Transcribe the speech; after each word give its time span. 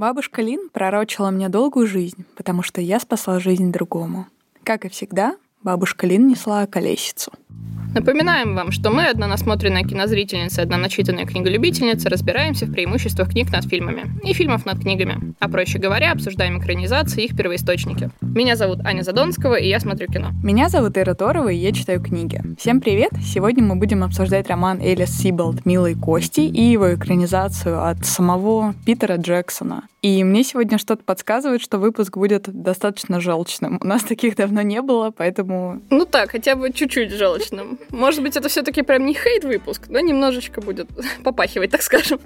Бабушка 0.00 0.40
Лин 0.40 0.70
пророчила 0.70 1.30
мне 1.30 1.50
долгую 1.50 1.86
жизнь, 1.86 2.24
потому 2.34 2.62
что 2.62 2.80
я 2.80 2.98
спасла 3.00 3.38
жизнь 3.38 3.70
другому. 3.70 4.28
Как 4.64 4.86
и 4.86 4.88
всегда, 4.88 5.36
бабушка 5.62 6.06
Лин 6.06 6.26
несла 6.26 6.66
колесицу. 6.66 7.32
Напоминаем 7.92 8.54
вам, 8.54 8.70
что 8.70 8.90
мы, 8.90 9.06
одна 9.06 9.26
насмотренная 9.26 9.82
кинозрительница 9.82 10.62
одна 10.62 10.76
начитанная 10.76 11.26
книголюбительница, 11.26 12.08
разбираемся 12.08 12.66
в 12.66 12.72
преимуществах 12.72 13.30
книг 13.30 13.50
над 13.50 13.64
фильмами 13.64 14.04
и 14.22 14.32
фильмов 14.32 14.64
над 14.64 14.78
книгами. 14.78 15.34
А 15.40 15.48
проще 15.48 15.78
говоря, 15.78 16.12
обсуждаем 16.12 16.60
экранизации 16.60 17.22
и 17.22 17.26
их 17.26 17.36
первоисточники. 17.36 18.10
Меня 18.20 18.54
зовут 18.54 18.84
Аня 18.84 19.02
Задонского, 19.02 19.56
и 19.56 19.68
я 19.68 19.80
смотрю 19.80 20.06
кино. 20.06 20.30
Меня 20.44 20.68
зовут 20.68 20.96
Ира 20.98 21.14
Торова, 21.14 21.48
и 21.48 21.56
я 21.56 21.72
читаю 21.72 22.00
книги. 22.00 22.40
Всем 22.58 22.80
привет! 22.80 23.10
Сегодня 23.24 23.64
мы 23.64 23.74
будем 23.74 24.04
обсуждать 24.04 24.48
роман 24.48 24.80
Элис 24.80 25.10
Сиболд 25.10 25.66
«Милые 25.66 25.96
кости» 25.96 26.42
и 26.42 26.62
его 26.62 26.94
экранизацию 26.94 27.84
от 27.84 28.06
самого 28.06 28.74
Питера 28.86 29.16
Джексона. 29.16 29.82
И 30.02 30.24
мне 30.24 30.44
сегодня 30.44 30.78
что-то 30.78 31.04
подсказывает, 31.04 31.60
что 31.60 31.78
выпуск 31.78 32.16
будет 32.16 32.44
достаточно 32.48 33.20
желчным. 33.20 33.78
У 33.82 33.86
нас 33.86 34.02
таких 34.02 34.34
давно 34.36 34.62
не 34.62 34.80
было, 34.80 35.10
поэтому... 35.10 35.82
Ну 35.90 36.06
так, 36.06 36.30
хотя 36.30 36.56
бы 36.56 36.72
чуть-чуть 36.72 37.10
желчным. 37.10 37.78
Может 37.90 38.22
быть, 38.22 38.36
это 38.36 38.48
все-таки 38.48 38.82
прям 38.82 39.06
не 39.06 39.14
хейт-выпуск, 39.14 39.88
но 39.88 40.00
немножечко 40.00 40.60
будет 40.60 40.88
попахивать, 41.24 41.70
так 41.70 41.82
скажем. 41.82 42.20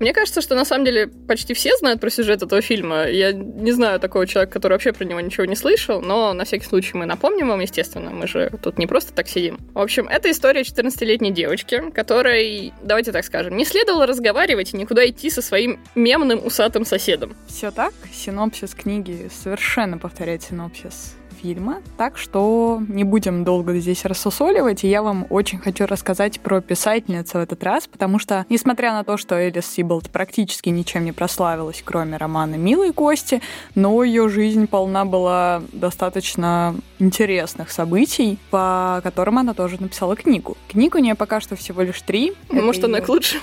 Мне 0.00 0.14
кажется, 0.14 0.40
что 0.40 0.54
на 0.54 0.64
самом 0.64 0.86
деле 0.86 1.08
почти 1.08 1.52
все 1.52 1.76
знают 1.76 2.00
про 2.00 2.08
сюжет 2.08 2.42
этого 2.42 2.62
фильма. 2.62 3.06
Я 3.06 3.32
не 3.32 3.70
знаю 3.70 4.00
такого 4.00 4.26
человека, 4.26 4.54
который 4.54 4.72
вообще 4.72 4.94
про 4.94 5.04
него 5.04 5.20
ничего 5.20 5.44
не 5.44 5.54
слышал, 5.54 6.00
но 6.00 6.32
на 6.32 6.46
всякий 6.46 6.64
случай 6.64 6.96
мы 6.96 7.04
напомним 7.04 7.48
вам, 7.48 7.60
естественно, 7.60 8.10
мы 8.10 8.26
же 8.26 8.50
тут 8.62 8.78
не 8.78 8.86
просто 8.86 9.12
так 9.12 9.28
сидим. 9.28 9.58
В 9.74 9.78
общем, 9.78 10.08
это 10.08 10.30
история 10.30 10.62
14-летней 10.62 11.32
девочки, 11.32 11.90
которой, 11.94 12.72
давайте 12.82 13.12
так 13.12 13.26
скажем, 13.26 13.54
не 13.58 13.66
следовало 13.66 14.06
разговаривать 14.06 14.72
и 14.72 14.76
никуда 14.78 15.06
идти 15.06 15.28
со 15.28 15.42
своим 15.42 15.78
мемным 15.94 16.46
усатым 16.46 16.86
соседом. 16.86 17.36
Все 17.46 17.70
так. 17.70 17.92
Синопсис 18.10 18.74
книги 18.74 19.28
совершенно 19.30 19.98
повторяет 19.98 20.42
синопсис 20.42 21.14
фильма, 21.42 21.82
так 21.96 22.18
что 22.18 22.82
не 22.88 23.04
будем 23.04 23.44
долго 23.44 23.78
здесь 23.78 24.04
рассусоливать, 24.04 24.84
и 24.84 24.88
я 24.88 25.02
вам 25.02 25.26
очень 25.30 25.58
хочу 25.58 25.86
рассказать 25.86 26.40
про 26.40 26.60
писательницу 26.60 27.38
в 27.38 27.40
этот 27.40 27.62
раз, 27.62 27.86
потому 27.86 28.18
что, 28.18 28.44
несмотря 28.48 28.92
на 28.92 29.04
то, 29.04 29.16
что 29.16 29.36
Элис 29.36 29.66
Сиболт 29.66 30.10
практически 30.10 30.68
ничем 30.68 31.04
не 31.04 31.12
прославилась, 31.12 31.82
кроме 31.84 32.16
романа 32.16 32.56
«Милые 32.56 32.92
кости», 32.92 33.40
но 33.74 34.02
ее 34.02 34.28
жизнь 34.28 34.66
полна 34.66 35.04
была 35.04 35.62
достаточно 35.72 36.74
интересных 36.98 37.70
событий, 37.70 38.38
по 38.50 39.00
которым 39.02 39.38
она 39.38 39.54
тоже 39.54 39.80
написала 39.80 40.16
книгу. 40.16 40.56
Книг 40.68 40.94
у 40.94 40.98
нее 40.98 41.14
пока 41.14 41.40
что 41.40 41.56
всего 41.56 41.82
лишь 41.82 42.02
три. 42.02 42.32
Может, 42.50 42.84
она 42.84 42.98
ее... 42.98 43.04
к 43.04 43.08
лучшему. 43.08 43.42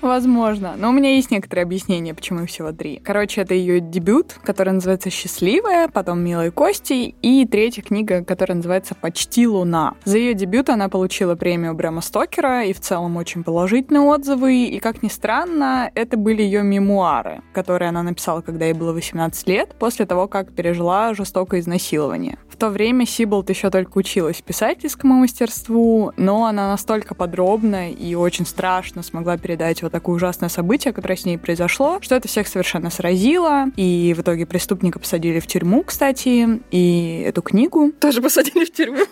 Возможно. 0.00 0.74
Но 0.76 0.90
у 0.90 0.92
меня 0.92 1.14
есть 1.14 1.30
некоторые 1.30 1.64
объяснения, 1.64 2.14
почему 2.14 2.46
всего 2.46 2.72
три. 2.72 3.00
Короче, 3.04 3.40
это 3.40 3.54
ее 3.54 3.80
дебют, 3.80 4.34
который 4.44 4.72
называется 4.72 5.10
«Счастливая», 5.10 5.88
потом 5.88 6.20
«Милые 6.20 6.50
кости» 6.50 7.14
и 7.20 7.46
третья 7.46 7.82
книга, 7.82 8.24
которая 8.24 8.56
называется 8.56 8.94
«Почти 8.94 9.46
луна». 9.46 9.94
За 10.04 10.18
ее 10.18 10.34
дебют 10.34 10.68
она 10.68 10.88
получила 10.88 11.34
премию 11.34 11.74
Брэма 11.74 12.00
Стокера 12.00 12.64
и 12.64 12.72
в 12.72 12.80
целом 12.80 13.16
очень 13.16 13.42
положительные 13.42 14.02
отзывы. 14.02 14.64
И, 14.64 14.78
как 14.78 15.02
ни 15.02 15.08
странно, 15.08 15.90
это 15.94 16.16
были 16.16 16.42
ее 16.42 16.62
мемуары, 16.62 17.42
которые 17.52 17.88
она 17.88 18.02
написала, 18.02 18.40
когда 18.40 18.66
ей 18.66 18.74
было 18.74 18.92
18 18.92 19.48
лет, 19.48 19.74
после 19.78 20.06
того, 20.06 20.28
как 20.28 20.52
пережила 20.52 21.12
жестокое 21.14 21.60
изнасилование. 21.60 22.38
В 22.48 22.56
то 22.56 22.70
время 22.70 23.06
Сиболт 23.06 23.50
еще 23.50 23.70
только 23.70 23.98
училась 23.98 24.40
писательскому 24.42 25.14
мастерству, 25.14 26.12
но 26.16 26.46
она 26.46 26.68
настолько 26.68 27.14
подробно 27.14 27.90
и 27.90 28.14
очень 28.14 28.46
страшно 28.46 29.02
смогла 29.02 29.36
передать 29.38 29.82
вот 29.88 29.92
такое 29.92 30.16
ужасное 30.16 30.48
событие, 30.48 30.92
которое 30.92 31.16
с 31.16 31.24
ней 31.24 31.38
произошло, 31.38 31.98
что 32.00 32.14
это 32.14 32.28
всех 32.28 32.46
совершенно 32.46 32.90
сразило. 32.90 33.66
И 33.76 34.14
в 34.16 34.20
итоге 34.20 34.46
преступника 34.46 34.98
посадили 34.98 35.40
в 35.40 35.46
тюрьму, 35.46 35.82
кстати, 35.82 36.60
и 36.70 37.22
эту 37.26 37.42
книгу... 37.42 37.92
Тоже 37.92 38.20
посадили 38.20 38.64
в 38.64 38.72
тюрьму. 38.72 39.04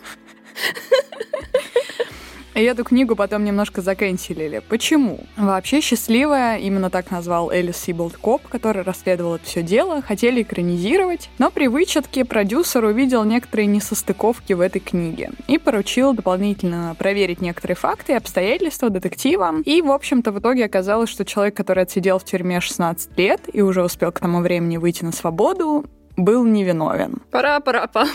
И 2.57 2.63
эту 2.63 2.85
книгу 2.85 3.15
потом 3.17 3.45
немножко 3.45 3.83
заканчивали. 3.83 4.63
Почему? 4.67 5.21
Вообще 5.37 5.83
«Счастливая», 5.83 6.57
именно 6.57 6.89
так 6.89 7.11
назвал 7.11 7.51
Элис 7.51 7.77
Сиболд 7.77 8.17
Коп, 8.17 8.49
который 8.49 8.83
расследовал 8.83 9.35
это 9.35 9.45
все 9.45 9.63
дело, 9.63 10.01
хотели 10.01 10.41
экранизировать, 10.41 11.29
но 11.39 11.51
при 11.51 11.69
вычетке 11.69 12.25
продюсер 12.25 12.83
увидел 12.85 13.25
некоторые 13.25 13.67
несостыковки 13.67 14.55
в 14.55 14.63
этой 14.63 14.81
книге 14.81 15.33
и 15.49 15.59
поручил 15.59 16.15
дополнительно 16.15 16.97
проверить 16.99 17.43
некоторые 17.43 17.77
факты 17.77 18.13
и 18.13 18.17
обстоятельства 18.17 18.89
детективам. 18.89 19.61
И, 19.61 19.83
в 19.83 19.91
общем-то, 19.91 20.33
в 20.33 20.39
итоге 20.39 20.65
оказалось, 20.65 21.11
что 21.11 21.27
человек, 21.27 21.55
который 21.55 21.83
отсидел 21.83 22.19
в 22.19 22.25
тюрьме 22.25 22.63
16 22.63 23.19
лет 23.19 23.43
и 23.53 23.61
уже 23.61 23.85
успел 23.85 24.13
к 24.13 24.21
тому 24.21 24.41
времени 24.41 24.79
выйти 24.79 25.05
на 25.05 25.13
свободу, 25.13 25.85
был 26.17 26.47
невиновен. 26.47 27.21
Пора-пора-па. 27.31 28.07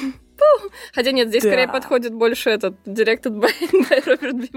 Хотя 0.94 1.12
нет, 1.12 1.30
здесь 1.30 1.44
да. 1.44 1.50
скорее 1.50 1.68
подходит 1.68 2.14
больше 2.14 2.50
этот 2.50 2.76
directed 2.86 3.40
by, 3.40 3.52
by 3.90 4.04
Роберт 4.06 4.36
Би 4.36 4.50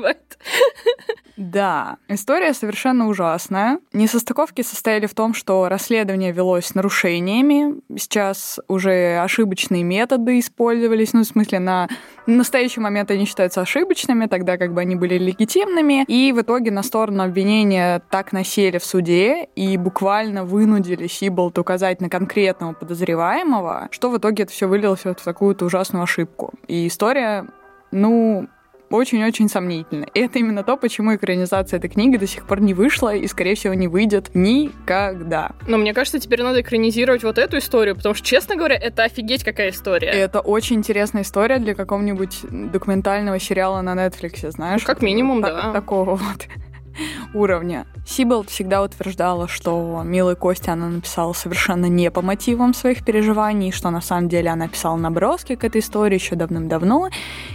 Да, 1.36 1.96
история 2.08 2.54
совершенно 2.54 3.08
ужасная. 3.08 3.80
Несостыковки 3.92 4.62
состояли 4.62 5.06
в 5.06 5.14
том, 5.14 5.34
что 5.34 5.68
расследование 5.68 6.32
велось 6.32 6.66
с 6.66 6.74
нарушениями. 6.74 7.80
Сейчас 7.98 8.60
уже 8.68 9.18
ошибочные 9.18 9.82
методы 9.82 10.38
использовались. 10.38 11.12
Ну, 11.12 11.22
в 11.22 11.24
смысле, 11.24 11.58
на 11.58 11.88
настоящий 12.26 12.80
момент 12.80 13.10
они 13.10 13.26
считаются 13.26 13.60
ошибочными, 13.60 14.26
тогда 14.26 14.56
как 14.56 14.72
бы 14.74 14.80
они 14.80 14.94
были 14.94 15.18
легитимными. 15.18 16.04
И 16.06 16.32
в 16.32 16.40
итоге 16.40 16.70
на 16.70 16.82
сторону 16.82 17.24
обвинения 17.24 18.00
так 18.10 18.32
насели 18.32 18.78
в 18.78 18.84
суде 18.84 19.48
и 19.56 19.76
буквально 19.76 20.44
вынудили 20.44 21.08
Сиболт 21.08 21.58
указать 21.58 22.00
на 22.00 22.08
конкретного 22.08 22.72
подозреваемого, 22.74 23.88
что 23.90 24.10
в 24.10 24.18
итоге 24.18 24.44
это 24.44 24.52
все 24.52 24.66
вылилось 24.66 25.04
вот 25.04 25.20
в 25.20 25.24
такую-то 25.24 25.66
ужасную 25.74 26.04
ошибку. 26.04 26.52
И 26.68 26.86
история, 26.86 27.46
ну, 27.90 28.48
очень-очень 28.90 29.48
сомнительно. 29.48 30.06
И 30.14 30.20
это 30.20 30.38
именно 30.38 30.62
то, 30.62 30.76
почему 30.76 31.16
экранизация 31.16 31.78
этой 31.78 31.90
книги 31.90 32.16
до 32.16 32.28
сих 32.28 32.46
пор 32.46 32.60
не 32.60 32.74
вышла 32.74 33.14
и, 33.14 33.26
скорее 33.26 33.56
всего, 33.56 33.74
не 33.74 33.88
выйдет 33.88 34.30
никогда. 34.34 35.52
Но 35.66 35.78
мне 35.78 35.92
кажется, 35.92 36.20
теперь 36.20 36.42
надо 36.42 36.60
экранизировать 36.60 37.24
вот 37.24 37.38
эту 37.38 37.58
историю, 37.58 37.96
потому 37.96 38.14
что, 38.14 38.24
честно 38.24 38.54
говоря, 38.54 38.76
это 38.76 39.02
офигеть 39.02 39.42
какая 39.42 39.70
история. 39.70 40.08
Это 40.08 40.40
очень 40.40 40.76
интересная 40.76 41.22
история 41.22 41.58
для 41.58 41.74
какого-нибудь 41.74 42.70
документального 42.70 43.40
сериала 43.40 43.80
на 43.80 43.94
Netflix, 43.94 44.48
знаешь? 44.50 44.82
Ну, 44.82 44.86
как 44.86 45.02
минимум, 45.02 45.40
да. 45.40 45.72
Такого 45.72 46.10
вот 46.10 46.46
уровня. 47.34 47.86
Сибилд 48.06 48.50
всегда 48.50 48.82
утверждала, 48.82 49.48
что 49.48 50.02
«Милой 50.04 50.36
Кости» 50.36 50.70
она 50.70 50.88
написала 50.88 51.32
совершенно 51.32 51.86
не 51.86 52.10
по 52.10 52.22
мотивам 52.22 52.74
своих 52.74 53.04
переживаний, 53.04 53.72
что 53.72 53.90
на 53.90 54.00
самом 54.00 54.28
деле 54.28 54.50
она 54.50 54.68
писала 54.68 54.96
наброски 54.96 55.54
к 55.54 55.64
этой 55.64 55.80
истории 55.80 56.14
еще 56.14 56.36
давным-давно. 56.36 57.08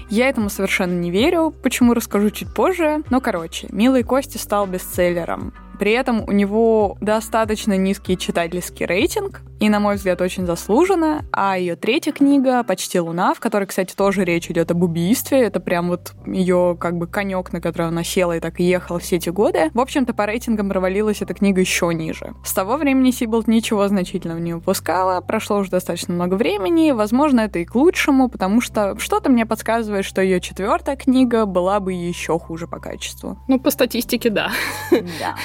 Я 0.09 0.29
этому 0.29 0.49
совершенно 0.49 0.99
не 0.99 1.11
верю, 1.11 1.51
почему 1.51 1.93
расскажу 1.93 2.29
чуть 2.31 2.53
позже. 2.53 3.03
Но, 3.09 3.21
короче, 3.21 3.67
«Милой 3.71 4.03
Кости» 4.03 4.37
стал 4.37 4.65
бестселлером. 4.67 5.53
При 5.79 5.93
этом 5.93 6.25
у 6.27 6.31
него 6.31 6.97
достаточно 6.99 7.77
низкий 7.77 8.17
читательский 8.17 8.85
рейтинг, 8.85 9.41
и, 9.59 9.67
на 9.67 9.79
мой 9.79 9.95
взгляд, 9.95 10.21
очень 10.21 10.45
заслуженно. 10.45 11.25
А 11.31 11.57
ее 11.57 11.75
третья 11.75 12.11
книга 12.11 12.63
«Почти 12.63 12.99
луна», 12.99 13.33
в 13.33 13.39
которой, 13.39 13.65
кстати, 13.65 13.93
тоже 13.93 14.23
речь 14.23 14.49
идет 14.49 14.71
об 14.71 14.83
убийстве, 14.83 15.41
это 15.41 15.59
прям 15.59 15.89
вот 15.89 16.13
ее 16.25 16.77
как 16.79 16.97
бы 16.97 17.07
конек, 17.07 17.51
на 17.51 17.59
который 17.59 17.87
она 17.87 18.03
села 18.03 18.37
и 18.37 18.39
так 18.39 18.59
и 18.59 18.63
ехала 18.63 18.99
все 18.99 19.17
эти 19.17 19.29
годы. 19.29 19.69
В 19.73 19.79
общем-то, 19.79 20.13
по 20.13 20.25
рейтингам 20.25 20.69
провалилась 20.69 21.21
эта 21.21 21.33
книга 21.33 21.59
еще 21.59 21.93
ниже. 21.93 22.33
С 22.43 22.53
того 22.53 22.77
времени 22.77 23.11
Сибилд 23.11 23.47
ничего 23.47 23.87
значительного 23.87 24.39
не 24.39 24.53
выпускала, 24.53 25.19
прошло 25.21 25.57
уже 25.57 25.71
достаточно 25.71 26.13
много 26.13 26.35
времени, 26.35 26.91
возможно, 26.91 27.41
это 27.41 27.59
и 27.59 27.65
к 27.65 27.75
лучшему, 27.75 28.29
потому 28.29 28.61
что 28.61 28.97
что-то 28.97 29.29
мне 29.29 29.45
подсказывает, 29.45 30.05
что 30.05 30.21
ее 30.21 30.39
четвертая 30.39 30.95
книга 30.95 31.45
была 31.45 31.79
бы 31.79 31.91
еще 31.91 32.39
хуже 32.39 32.67
по 32.67 32.79
качеству. 32.79 33.37
Ну, 33.47 33.59
по 33.59 33.71
статистике, 33.71 34.29
да. 34.29 34.51
Да. 34.91 35.35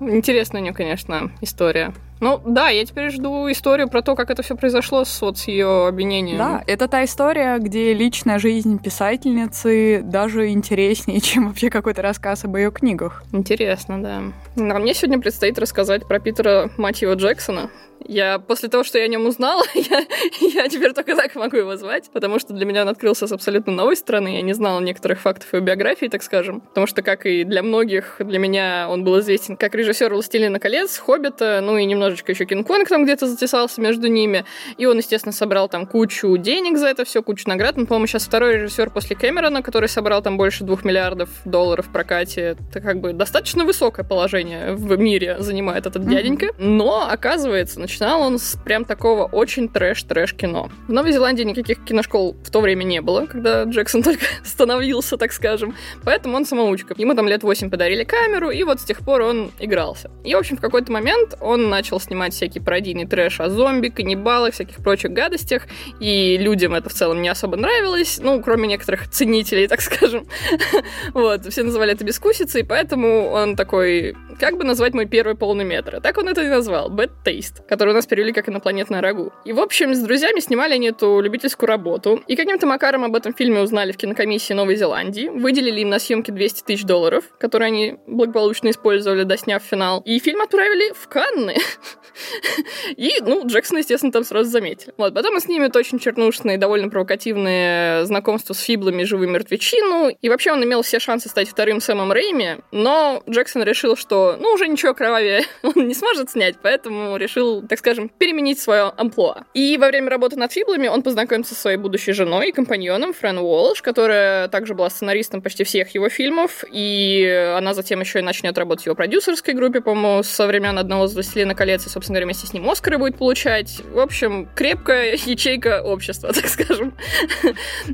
Интересная 0.00 0.60
у 0.60 0.64
нее, 0.64 0.74
конечно, 0.74 1.32
история. 1.40 1.92
Ну 2.20 2.40
да, 2.44 2.68
я 2.68 2.84
теперь 2.84 3.10
жду 3.10 3.50
историю 3.50 3.88
про 3.88 4.02
то, 4.02 4.16
как 4.16 4.30
это 4.30 4.42
все 4.42 4.56
произошло 4.56 5.04
с, 5.04 5.20
вот, 5.20 5.38
с 5.38 5.48
ее 5.48 5.86
обвинением. 5.88 6.38
Да, 6.38 6.64
это 6.66 6.88
та 6.88 7.04
история, 7.04 7.58
где 7.58 7.94
личная 7.94 8.38
жизнь 8.38 8.80
писательницы 8.80 10.02
даже 10.02 10.48
интереснее, 10.48 11.20
чем 11.20 11.48
вообще 11.48 11.70
какой-то 11.70 12.02
рассказ 12.02 12.44
об 12.44 12.56
ее 12.56 12.70
книгах. 12.70 13.24
Интересно, 13.32 14.02
да. 14.02 14.22
А 14.56 14.78
мне 14.78 14.94
сегодня 14.94 15.20
предстоит 15.20 15.58
рассказать 15.58 16.06
про 16.06 16.18
Питера 16.18 16.70
Матьева 16.76 17.14
Джексона, 17.14 17.70
Я 18.08 18.38
после 18.38 18.70
того, 18.70 18.84
что 18.84 18.96
я 18.98 19.04
о 19.04 19.08
нем 19.08 19.26
узнала, 19.26 19.62
я, 19.74 20.06
я 20.40 20.68
теперь 20.68 20.94
только 20.94 21.14
так 21.14 21.34
могу 21.34 21.58
его 21.58 21.76
звать, 21.76 22.10
потому 22.10 22.38
что 22.38 22.54
для 22.54 22.64
меня 22.64 22.82
он 22.82 22.88
открылся 22.88 23.26
с 23.26 23.32
абсолютно 23.32 23.72
новой 23.72 23.96
стороны. 23.96 24.36
Я 24.36 24.42
не 24.42 24.54
знала 24.54 24.80
некоторых 24.80 25.20
фактов 25.20 25.52
его 25.52 25.62
биографии, 25.62 26.06
так 26.06 26.22
скажем. 26.22 26.62
Потому 26.62 26.86
что, 26.86 27.02
как 27.02 27.26
и 27.26 27.44
для 27.44 27.62
многих, 27.62 28.16
для 28.18 28.38
меня 28.38 28.88
он 28.88 29.04
был 29.04 29.20
известен 29.20 29.58
как 29.58 29.74
режиссер 29.74 30.12
«Властелина 30.12 30.58
колец», 30.58 30.96
«Хоббита», 30.96 31.60
ну 31.62 31.76
и 31.76 31.84
немножечко 31.84 32.32
еще 32.32 32.46
«Кинг-Конг» 32.46 32.88
там 32.88 33.04
где-то 33.04 33.26
затесался 33.26 33.82
между 33.82 34.08
ними. 34.08 34.46
И 34.78 34.86
он, 34.86 34.96
естественно, 34.96 35.34
собрал 35.34 35.68
там 35.68 35.86
кучу 35.86 36.34
денег 36.38 36.78
за 36.78 36.86
это 36.86 37.04
все, 37.04 37.22
кучу 37.22 37.46
наград. 37.46 37.76
Он, 37.76 37.86
по-моему, 37.86 38.06
сейчас 38.06 38.24
второй 38.24 38.54
режиссер 38.54 38.88
после 38.88 39.16
Кэмерона, 39.16 39.62
который 39.62 39.90
собрал 39.90 40.22
там 40.22 40.38
больше 40.38 40.64
двух 40.64 40.82
миллиардов 40.82 41.28
долларов 41.44 41.86
в 41.86 41.92
прокате. 41.92 42.56
Это 42.70 42.80
как 42.80 43.00
бы 43.00 43.12
достаточно 43.12 43.66
высокое 43.66 44.06
положение 44.06 44.72
в 44.72 44.96
мире 44.96 45.36
занимает 45.40 45.84
этот 45.84 46.04
mm-hmm. 46.04 46.10
дяденька. 46.10 46.46
Но, 46.58 47.06
оказывается, 47.06 47.80
начинал 47.98 48.22
он 48.22 48.38
с 48.38 48.56
прям 48.64 48.84
такого 48.84 49.24
очень 49.24 49.68
трэш-трэш 49.68 50.32
кино. 50.36 50.70
В 50.86 50.92
Новой 50.92 51.10
Зеландии 51.10 51.42
никаких 51.42 51.84
киношкол 51.84 52.36
в 52.44 52.50
то 52.50 52.60
время 52.60 52.84
не 52.84 53.00
было, 53.00 53.26
когда 53.26 53.64
Джексон 53.64 54.02
только 54.04 54.24
становился, 54.44 55.16
так 55.16 55.32
скажем. 55.32 55.74
Поэтому 56.04 56.36
он 56.36 56.46
самоучка. 56.46 56.94
Ему 56.96 57.14
там 57.14 57.26
лет 57.26 57.42
8 57.42 57.70
подарили 57.70 58.04
камеру, 58.04 58.50
и 58.50 58.62
вот 58.62 58.80
с 58.80 58.84
тех 58.84 59.00
пор 59.00 59.22
он 59.22 59.50
игрался. 59.58 60.12
И, 60.22 60.32
в 60.32 60.38
общем, 60.38 60.56
в 60.56 60.60
какой-то 60.60 60.92
момент 60.92 61.36
он 61.40 61.68
начал 61.68 61.98
снимать 61.98 62.34
всякий 62.34 62.60
пародийный 62.60 63.04
трэш 63.04 63.40
о 63.40 63.50
зомби, 63.50 63.88
каннибалах, 63.88 64.54
всяких 64.54 64.76
прочих 64.76 65.10
гадостях, 65.10 65.64
и 65.98 66.38
людям 66.38 66.74
это 66.74 66.88
в 66.88 66.94
целом 66.94 67.20
не 67.20 67.28
особо 67.28 67.56
нравилось, 67.56 68.20
ну, 68.22 68.40
кроме 68.40 68.68
некоторых 68.68 69.10
ценителей, 69.10 69.66
так 69.66 69.80
скажем. 69.80 70.24
вот, 71.14 71.46
все 71.46 71.64
называли 71.64 71.94
это 71.94 72.04
бескусицей, 72.04 72.64
поэтому 72.64 73.30
он 73.30 73.56
такой, 73.56 74.14
как 74.38 74.56
бы 74.56 74.62
назвать 74.62 74.94
мой 74.94 75.06
первый 75.06 75.34
полный 75.34 75.64
метр? 75.64 76.00
Так 76.00 76.16
он 76.18 76.28
это 76.28 76.42
и 76.42 76.48
назвал, 76.48 76.90
Bad 76.90 77.10
Taste, 77.24 77.66
который 77.68 77.87
у 77.92 77.94
нас 77.94 78.06
перевели 78.06 78.32
как 78.32 78.48
инопланетное 78.48 79.00
рагу. 79.00 79.32
И, 79.44 79.52
в 79.52 79.60
общем, 79.60 79.94
с 79.94 80.00
друзьями 80.00 80.40
снимали 80.40 80.74
они 80.74 80.88
эту 80.88 81.20
любительскую 81.20 81.68
работу, 81.68 82.22
и 82.26 82.36
каким-то 82.36 82.66
макаром 82.66 83.04
об 83.04 83.14
этом 83.14 83.34
фильме 83.34 83.60
узнали 83.60 83.92
в 83.92 83.96
кинокомиссии 83.96 84.54
Новой 84.54 84.76
Зеландии, 84.76 85.28
выделили 85.28 85.80
им 85.80 85.90
на 85.90 85.98
съемки 85.98 86.30
200 86.30 86.62
тысяч 86.62 86.84
долларов, 86.84 87.24
которые 87.38 87.68
они 87.68 87.96
благополучно 88.06 88.70
использовали, 88.70 89.24
досняв 89.24 89.62
финал, 89.62 90.02
и 90.04 90.18
фильм 90.18 90.40
отправили 90.40 90.92
в 90.94 91.08
Канны. 91.08 91.56
И, 92.96 93.12
ну, 93.20 93.46
Джексон, 93.46 93.78
естественно, 93.78 94.12
там 94.12 94.24
сразу 94.24 94.50
заметили. 94.50 94.92
Вот, 94.96 95.14
потом 95.14 95.34
он 95.34 95.40
снимет 95.40 95.76
очень 95.76 95.98
чернушные, 95.98 96.58
довольно 96.58 96.88
провокативные 96.88 98.04
знакомства 98.06 98.54
с 98.54 98.60
фиблами 98.60 99.04
живую 99.04 99.28
мертвечину. 99.28 100.08
И 100.08 100.28
вообще 100.28 100.52
он 100.52 100.62
имел 100.64 100.82
все 100.82 100.98
шансы 100.98 101.28
стать 101.28 101.48
вторым 101.48 101.80
Сэмом 101.80 102.12
Рэйми, 102.12 102.58
но 102.72 103.22
Джексон 103.28 103.62
решил, 103.62 103.96
что, 103.96 104.36
ну, 104.38 104.52
уже 104.52 104.66
ничего 104.66 104.94
кровавее 104.94 105.44
он 105.62 105.86
не 105.86 105.94
сможет 105.94 106.30
снять, 106.30 106.56
поэтому 106.62 107.16
решил, 107.16 107.62
так 107.62 107.77
скажем, 107.78 108.08
переменить 108.08 108.60
свое 108.60 108.92
амплуа. 108.96 109.44
И 109.54 109.76
во 109.78 109.88
время 109.88 110.10
работы 110.10 110.36
над 110.36 110.52
фиблами 110.52 110.88
он 110.88 111.02
познакомится 111.02 111.54
со 111.54 111.60
своей 111.60 111.76
будущей 111.76 112.12
женой 112.12 112.48
и 112.48 112.52
компаньоном 112.52 113.12
Фрэн 113.12 113.38
Уолш, 113.38 113.82
которая 113.82 114.48
также 114.48 114.74
была 114.74 114.90
сценаристом 114.90 115.42
почти 115.42 115.64
всех 115.64 115.94
его 115.94 116.08
фильмов, 116.08 116.64
и 116.70 117.54
она 117.56 117.74
затем 117.74 118.00
еще 118.00 118.18
и 118.18 118.22
начнет 118.22 118.56
работать 118.58 118.84
в 118.84 118.86
его 118.86 118.96
продюсерской 118.96 119.54
группе, 119.54 119.80
по-моему, 119.80 120.22
со 120.22 120.46
времен 120.46 120.78
одного 120.78 121.06
из 121.06 121.14
«Властелина 121.14 121.54
колец», 121.54 121.86
и, 121.86 121.88
собственно 121.88 122.16
говоря, 122.16 122.26
вместе 122.26 122.46
с 122.46 122.52
ним 122.52 122.68
Оскары 122.68 122.98
будет 122.98 123.16
получать. 123.16 123.80
В 123.92 123.98
общем, 123.98 124.48
крепкая 124.54 125.12
ячейка 125.26 125.82
общества, 125.82 126.32
так 126.34 126.46
скажем. 126.46 126.94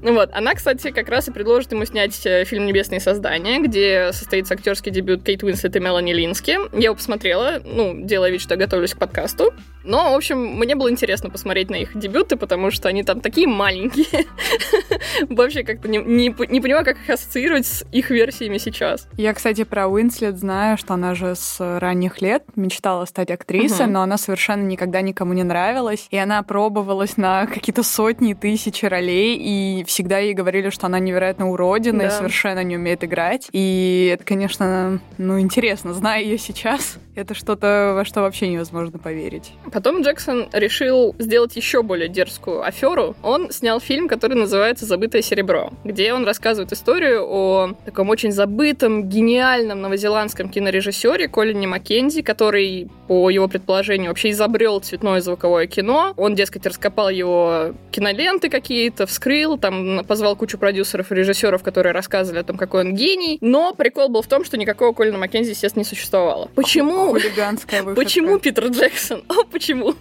вот. 0.03 0.31
Она, 0.33 0.55
кстати, 0.55 0.91
как 0.91 1.09
раз 1.09 1.29
и 1.29 1.33
предложит 1.33 1.73
ему 1.73 1.85
снять 1.85 2.25
э, 2.27 2.45
фильм 2.45 2.67
«Небесные 2.67 3.01
создания», 3.01 3.61
где 3.61 4.11
состоится 4.13 4.55
актерский 4.55 4.91
дебют 4.91 5.23
Кейт 5.25 5.43
Уинслет 5.43 5.77
и 5.77 5.81
Мелани 5.81 6.13
Лински. 6.13 6.59
Я 6.73 6.85
его 6.85 6.95
посмотрела, 6.95 7.61
ну, 7.65 7.95
делая 8.05 8.31
вид, 8.31 8.41
что 8.41 8.57
готовлюсь 8.57 8.95
к 8.95 8.99
подкасту. 8.99 9.53
Но, 9.85 10.13
в 10.13 10.17
общем, 10.17 10.39
мне 10.39 10.75
было 10.75 10.91
интересно 10.91 11.31
посмотреть 11.31 11.71
на 11.71 11.77
их 11.77 11.97
дебюты, 11.97 12.37
потому 12.37 12.71
что 12.71 12.89
они 12.89 13.03
там 13.03 13.21
такие 13.21 13.47
маленькие. 13.47 14.27
Вообще 15.29 15.63
как-то 15.63 15.89
не, 15.89 15.99
не, 15.99 16.35
не 16.49 16.61
понимаю, 16.61 16.85
как 16.85 16.97
их 16.97 17.11
ассоциировать 17.11 17.67
с 17.67 17.85
их 17.93 18.11
версиями 18.11 18.59
сейчас. 18.59 19.09
Я, 19.17 19.35
кстати, 19.35 19.65
про 19.65 19.89
Уинслет 19.89 20.39
знаю, 20.39 20.79
что 20.79 20.95
она 20.95 21.15
же 21.15 21.35
с 21.35 21.79
ранних 21.79 22.23
лет 22.23 22.45
мечтала 22.57 23.05
стать 23.05 23.31
актрисой, 23.31 23.87
uh-huh. 23.87 23.91
но 23.91 24.03
она 24.03 24.17
совершенно 24.17 24.63
никогда 24.63 25.01
никому 25.03 25.33
не 25.35 25.45
нравилась. 25.45 26.07
И 26.11 26.17
она 26.17 26.43
пробовалась 26.43 27.17
на 27.17 27.47
какие-то 27.47 27.83
сотни, 27.83 28.35
тысячи 28.35 28.87
ролей, 28.87 29.37
и 29.37 29.85
всегда 29.85 30.19
ей 30.19 30.35
говорили, 30.35 30.71
что 30.71 30.87
она 30.87 30.99
невероятно 30.99 31.51
уродина 31.51 32.01
да. 32.01 32.07
и 32.07 32.11
совершенно 32.11 32.65
не 32.65 32.77
умеет 32.77 33.05
играть. 33.05 33.49
И 33.53 34.11
это, 34.13 34.25
конечно, 34.25 35.01
ну, 35.19 35.39
интересно, 35.41 35.93
зная 35.93 36.23
ее 36.23 36.39
сейчас, 36.39 36.99
это 37.15 37.35
что-то, 37.35 37.93
во 37.95 38.05
что 38.05 38.23
вообще 38.23 38.49
невозможно 38.49 38.99
поверить. 38.99 39.53
Потом 39.73 40.03
Джексон 40.03 40.49
решил 40.53 41.15
сделать 41.19 41.57
еще 41.57 41.83
более 41.83 42.09
дерзкую 42.09 42.63
аферу. 42.63 43.15
Он 43.23 43.51
снял 43.51 43.81
фильм, 43.81 44.09
который 44.09 44.35
называется 44.35 44.85
«Забытое 44.85 45.23
серебро», 45.23 45.73
где 45.85 46.13
он 46.13 46.25
рассказывает 46.25 46.73
историю 46.73 47.25
о 47.27 47.75
таком 47.85 48.11
очень 48.11 48.33
забытом, 48.33 49.09
гениальном 49.09 49.81
новозеландском 49.81 50.49
кинорежиссере 50.49 51.29
Колине 51.29 51.67
Маккензи, 51.67 52.23
который, 52.23 52.89
по 53.09 53.31
его 53.31 53.49
предположению, 53.49 54.11
вообще 54.11 54.31
изобрел 54.31 54.81
цветное 54.81 55.21
звуковое 55.21 55.67
кино. 55.67 56.15
Он, 56.17 56.35
дескать, 56.35 56.67
раскопал 56.67 57.09
его 57.11 57.75
киноленты 57.91 58.49
какие-то, 58.49 59.07
вскрыл, 59.07 59.59
там 59.59 60.05
позвал 60.05 60.37
кучу 60.37 60.59
продюсеров 60.59 61.13
и 61.13 61.15
режиссеров, 61.15 61.63
которые 61.63 61.93
рассказывали 61.93 62.41
о 62.41 62.45
том, 62.45 62.57
какой 62.57 62.81
он 62.81 62.95
гений. 62.95 63.39
Но 63.41 63.73
прикол 63.75 64.09
был 64.09 64.23
в 64.23 64.27
том, 64.27 64.45
что 64.45 64.57
никакого 64.57 64.93
Колина 64.93 65.19
Маккензи, 65.19 65.51
естественно, 65.51 65.83
не 65.83 65.85
существовало. 65.85 66.51
Почему 66.55 67.04
Выходка. 67.85 67.95
Почему 67.95 68.39
Питер 68.39 68.67
Джексон? 68.69 69.25
О, 69.29 69.45
почему? 69.51 69.95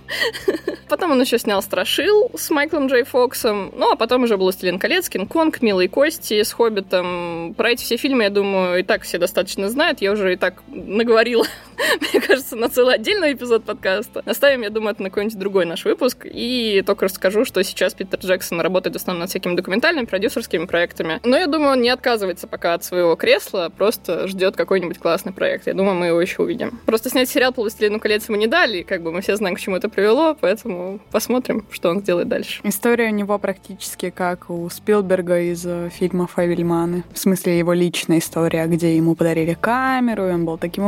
Потом 0.89 1.11
он 1.11 1.21
еще 1.21 1.39
снял 1.39 1.61
«Страшил» 1.61 2.31
с 2.35 2.49
Майклом 2.49 2.87
Джей 2.87 3.03
Фоксом. 3.03 3.71
Ну, 3.75 3.91
а 3.91 3.95
потом 3.95 4.23
уже 4.23 4.37
был 4.37 4.43
«Властелин 4.43 4.79
колец», 4.79 5.09
«Кинг-Конг», 5.09 5.61
«Милые 5.61 5.89
кости» 5.89 6.41
с 6.43 6.53
«Хоббитом». 6.53 7.53
Про 7.55 7.71
эти 7.71 7.83
все 7.83 7.97
фильмы, 7.97 8.23
я 8.23 8.29
думаю, 8.29 8.79
и 8.79 8.83
так 8.83 9.03
все 9.03 9.17
достаточно 9.17 9.69
знают. 9.69 10.01
Я 10.01 10.11
уже 10.11 10.33
и 10.33 10.35
так 10.35 10.61
наговорила, 10.67 11.45
мне 12.13 12.21
кажется, 12.21 12.55
на 12.55 12.69
целый 12.69 12.95
отдельный 12.95 13.33
эпизод 13.33 13.63
подкаста. 13.63 14.23
Оставим, 14.25 14.61
я 14.61 14.69
думаю, 14.69 14.93
это 14.93 15.03
на 15.03 15.09
какой-нибудь 15.09 15.37
другой 15.37 15.65
наш 15.65 15.85
выпуск. 15.85 16.25
И 16.25 16.83
только 16.85 17.05
расскажу, 17.05 17.45
что 17.45 17.63
сейчас 17.63 17.93
Питер 17.93 18.19
Джексон 18.19 18.61
работает 18.61 18.95
в 18.95 18.97
основном 18.97 19.21
над 19.21 19.29
всякими 19.29 19.55
документальными, 19.55 20.05
продюсерскими 20.05 20.65
проектами. 20.65 21.19
Но 21.23 21.37
я 21.37 21.47
думаю, 21.47 21.73
он 21.73 21.81
не 21.81 21.89
отказывается 21.89 22.47
пока 22.47 22.73
от 22.73 22.83
своего 22.83 23.15
кресла, 23.15 23.71
просто 23.75 24.27
ждет 24.27 24.55
какой-нибудь 24.55 24.99
классный 24.99 25.33
проект. 25.33 25.67
Я 25.67 25.73
думаю, 25.73 25.95
мы 25.95 26.07
его 26.07 26.21
еще 26.21 26.43
увидим. 26.43 26.79
Просто 26.85 27.09
снять 27.09 27.29
сериал 27.29 27.53
по 27.53 27.61
«Властелину 27.61 27.99
колец» 27.99 28.27
ему 28.27 28.37
не 28.37 28.47
дали, 28.47 28.79
и 28.79 28.83
как 28.83 29.01
бы 29.01 29.11
мы 29.11 29.21
все 29.21 29.35
знаем, 29.35 29.55
к 29.55 29.59
чему 29.59 29.75
это 29.75 29.89
привело, 29.89 30.35
поэтому 30.39 30.99
посмотрим, 31.11 31.65
что 31.71 31.89
он 31.89 32.01
сделает 32.01 32.27
дальше. 32.27 32.61
История 32.63 33.07
у 33.07 33.13
него 33.13 33.37
практически 33.39 34.09
как 34.09 34.49
у 34.49 34.69
Спилберга 34.69 35.39
из 35.39 35.65
э, 35.65 35.89
фильма 35.91 36.27
«Фавельманы». 36.27 37.03
В 37.13 37.19
смысле, 37.19 37.57
его 37.57 37.73
личная 37.73 38.19
история, 38.19 38.65
где 38.67 38.95
ему 38.95 39.15
подарили 39.15 39.55
камеру, 39.59 40.27
и 40.27 40.31
он 40.31 40.45
был 40.45 40.57
таким 40.57 40.85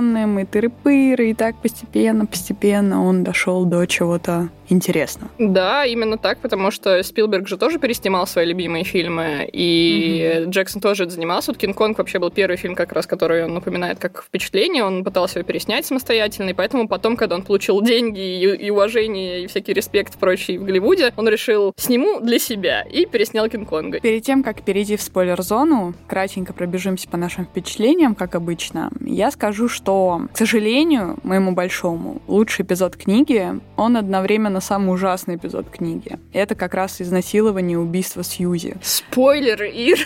увлеченным, 0.00 0.38
и 0.38 0.44
тыры-пыры, 0.44 1.30
и 1.30 1.34
так 1.34 1.56
постепенно-постепенно 1.56 3.04
он 3.04 3.24
дошел 3.24 3.64
до 3.64 3.86
чего-то 3.86 4.48
интересного. 4.68 5.30
Да, 5.38 5.84
именно 5.84 6.16
так, 6.16 6.38
потому 6.38 6.70
что 6.70 7.02
Спилберг 7.02 7.48
же 7.48 7.56
тоже 7.56 7.78
переснимал 7.78 8.26
свои 8.26 8.46
любимые 8.46 8.84
фильмы, 8.84 9.48
и 9.52 10.20
mm-hmm. 10.22 10.50
Джексон 10.50 10.80
тоже 10.80 11.04
это 11.04 11.12
занимался. 11.12 11.50
Вот 11.50 11.58
«Кинг-Конг» 11.58 11.98
вообще 11.98 12.18
был 12.18 12.30
первый 12.30 12.56
фильм, 12.56 12.74
как 12.74 12.92
раз, 12.92 13.06
который 13.06 13.44
он 13.44 13.54
напоминает 13.54 13.98
как 13.98 14.22
впечатление. 14.22 14.84
Он 14.84 15.04
пытался 15.04 15.40
его 15.40 15.46
переснять 15.46 15.86
самостоятельно, 15.86 16.50
и 16.50 16.52
поэтому 16.52 16.88
потом, 16.88 17.16
когда 17.16 17.34
он 17.34 17.42
получил 17.42 17.82
деньги 17.82 18.20
и, 18.20 18.66
и 18.66 18.70
уважение, 18.70 19.44
и 19.44 19.46
всякий 19.48 19.72
респект 19.72 20.18
прочий 20.18 20.56
в 20.56 20.64
Голливуде, 20.64 21.12
он 21.16 21.28
решил 21.28 21.72
сниму 21.76 22.20
для 22.20 22.38
себя 22.38 22.82
и 22.82 23.06
переснял 23.06 23.48
Кинг-Конга. 23.48 24.00
Перед 24.00 24.22
тем, 24.22 24.42
как 24.42 24.62
перейти 24.62 24.96
в 24.96 25.02
спойлер-зону, 25.02 25.94
кратенько 26.06 26.52
пробежимся 26.52 27.08
по 27.08 27.16
нашим 27.16 27.44
впечатлениям, 27.44 28.14
как 28.14 28.34
обычно. 28.34 28.90
Я 29.00 29.30
скажу, 29.30 29.68
что, 29.68 29.89
к 30.32 30.36
сожалению, 30.36 31.18
моему 31.22 31.52
большому, 31.52 32.20
лучший 32.26 32.64
эпизод 32.64 32.96
книги, 32.96 33.60
он 33.76 33.96
одновременно 33.96 34.60
самый 34.60 34.94
ужасный 34.94 35.36
эпизод 35.36 35.70
книги. 35.70 36.18
Это 36.32 36.54
как 36.54 36.74
раз 36.74 37.00
изнасилование 37.00 37.74
и 37.74 37.76
убийство 37.76 38.22
Сьюзи. 38.22 38.76
Спойлер, 38.82 39.62
Ир! 39.64 39.98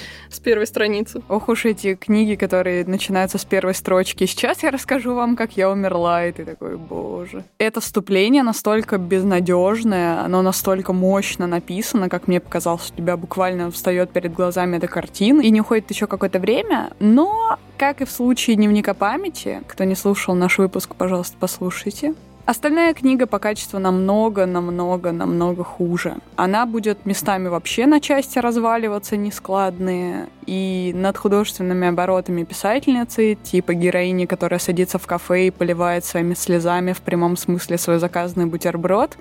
первой 0.45 0.67
страницы. 0.67 1.23
Ох 1.29 1.49
уж 1.49 1.65
эти 1.65 1.95
книги, 1.95 2.37
которые 2.37 2.85
начинаются 2.85 3.39
с 3.39 3.45
первой 3.45 3.75
строчки. 3.75 4.27
Сейчас 4.27 4.63
я 4.63 4.71
расскажу 4.71 5.15
вам, 5.15 5.35
как 5.35 5.57
я 5.57 5.71
умерла, 5.71 6.27
и 6.27 6.33
ты 6.33 6.45
такой, 6.45 6.77
боже. 6.77 7.43
Это 7.59 7.81
вступление 7.81 8.43
настолько 8.43 8.99
безнадежное, 8.99 10.21
оно 10.21 10.43
настолько 10.43 10.93
мощно 10.93 11.47
написано, 11.47 12.09
как 12.09 12.29
мне 12.29 12.41
показалось, 12.41 12.93
у 12.93 12.97
тебя 12.97 13.17
буквально 13.17 13.71
встает 13.71 14.11
перед 14.11 14.33
глазами 14.35 14.77
эта 14.77 14.87
картина, 14.87 15.41
и 15.41 15.51
не 15.51 15.61
уходит 15.61 15.91
еще 15.91 16.07
какое-то 16.07 16.39
время, 16.39 16.93
но, 17.01 17.59
как 17.79 18.03
и 18.03 18.05
в 18.05 18.11
случае 18.11 18.57
дневника 18.57 18.95
памяти, 18.95 19.63
кто 19.67 19.85
не 19.85 19.95
слушал 19.95 20.35
наш 20.35 20.59
выпуск, 20.59 20.95
пожалуйста, 20.95 21.37
послушайте 21.41 22.15
Остальная 22.47 22.93
книга 22.93 23.27
по 23.27 23.39
качеству 23.39 23.79
намного, 23.79 24.45
намного, 24.45 25.13
намного 25.13 25.65
хуже. 25.65 26.17
Она 26.37 26.67
будет 26.67 27.07
местами 27.07 27.49
вообще 27.49 27.87
на 27.87 28.01
части 28.01 28.39
разваливаться 28.39 29.17
нескладные, 29.17 30.29
и 30.47 30.93
над 30.95 31.17
художественными 31.17 31.89
оборотами 31.89 32.45
писательницы, 32.45 33.37
типа 33.43 33.75
героини, 33.75 34.27
которая 34.27 34.59
садится 34.59 34.99
в 34.99 35.07
кафе 35.07 35.47
и 35.47 35.51
поливает 35.51 36.05
своими 36.05 36.35
слезами 36.35 36.93
в 36.93 37.01
прямом 37.01 37.37
смысле 37.37 37.79
свой 37.79 37.99
заказанный 37.99 38.47
бутерброд, 38.47 39.17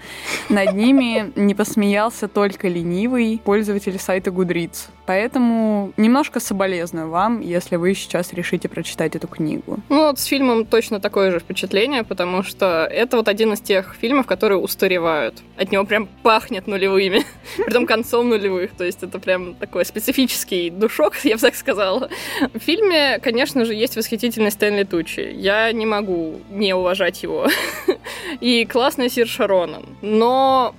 над 0.49 0.73
ними 0.73 1.31
не 1.35 1.55
посмеялся 1.55 2.27
только 2.27 2.67
ленивый 2.67 3.41
пользователь 3.43 3.99
сайта 3.99 4.31
Goodreads. 4.31 4.89
Поэтому 5.05 5.93
немножко 5.97 6.39
соболезную 6.39 7.09
вам, 7.09 7.41
если 7.41 7.75
вы 7.75 7.93
сейчас 7.93 8.33
решите 8.33 8.69
прочитать 8.69 9.15
эту 9.15 9.27
книгу. 9.27 9.79
Ну 9.89 10.07
вот 10.07 10.19
с 10.19 10.25
фильмом 10.25 10.65
точно 10.65 10.99
такое 10.99 11.31
же 11.31 11.39
впечатление, 11.39 12.03
потому 12.03 12.43
что 12.43 12.87
это 12.89 13.17
вот 13.17 13.27
один 13.27 13.53
из 13.53 13.59
тех 13.59 13.95
фильмов, 13.99 14.25
которые 14.25 14.59
устаревают. 14.59 15.41
От 15.57 15.71
него 15.71 15.83
прям 15.83 16.07
пахнет 16.23 16.67
нулевыми, 16.67 17.25
притом 17.57 17.85
концом 17.85 18.29
нулевых. 18.29 18.71
То 18.75 18.83
есть 18.85 19.03
это 19.03 19.19
прям 19.19 19.55
такой 19.55 19.85
специфический 19.85 20.69
душок, 20.69 21.15
я 21.23 21.35
бы 21.35 21.41
так 21.41 21.55
сказала. 21.55 22.09
В 22.53 22.59
фильме, 22.59 23.19
конечно 23.19 23.65
же, 23.65 23.73
есть 23.73 23.95
восхитительный 23.95 24.51
Стэнли 24.51 24.83
Тучи. 24.83 25.31
Я 25.33 25.71
не 25.71 25.85
могу 25.85 26.39
не 26.49 26.73
уважать 26.73 27.23
его. 27.23 27.47
И 28.39 28.65
классный 28.65 29.09
Сир 29.09 29.27
Шаронан. 29.27 29.85
Но 30.01 30.75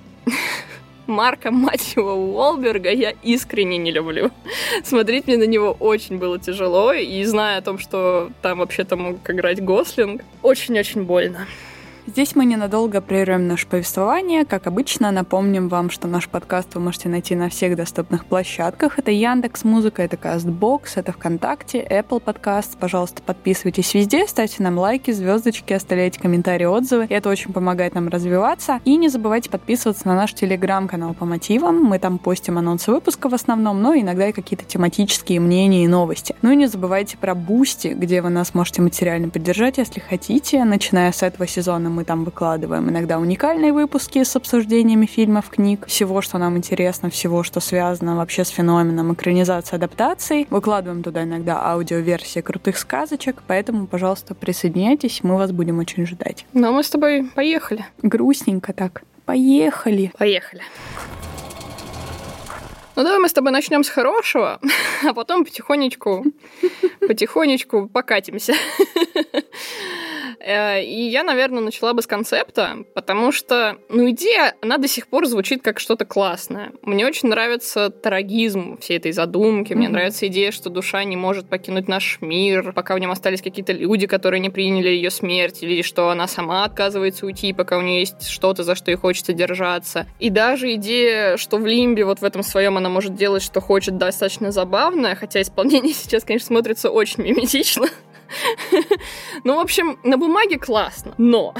Марка, 1.07 1.51
мать 1.51 1.93
его, 1.95 2.13
Уолберга 2.13 2.91
я 2.91 3.13
искренне 3.23 3.77
не 3.77 3.91
люблю. 3.91 4.31
Смотреть 4.83 5.27
мне 5.27 5.37
на 5.37 5.47
него 5.47 5.71
очень 5.79 6.17
было 6.17 6.39
тяжело, 6.39 6.93
и 6.93 7.23
зная 7.23 7.59
о 7.59 7.61
том, 7.61 7.79
что 7.79 8.31
там 8.41 8.59
вообще-то 8.59 8.95
мог 8.95 9.29
играть 9.29 9.63
Гослинг, 9.63 10.23
очень-очень 10.41 11.03
больно. 11.03 11.47
Здесь 12.07 12.35
мы 12.35 12.45
ненадолго 12.45 13.01
прервем 13.01 13.47
наше 13.47 13.65
повествование. 13.65 14.45
Как 14.45 14.67
обычно, 14.67 15.09
напомним 15.09 15.69
вам, 15.69 15.89
что 15.89 16.07
наш 16.07 16.29
подкаст 16.29 16.75
вы 16.75 16.81
можете 16.81 17.09
найти 17.09 17.35
на 17.35 17.49
всех 17.49 17.75
доступных 17.75 18.25
площадках. 18.25 18.99
Это 18.99 19.09
Яндекс 19.09 19.63
Музыка, 19.63 20.03
это 20.03 20.15
Castbox, 20.15 20.97
это 20.97 21.13
ВКонтакте, 21.13 21.83
Apple 21.83 22.21
Podcast. 22.23 22.77
Пожалуйста, 22.79 23.23
подписывайтесь 23.23 23.91
везде, 23.95 24.27
ставьте 24.27 24.61
нам 24.61 24.77
лайки, 24.77 25.09
звездочки, 25.09 25.73
оставляйте 25.73 26.19
комментарии, 26.19 26.65
отзывы. 26.65 27.07
Это 27.09 27.27
очень 27.27 27.53
помогает 27.53 27.95
нам 27.95 28.07
развиваться. 28.07 28.81
И 28.85 28.97
не 28.97 29.09
забывайте 29.09 29.49
подписываться 29.49 30.07
на 30.07 30.13
наш 30.13 30.35
телеграм-канал 30.35 31.15
по 31.15 31.25
мотивам. 31.25 31.83
Мы 31.83 31.97
там 31.97 32.19
постим 32.19 32.59
анонсы 32.59 32.91
выпуска 32.91 33.29
в 33.29 33.33
основном, 33.33 33.81
но 33.81 33.95
иногда 33.95 34.27
и 34.27 34.31
какие-то 34.31 34.63
тематические 34.63 35.39
мнения 35.39 35.83
и 35.83 35.87
новости. 35.87 36.35
Ну 36.43 36.51
и 36.51 36.55
не 36.55 36.67
забывайте 36.67 37.17
про 37.17 37.33
Boosty, 37.33 37.95
где 37.97 38.21
вы 38.21 38.29
нас 38.29 38.53
можете 38.53 38.83
материально 38.83 39.29
поддержать, 39.29 39.79
если 39.79 39.99
хотите. 39.99 40.63
Начиная 40.65 41.11
с 41.11 41.23
этого 41.23 41.47
сезона 41.47 41.94
мы 41.95 42.03
там 42.03 42.25
выкладываем 42.25 42.89
иногда 42.89 43.17
уникальные 43.19 43.71
выпуски 43.71 44.23
с 44.23 44.35
обсуждениями 44.35 45.05
фильмов, 45.05 45.49
книг, 45.49 45.85
всего, 45.87 46.21
что 46.21 46.37
нам 46.37 46.57
интересно, 46.57 47.09
всего, 47.09 47.41
что 47.43 47.61
связано 47.61 48.17
вообще 48.17 48.43
с 48.43 48.49
феноменом 48.49 49.13
экранизации, 49.13 49.77
адаптации. 49.77 50.45
Выкладываем 50.49 51.03
туда 51.03 51.23
иногда 51.23 51.61
аудиоверсии 51.71 52.41
крутых 52.41 52.77
сказочек, 52.77 53.41
поэтому, 53.47 53.87
пожалуйста, 53.87 54.35
присоединяйтесь, 54.35 55.21
мы 55.23 55.37
вас 55.37 55.53
будем 55.53 55.79
очень 55.79 56.05
ждать. 56.05 56.45
Ну, 56.53 56.67
а 56.67 56.71
мы 56.71 56.83
с 56.83 56.89
тобой 56.89 57.29
поехали. 57.33 57.85
Грустненько 58.01 58.73
так. 58.73 59.03
Поехали. 59.25 60.11
Поехали. 60.17 60.61
Ну 62.95 63.03
давай 63.03 63.19
мы 63.19 63.27
с 63.27 63.33
тобой 63.33 63.51
начнем 63.51 63.83
с 63.83 63.89
хорошего, 63.89 64.59
а 65.03 65.13
потом 65.13 65.43
потихонечку, 65.43 66.25
потихонечку 67.01 67.89
покатимся. 67.89 68.53
Э, 70.45 70.83
и 70.83 71.09
я, 71.09 71.23
наверное, 71.23 71.61
начала 71.61 71.93
бы 71.93 72.03
с 72.03 72.07
концепта, 72.07 72.77
потому 72.93 73.31
что, 73.31 73.77
ну, 73.89 74.11
идея, 74.11 74.53
она 74.61 74.77
до 74.77 74.87
сих 74.87 75.07
пор 75.07 75.25
звучит 75.25 75.63
как 75.63 75.79
что-то 75.79 76.05
классное. 76.05 76.71
Мне 76.83 77.05
очень 77.07 77.29
нравится 77.29 77.89
трагизм 77.89 78.77
всей 78.77 78.97
этой 78.97 79.11
задумки, 79.11 79.73
мне 79.73 79.87
mm-hmm. 79.87 79.91
нравится 79.91 80.27
идея, 80.27 80.51
что 80.51 80.69
душа 80.69 81.03
не 81.03 81.17
может 81.17 81.49
покинуть 81.49 81.87
наш 81.87 82.19
мир, 82.21 82.73
пока 82.73 82.93
в 82.93 82.99
нем 82.99 83.09
остались 83.09 83.41
какие-то 83.41 83.73
люди, 83.73 84.05
которые 84.05 84.39
не 84.39 84.51
приняли 84.51 84.89
ее 84.89 85.09
смерть, 85.09 85.63
или 85.63 85.81
что 85.81 86.09
она 86.09 86.27
сама 86.27 86.63
отказывается 86.63 87.25
уйти, 87.25 87.51
пока 87.51 87.79
у 87.79 87.81
нее 87.81 88.01
есть 88.01 88.27
что-то, 88.27 88.63
за 88.63 88.75
что 88.75 88.91
ей 88.91 88.97
хочется 88.97 89.33
держаться. 89.33 90.05
И 90.19 90.29
даже 90.29 90.71
идея, 90.75 91.37
что 91.37 91.57
в 91.57 91.65
Лимбе 91.65 92.05
вот 92.05 92.19
в 92.19 92.23
этом 92.23 92.43
своем 92.43 92.77
она 92.77 92.89
может 92.89 93.15
делать, 93.15 93.41
что 93.41 93.61
хочет, 93.61 93.97
достаточно 93.97 94.51
забавная, 94.51 95.15
хотя 95.15 95.41
исполнение 95.41 95.93
сейчас, 95.95 96.23
конечно, 96.23 96.47
смотрится 96.47 96.91
очень 96.91 97.23
миметично. 97.23 97.87
Ну, 99.43 99.55
в 99.57 99.59
общем, 99.59 99.99
на 100.03 100.17
бумаге 100.17 100.57
классно, 100.57 101.13
но... 101.17 101.53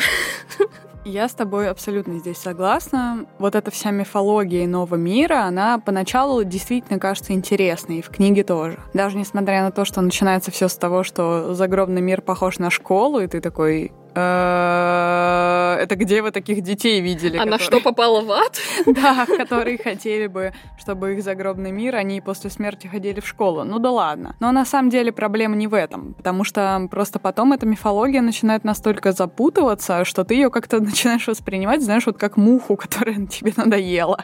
Я 1.06 1.30
с 1.30 1.34
тобой 1.34 1.70
абсолютно 1.70 2.18
здесь 2.18 2.40
согласна. 2.40 3.28
Вот 3.38 3.54
эта 3.54 3.70
вся 3.70 3.92
мифология 3.92 4.66
иного 4.66 4.96
мира, 4.96 5.44
она 5.44 5.78
поначалу 5.78 6.44
действительно 6.44 6.98
кажется 6.98 7.34
интересной, 7.34 8.00
и 8.00 8.02
в 8.02 8.10
книге 8.10 8.44
тоже. 8.44 8.80
Даже 8.96 9.16
несмотря 9.16 9.62
на 9.62 9.70
то, 9.70 9.86
что 9.86 10.02
начинается 10.02 10.50
все 10.50 10.68
с 10.68 10.76
того, 10.76 11.04
что 11.04 11.54
загробный 11.54 12.02
мир 12.02 12.24
похож 12.24 12.58
на 12.58 12.72
школу, 12.72 13.20
и 13.20 13.28
ты 13.28 13.40
такой, 13.40 13.92
это 14.20 15.96
где 15.96 16.22
вы 16.22 16.32
таких 16.32 16.62
детей 16.62 17.02
видели? 17.02 17.38
А 17.38 17.46
на 17.46 17.60
что 17.60 17.80
попало 17.80 18.22
в 18.22 18.32
ад? 18.32 18.60
Да, 18.86 19.26
которые 19.26 19.78
хотели 19.78 20.28
бы, 20.28 20.54
чтобы 20.78 21.14
их 21.14 21.24
загробный 21.24 21.72
мир, 21.72 21.96
они 21.96 22.22
после 22.22 22.50
смерти 22.50 22.88
ходили 22.88 23.20
в 23.20 23.28
школу. 23.28 23.64
Ну 23.64 23.80
да 23.80 23.92
ладно. 23.92 24.36
Но 24.40 24.52
на 24.52 24.66
самом 24.66 24.90
деле 24.90 25.12
проблема 25.12 25.56
не 25.56 25.68
в 25.68 25.74
этом, 25.74 26.14
потому 26.14 26.44
что 26.44 26.88
просто 26.90 27.20
потом 27.20 27.54
эта 27.54 27.66
мифология 27.66 28.22
начинает 28.22 28.64
настолько 28.64 29.12
запутываться, 29.12 30.06
что 30.06 30.24
ты 30.24 30.36
ее 30.36 30.50
как-то 30.50 30.80
начинаешь 30.80 31.28
воспринимать, 31.28 31.84
знаешь, 31.84 32.06
вот 32.06 32.18
как 32.18 32.38
муху, 32.38 32.76
которая 32.76 33.26
тебе 33.28 33.54
надоела 33.56 34.24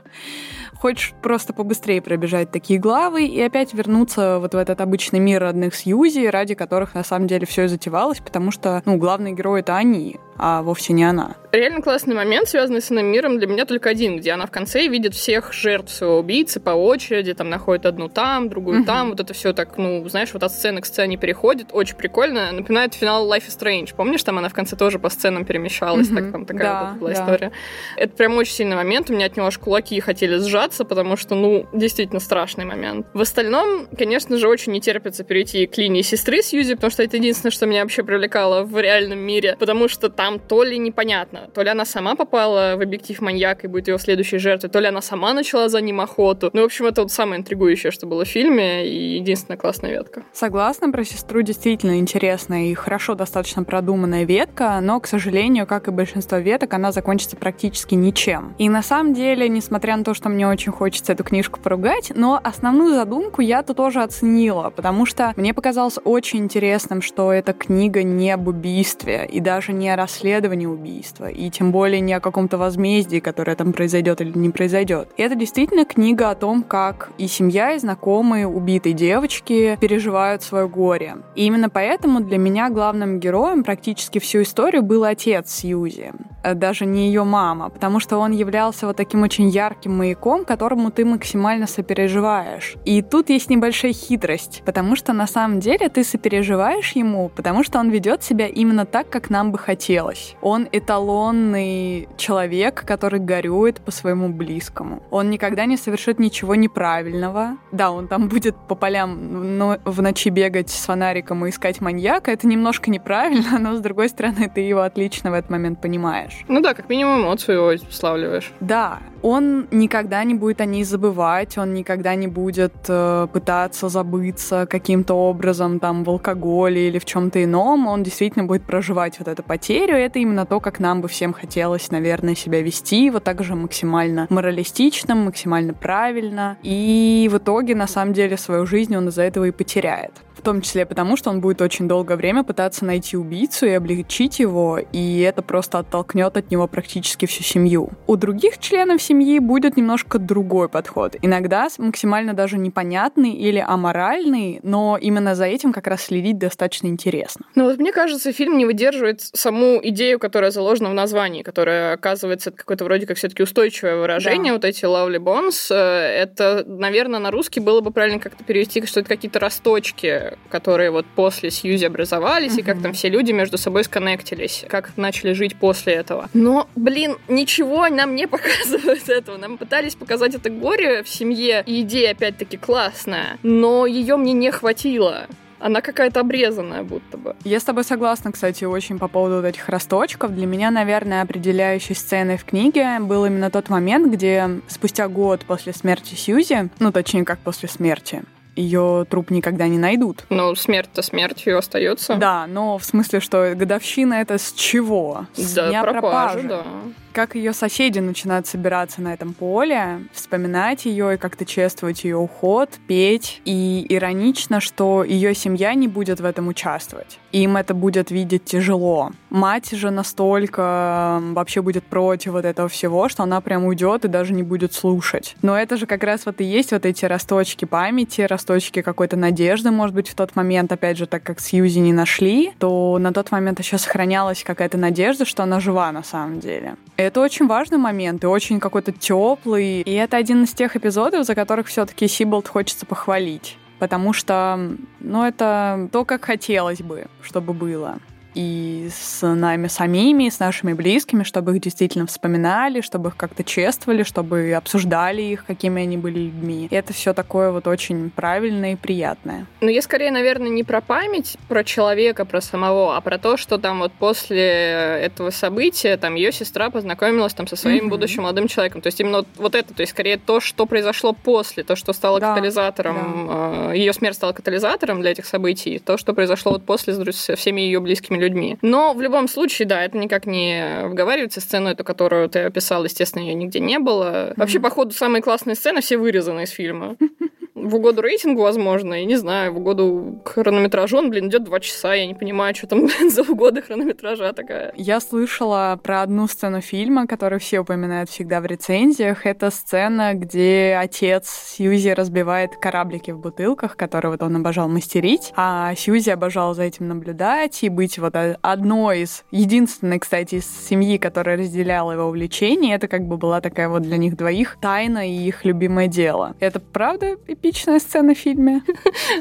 хочешь 0.81 1.13
просто 1.21 1.53
побыстрее 1.53 2.01
пробежать 2.01 2.49
такие 2.49 2.79
главы 2.79 3.25
и 3.25 3.39
опять 3.39 3.71
вернуться 3.71 4.39
вот 4.39 4.55
в 4.55 4.57
этот 4.57 4.81
обычный 4.81 5.19
мир 5.19 5.41
родных 5.41 5.75
Сьюзи, 5.75 6.25
ради 6.25 6.55
которых 6.55 6.95
на 6.95 7.03
самом 7.03 7.27
деле 7.27 7.45
все 7.45 7.65
и 7.65 7.67
затевалось, 7.67 8.17
потому 8.17 8.49
что, 8.49 8.81
ну, 8.85 8.97
главный 8.97 9.33
герой 9.33 9.59
это 9.59 9.75
они, 9.81 10.19
а 10.37 10.61
вовсе 10.61 10.93
не 10.93 11.03
она. 11.03 11.35
Реально 11.51 11.81
классный 11.81 12.15
момент, 12.15 12.47
связанный 12.47 12.81
с 12.81 12.91
иным 12.91 13.07
миром, 13.07 13.37
для 13.37 13.47
меня 13.47 13.65
только 13.65 13.89
один, 13.89 14.17
где 14.17 14.31
она 14.31 14.45
в 14.45 14.51
конце 14.51 14.87
видит 14.87 15.13
всех 15.13 15.51
жертв 15.51 15.91
своего 15.91 16.19
убийцы 16.19 16.61
по 16.61 16.69
очереди, 16.69 17.33
там 17.33 17.49
находит 17.49 17.85
одну 17.85 18.07
там, 18.07 18.47
другую 18.47 18.79
угу. 18.79 18.85
там, 18.85 19.09
вот 19.09 19.19
это 19.19 19.33
все 19.33 19.51
так, 19.51 19.77
ну, 19.77 20.07
знаешь, 20.07 20.29
вот 20.33 20.43
от 20.43 20.51
сцены 20.51 20.79
к 20.79 20.85
сцене 20.85 21.17
переходит, 21.17 21.67
очень 21.71 21.97
прикольно, 21.97 22.51
напоминает 22.53 22.93
финал 22.93 23.29
Life 23.29 23.47
is 23.47 23.59
Strange, 23.59 23.93
помнишь, 23.95 24.23
там 24.23 24.37
она 24.37 24.47
в 24.47 24.53
конце 24.53 24.77
тоже 24.77 24.97
по 24.97 25.09
сценам 25.09 25.43
перемещалась, 25.43 26.07
угу. 26.07 26.15
так 26.15 26.31
там 26.31 26.45
такая 26.45 26.63
да, 26.63 26.89
вот 26.91 26.99
была 26.99 27.09
да. 27.11 27.21
история. 27.21 27.51
Это 27.97 28.15
прям 28.15 28.37
очень 28.37 28.53
сильный 28.53 28.77
момент, 28.77 29.09
у 29.09 29.13
меня 29.13 29.25
от 29.25 29.35
него 29.35 29.47
аж 29.47 29.57
кулаки 29.57 29.99
хотели 29.99 30.37
сжаться, 30.37 30.85
потому 30.85 31.17
что, 31.17 31.35
ну, 31.35 31.67
действительно 31.73 32.21
страшный 32.21 32.63
момент. 32.63 33.07
В 33.13 33.21
остальном, 33.21 33.87
конечно 33.97 34.37
же, 34.37 34.47
очень 34.47 34.71
не 34.71 34.79
терпится 34.79 35.25
перейти 35.25 35.67
к 35.67 35.77
линии 35.77 36.01
сестры 36.01 36.41
Сьюзи, 36.41 36.75
потому 36.75 36.91
что 36.91 37.03
это 37.03 37.17
единственное, 37.17 37.51
что 37.51 37.65
меня 37.65 37.81
вообще 37.81 38.03
привлекало 38.03 38.63
в 38.63 38.79
реальном 38.79 39.19
мире, 39.19 39.57
потому 39.59 39.89
что 39.89 40.09
там 40.21 40.37
то 40.37 40.63
ли 40.63 40.77
непонятно, 40.77 41.49
то 41.51 41.63
ли 41.63 41.69
она 41.69 41.83
сама 41.83 42.13
попала 42.13 42.75
в 42.77 42.81
объектив 42.81 43.19
маньяка 43.21 43.65
и 43.65 43.67
будет 43.67 43.87
его 43.87 43.97
следующей 43.97 44.37
жертвой, 44.37 44.69
то 44.69 44.79
ли 44.79 44.85
она 44.85 45.01
сама 45.01 45.33
начала 45.33 45.67
за 45.67 45.81
ним 45.81 45.99
охоту. 45.99 46.51
Ну, 46.53 46.61
в 46.61 46.65
общем, 46.65 46.85
это 46.85 47.01
вот 47.01 47.11
самое 47.11 47.39
интригующее, 47.39 47.91
что 47.91 48.05
было 48.05 48.23
в 48.23 48.27
фильме, 48.27 48.87
и 48.87 49.15
единственная 49.15 49.57
классная 49.57 49.89
ветка. 49.89 50.23
Согласна, 50.31 50.91
про 50.91 51.03
сестру 51.03 51.41
действительно 51.41 51.97
интересная 51.97 52.65
и 52.65 52.75
хорошо 52.75 53.15
достаточно 53.15 53.63
продуманная 53.63 54.23
ветка, 54.25 54.79
но, 54.79 54.99
к 54.99 55.07
сожалению, 55.07 55.65
как 55.65 55.87
и 55.87 55.91
большинство 55.91 56.37
веток, 56.37 56.71
она 56.75 56.91
закончится 56.91 57.35
практически 57.35 57.95
ничем. 57.95 58.53
И 58.59 58.69
на 58.69 58.83
самом 58.83 59.15
деле, 59.15 59.49
несмотря 59.49 59.97
на 59.97 60.03
то, 60.03 60.13
что 60.13 60.29
мне 60.29 60.47
очень 60.47 60.71
хочется 60.71 61.13
эту 61.13 61.23
книжку 61.23 61.59
поругать, 61.59 62.11
но 62.13 62.39
основную 62.43 62.93
задумку 62.93 63.41
я 63.41 63.63
тут 63.63 63.77
тоже 63.77 64.03
оценила, 64.03 64.69
потому 64.69 65.07
что 65.07 65.33
мне 65.35 65.55
показалось 65.55 65.97
очень 66.03 66.41
интересным, 66.41 67.01
что 67.01 67.33
эта 67.33 67.53
книга 67.53 68.03
не 68.03 68.29
об 68.29 68.47
убийстве 68.47 69.27
и 69.27 69.39
даже 69.39 69.73
не 69.73 69.89
о 69.89 69.95
расследовании 70.11 70.65
убийства, 70.65 71.29
и 71.29 71.49
тем 71.49 71.71
более 71.71 72.01
не 72.01 72.13
о 72.13 72.19
каком-то 72.19 72.57
возмездии, 72.57 73.19
которое 73.19 73.55
там 73.55 73.73
произойдет 73.73 74.21
или 74.21 74.37
не 74.37 74.49
произойдет. 74.49 75.09
И 75.17 75.23
это 75.23 75.35
действительно 75.35 75.85
книга 75.85 76.29
о 76.29 76.35
том, 76.35 76.63
как 76.63 77.11
и 77.17 77.27
семья, 77.27 77.73
и 77.73 77.79
знакомые 77.79 78.47
убитой 78.47 78.93
девочки 78.93 79.77
переживают 79.79 80.43
свое 80.43 80.67
горе. 80.67 81.17
И 81.35 81.45
именно 81.45 81.69
поэтому 81.69 82.19
для 82.21 82.37
меня 82.37 82.69
главным 82.69 83.19
героем 83.19 83.63
практически 83.63 84.19
всю 84.19 84.41
историю 84.41 84.83
был 84.83 85.03
отец 85.03 85.51
Сьюзи, 85.51 86.11
даже 86.43 86.85
не 86.85 87.07
ее 87.07 87.23
мама, 87.23 87.69
потому 87.69 87.99
что 87.99 88.17
он 88.17 88.31
являлся 88.31 88.87
вот 88.87 88.97
таким 88.97 89.23
очень 89.23 89.49
ярким 89.49 89.97
маяком, 89.97 90.45
которому 90.45 90.91
ты 90.91 91.05
максимально 91.05 91.67
сопереживаешь. 91.67 92.75
И 92.85 93.01
тут 93.01 93.29
есть 93.29 93.49
небольшая 93.49 93.93
хитрость, 93.93 94.61
потому 94.65 94.95
что 94.95 95.13
на 95.13 95.27
самом 95.27 95.59
деле 95.59 95.89
ты 95.89 96.03
сопереживаешь 96.03 96.91
ему, 96.93 97.29
потому 97.29 97.63
что 97.63 97.79
он 97.79 97.89
ведет 97.89 98.23
себя 98.23 98.47
именно 98.47 98.85
так, 98.85 99.09
как 99.09 99.29
нам 99.29 99.51
бы 99.51 99.57
хотелось. 99.57 100.35
Он 100.41 100.67
эталонный 100.71 102.07
человек, 102.17 102.83
который 102.85 103.19
горюет 103.19 103.81
по 103.81 103.91
своему 103.91 104.29
близкому. 104.29 105.03
Он 105.11 105.29
никогда 105.29 105.65
не 105.65 105.77
совершит 105.77 106.19
ничего 106.19 106.55
неправильного. 106.55 107.57
Да, 107.71 107.91
он 107.91 108.07
там 108.07 108.27
будет 108.27 108.55
по 108.67 108.75
полям 108.75 109.79
в 109.85 110.01
ночи 110.01 110.29
бегать 110.29 110.69
с 110.69 110.85
фонариком 110.85 111.45
и 111.45 111.49
искать 111.49 111.81
маньяка. 111.81 112.31
Это 112.31 112.47
немножко 112.47 112.89
неправильно, 112.89 113.57
но 113.59 113.75
с 113.75 113.79
другой 113.79 114.09
стороны 114.09 114.51
ты 114.53 114.61
его 114.61 114.81
отлично 114.81 115.31
в 115.31 115.33
этот 115.33 115.49
момент 115.49 115.81
понимаешь. 115.81 116.30
Понимаешь. 116.31 116.45
Ну 116.47 116.61
да, 116.61 116.73
как 116.73 116.89
минимум 116.89 117.21
эмоцию 117.21 117.57
его 117.57 117.83
славливаешь. 117.89 118.51
Да, 118.59 118.99
он 119.21 119.67
никогда 119.71 120.23
не 120.23 120.33
будет 120.33 120.61
о 120.61 120.65
ней 120.65 120.83
забывать, 120.83 121.57
он 121.57 121.73
никогда 121.73 122.15
не 122.15 122.27
будет 122.27 122.73
э, 122.87 123.27
пытаться 123.31 123.89
забыться 123.89 124.65
каким-то 124.69 125.13
образом 125.13 125.79
там 125.79 126.03
в 126.03 126.09
алкоголе 126.09 126.87
или 126.87 126.99
в 126.99 127.05
чем-то 127.05 127.43
ином, 127.43 127.87
он 127.87 128.03
действительно 128.03 128.45
будет 128.45 128.63
проживать 128.63 129.19
вот 129.19 129.27
эту 129.27 129.43
потерю. 129.43 129.95
Это 129.95 130.19
именно 130.19 130.45
то, 130.45 130.59
как 130.59 130.79
нам 130.79 131.01
бы 131.01 131.07
всем 131.07 131.33
хотелось, 131.33 131.91
наверное, 131.91 132.35
себя 132.35 132.61
вести, 132.61 133.09
вот 133.09 133.23
так 133.23 133.43
же 133.43 133.55
максимально 133.55 134.27
моралистично, 134.29 135.15
максимально 135.15 135.73
правильно. 135.73 136.57
И 136.63 137.29
в 137.31 137.37
итоге, 137.37 137.75
на 137.75 137.87
самом 137.87 138.13
деле, 138.13 138.37
свою 138.37 138.65
жизнь 138.65 138.95
он 138.95 139.09
из-за 139.09 139.23
этого 139.23 139.45
и 139.45 139.51
потеряет. 139.51 140.13
В 140.41 140.43
том 140.43 140.61
числе 140.61 140.87
потому, 140.87 141.17
что 141.17 141.29
он 141.29 141.39
будет 141.39 141.61
очень 141.61 141.87
долгое 141.87 142.15
время 142.15 142.43
пытаться 142.43 142.83
найти 142.83 143.15
убийцу 143.15 143.67
и 143.67 143.69
облегчить 143.69 144.39
его, 144.39 144.79
и 144.79 145.19
это 145.19 145.43
просто 145.43 145.77
оттолкнет 145.77 146.35
от 146.35 146.49
него 146.49 146.67
практически 146.67 147.27
всю 147.27 147.43
семью. 147.43 147.91
У 148.07 148.15
других 148.15 148.57
членов 148.57 149.03
семьи 149.03 149.37
будет 149.37 149.77
немножко 149.77 150.17
другой 150.17 150.67
подход. 150.67 151.15
Иногда 151.21 151.67
максимально 151.77 152.33
даже 152.33 152.57
непонятный 152.57 153.33
или 153.33 153.59
аморальный, 153.59 154.59
но 154.63 154.97
именно 154.99 155.35
за 155.35 155.45
этим 155.45 155.71
как 155.73 155.85
раз 155.85 156.05
следить 156.05 156.39
достаточно 156.39 156.87
интересно. 156.87 157.45
Ну 157.53 157.65
вот 157.65 157.77
мне 157.77 157.91
кажется, 157.91 158.33
фильм 158.33 158.57
не 158.57 158.65
выдерживает 158.65 159.21
саму 159.21 159.79
идею, 159.83 160.17
которая 160.17 160.49
заложена 160.49 160.89
в 160.89 160.95
названии, 160.95 161.43
которая 161.43 161.93
оказывается 161.93 162.49
какое-то 162.49 162.85
вроде 162.85 163.05
как 163.05 163.17
все-таки 163.17 163.43
устойчивое 163.43 163.97
выражение, 163.97 164.53
да. 164.53 164.55
вот 164.55 164.65
эти 164.65 164.85
lovely 164.85 165.19
bones. 165.19 165.67
Э, 165.69 166.23
это, 166.23 166.63
наверное, 166.65 167.19
на 167.19 167.29
русский 167.29 167.59
было 167.59 167.81
бы 167.81 167.91
правильно 167.91 168.19
как-то 168.19 168.43
перевести, 168.43 168.83
что 168.87 169.01
это 169.01 169.09
какие-то 169.09 169.37
росточки 169.37 170.30
которые 170.49 170.91
вот 170.91 171.05
после 171.15 171.51
Сьюзи 171.51 171.85
образовались, 171.85 172.57
mm-hmm. 172.57 172.61
и 172.61 172.63
как 172.63 172.81
там 172.81 172.93
все 172.93 173.09
люди 173.09 173.31
между 173.31 173.57
собой 173.57 173.83
сконнектились, 173.83 174.65
как 174.67 174.97
начали 174.97 175.33
жить 175.33 175.55
после 175.55 175.93
этого. 175.93 176.29
Но, 176.33 176.67
блин, 176.75 177.17
ничего 177.27 177.87
нам 177.89 178.15
не 178.15 178.27
показывают 178.29 179.09
этого. 179.09 179.37
Нам 179.37 179.57
пытались 179.57 179.95
показать 179.95 180.35
это 180.35 180.49
горе 180.49 181.03
в 181.03 181.09
семье, 181.09 181.63
и 181.65 181.81
идея, 181.81 182.11
опять-таки, 182.11 182.57
классная, 182.57 183.37
но 183.43 183.85
ее 183.85 184.17
мне 184.17 184.33
не 184.33 184.51
хватило. 184.51 185.27
Она 185.61 185.81
какая-то 185.81 186.21
обрезанная 186.21 186.83
будто 186.83 187.17
бы. 187.17 187.35
Я 187.43 187.59
с 187.59 187.63
тобой 187.63 187.83
согласна, 187.83 188.31
кстати, 188.31 188.63
очень 188.65 188.97
по 188.97 189.07
поводу 189.07 189.35
вот 189.35 189.45
этих 189.45 189.69
росточков. 189.69 190.33
Для 190.33 190.47
меня, 190.47 190.71
наверное, 190.71 191.21
определяющей 191.21 191.93
сценой 191.93 192.37
в 192.37 192.45
книге 192.45 192.99
был 192.99 193.25
именно 193.25 193.51
тот 193.51 193.69
момент, 193.69 194.11
где 194.11 194.61
спустя 194.67 195.07
год 195.07 195.45
после 195.45 195.73
смерти 195.73 196.15
Сьюзи, 196.15 196.69
ну, 196.79 196.91
точнее, 196.91 197.25
как 197.25 197.39
после 197.39 197.69
смерти, 197.69 198.23
ее 198.55 199.05
труп 199.09 199.31
никогда 199.31 199.67
не 199.67 199.77
найдут. 199.77 200.25
Ну, 200.29 200.55
смерть-то 200.55 201.01
смертью 201.01 201.57
остается. 201.57 202.15
Да, 202.15 202.47
но 202.47 202.77
в 202.77 202.83
смысле, 202.83 203.19
что 203.19 203.53
годовщина 203.55 204.15
это 204.15 204.37
с 204.37 204.53
чего? 204.53 205.25
С 205.35 205.53
да, 205.53 205.69
дня 205.69 205.83
пропажи, 205.83 206.01
пропажи. 206.01 206.47
да 206.47 206.63
как 207.11 207.35
ее 207.35 207.53
соседи 207.53 207.99
начинают 207.99 208.47
собираться 208.47 209.01
на 209.01 209.13
этом 209.13 209.33
поле, 209.33 210.01
вспоминать 210.13 210.85
ее 210.85 211.15
и 211.15 211.17
как-то 211.17 211.45
чествовать 211.45 212.03
ее 212.03 212.17
уход, 212.17 212.69
петь. 212.87 213.41
И 213.45 213.85
иронично, 213.89 214.59
что 214.59 215.03
ее 215.03 215.35
семья 215.35 215.73
не 215.73 215.87
будет 215.87 216.19
в 216.19 216.25
этом 216.25 216.47
участвовать. 216.47 217.19
Им 217.31 217.57
это 217.57 217.73
будет 217.73 218.11
видеть 218.11 218.45
тяжело. 218.45 219.11
Мать 219.29 219.71
же 219.71 219.91
настолько 219.91 221.19
вообще 221.21 221.61
будет 221.61 221.85
против 221.85 222.33
вот 222.33 222.45
этого 222.45 222.67
всего, 222.67 223.07
что 223.09 223.23
она 223.23 223.39
прям 223.41 223.65
уйдет 223.65 224.05
и 224.05 224.07
даже 224.07 224.33
не 224.33 224.43
будет 224.43 224.73
слушать. 224.73 225.35
Но 225.41 225.57
это 225.57 225.77
же 225.77 225.85
как 225.85 226.03
раз 226.03 226.25
вот 226.25 226.41
и 226.41 226.43
есть 226.43 226.71
вот 226.71 226.85
эти 226.85 227.05
росточки 227.05 227.65
памяти, 227.65 228.21
росточки 228.21 228.81
какой-то 228.81 229.15
надежды, 229.17 229.71
может 229.71 229.95
быть, 229.95 230.09
в 230.09 230.15
тот 230.15 230.35
момент, 230.35 230.71
опять 230.71 230.97
же, 230.97 231.05
так 231.05 231.23
как 231.23 231.39
Сьюзи 231.39 231.79
не 231.79 231.93
нашли, 231.93 232.53
то 232.59 232.97
на 232.99 233.13
тот 233.13 233.31
момент 233.31 233.59
еще 233.59 233.77
сохранялась 233.77 234.43
какая-то 234.43 234.77
надежда, 234.77 235.25
что 235.25 235.43
она 235.43 235.59
жива 235.59 235.91
на 235.91 236.03
самом 236.03 236.39
деле. 236.39 236.75
Это 237.01 237.21
очень 237.21 237.47
важный 237.47 237.77
момент 237.77 238.23
и 238.23 238.27
очень 238.27 238.59
какой-то 238.59 238.91
теплый. 238.91 239.81
И 239.81 239.91
это 239.91 240.17
один 240.17 240.43
из 240.43 240.53
тех 240.53 240.75
эпизодов, 240.75 241.25
за 241.25 241.35
которых 241.35 241.67
все-таки 241.67 242.07
Сиболт 242.07 242.47
хочется 242.47 242.85
похвалить. 242.85 243.57
Потому 243.79 244.13
что, 244.13 244.59
ну, 244.99 245.25
это 245.25 245.89
то, 245.91 246.05
как 246.05 246.25
хотелось 246.25 246.81
бы, 246.81 247.07
чтобы 247.21 247.53
было 247.53 247.97
и 248.33 248.89
с 248.91 249.25
нами 249.27 249.67
самими, 249.67 250.27
и 250.27 250.31
с 250.31 250.39
нашими 250.39 250.73
близкими, 250.73 251.23
чтобы 251.23 251.55
их 251.55 251.61
действительно 251.61 252.07
вспоминали, 252.07 252.81
чтобы 252.81 253.09
их 253.09 253.17
как-то 253.17 253.43
чествовали, 253.43 254.03
чтобы 254.03 254.53
обсуждали 254.53 255.21
их, 255.21 255.45
какими 255.45 255.83
они 255.83 255.97
были 255.97 256.19
людьми. 256.19 256.67
И 256.69 256.75
это 256.75 256.93
все 256.93 257.13
такое 257.13 257.51
вот 257.51 257.67
очень 257.67 258.09
правильное 258.09 258.73
и 258.73 258.75
приятное. 258.75 259.45
Ну, 259.61 259.69
я 259.69 259.81
скорее, 259.81 260.11
наверное, 260.11 260.49
не 260.49 260.63
про 260.63 260.81
память, 260.81 261.37
про 261.47 261.63
человека, 261.63 262.25
про 262.25 262.41
самого, 262.41 262.95
а 262.95 263.01
про 263.01 263.17
то, 263.17 263.37
что 263.37 263.57
там 263.57 263.79
вот 263.79 263.91
после 263.93 264.39
этого 264.39 265.29
события 265.29 265.97
там 265.97 266.15
ее 266.15 266.31
сестра 266.31 266.69
познакомилась 266.69 267.33
там 267.33 267.47
со 267.47 267.55
своим 267.55 267.85
mm-hmm. 267.85 267.89
будущим 267.89 268.23
молодым 268.23 268.47
человеком. 268.47 268.81
То 268.81 268.87
есть 268.87 268.99
именно 268.99 269.19
вот, 269.19 269.27
вот 269.37 269.55
это, 269.55 269.73
то 269.73 269.81
есть 269.81 269.91
скорее 269.91 270.17
то, 270.17 270.39
что 270.39 270.65
произошло 270.65 271.13
после, 271.13 271.63
то, 271.63 271.75
что 271.75 271.93
стало 271.93 272.19
да, 272.19 272.29
катализатором, 272.29 273.27
да. 273.27 273.73
Э, 273.73 273.77
ее 273.77 273.93
смерть 273.93 274.15
стала 274.15 274.33
катализатором 274.33 275.01
для 275.01 275.11
этих 275.11 275.25
событий, 275.25 275.79
то, 275.79 275.97
что 275.97 276.13
произошло 276.13 276.53
вот 276.53 276.63
после 276.63 276.93
со 276.93 277.35
всеми 277.35 277.61
ее 277.61 277.79
близкими 277.79 278.20
людьми. 278.21 278.57
Но 278.61 278.93
в 278.93 279.01
любом 279.01 279.27
случае, 279.27 279.67
да, 279.67 279.83
это 279.83 279.97
никак 279.97 280.25
не 280.25 280.83
вговаривается. 280.85 281.41
Сцену 281.41 281.69
эту, 281.69 281.83
которую 281.83 282.29
ты 282.29 282.39
описал, 282.39 282.83
естественно, 282.83 283.23
ее 283.23 283.33
нигде 283.33 283.59
не 283.59 283.79
было. 283.79 284.03
Mm-hmm. 284.03 284.33
Вообще, 284.37 284.59
походу, 284.59 284.91
самые 284.91 285.21
классные 285.21 285.55
сцены 285.55 285.81
все 285.81 285.97
вырезаны 285.97 286.43
из 286.43 286.49
фильма. 286.51 286.95
в 287.61 287.75
угоду 287.75 288.01
рейтингу, 288.01 288.41
возможно, 288.41 288.95
я 288.95 289.05
не 289.05 289.15
знаю, 289.15 289.53
в 289.53 289.57
угоду 289.57 290.21
хронометражу 290.25 290.97
он, 290.97 291.09
блин, 291.09 291.29
идет 291.29 291.43
два 291.43 291.59
часа, 291.59 291.93
я 291.93 292.05
не 292.05 292.13
понимаю, 292.13 292.55
что 292.55 292.67
там 292.67 292.87
за 293.09 293.21
угоды 293.21 293.61
хронометража 293.61 294.33
такая. 294.33 294.73
Я 294.75 294.99
слышала 294.99 295.79
про 295.81 296.01
одну 296.01 296.27
сцену 296.27 296.61
фильма, 296.61 297.07
которую 297.07 297.39
все 297.39 297.59
упоминают 297.59 298.09
всегда 298.09 298.41
в 298.41 298.45
рецензиях. 298.45 299.25
Это 299.25 299.51
сцена, 299.51 300.13
где 300.13 300.77
отец 300.79 301.29
Сьюзи 301.29 301.89
разбивает 301.89 302.55
кораблики 302.55 303.11
в 303.11 303.19
бутылках, 303.19 303.75
которые 303.77 304.11
вот 304.11 304.23
он 304.23 304.35
обожал 304.35 304.67
мастерить, 304.67 305.31
а 305.35 305.73
Сьюзи 305.75 306.09
обожал 306.09 306.53
за 306.55 306.63
этим 306.63 306.87
наблюдать 306.87 307.63
и 307.63 307.69
быть 307.69 307.97
вот 307.97 308.15
одной 308.41 309.01
из, 309.01 309.23
единственной, 309.31 309.99
кстати, 309.99 310.35
из 310.35 310.67
семьи, 310.67 310.97
которая 310.97 311.37
разделяла 311.37 311.93
его 311.93 312.05
увлечение. 312.05 312.75
Это 312.75 312.87
как 312.87 313.03
бы 313.03 313.17
была 313.17 313.41
такая 313.41 313.69
вот 313.69 313.83
для 313.83 313.97
них 313.97 314.17
двоих 314.17 314.57
тайна 314.59 315.09
и 315.09 315.13
их 315.13 315.45
любимое 315.45 315.87
дело. 315.87 316.35
Это 316.39 316.59
правда 316.59 317.15
эпично 317.27 317.50
эпичная 317.51 317.79
сцена 317.79 318.13
в 318.13 318.17
фильме? 318.17 318.61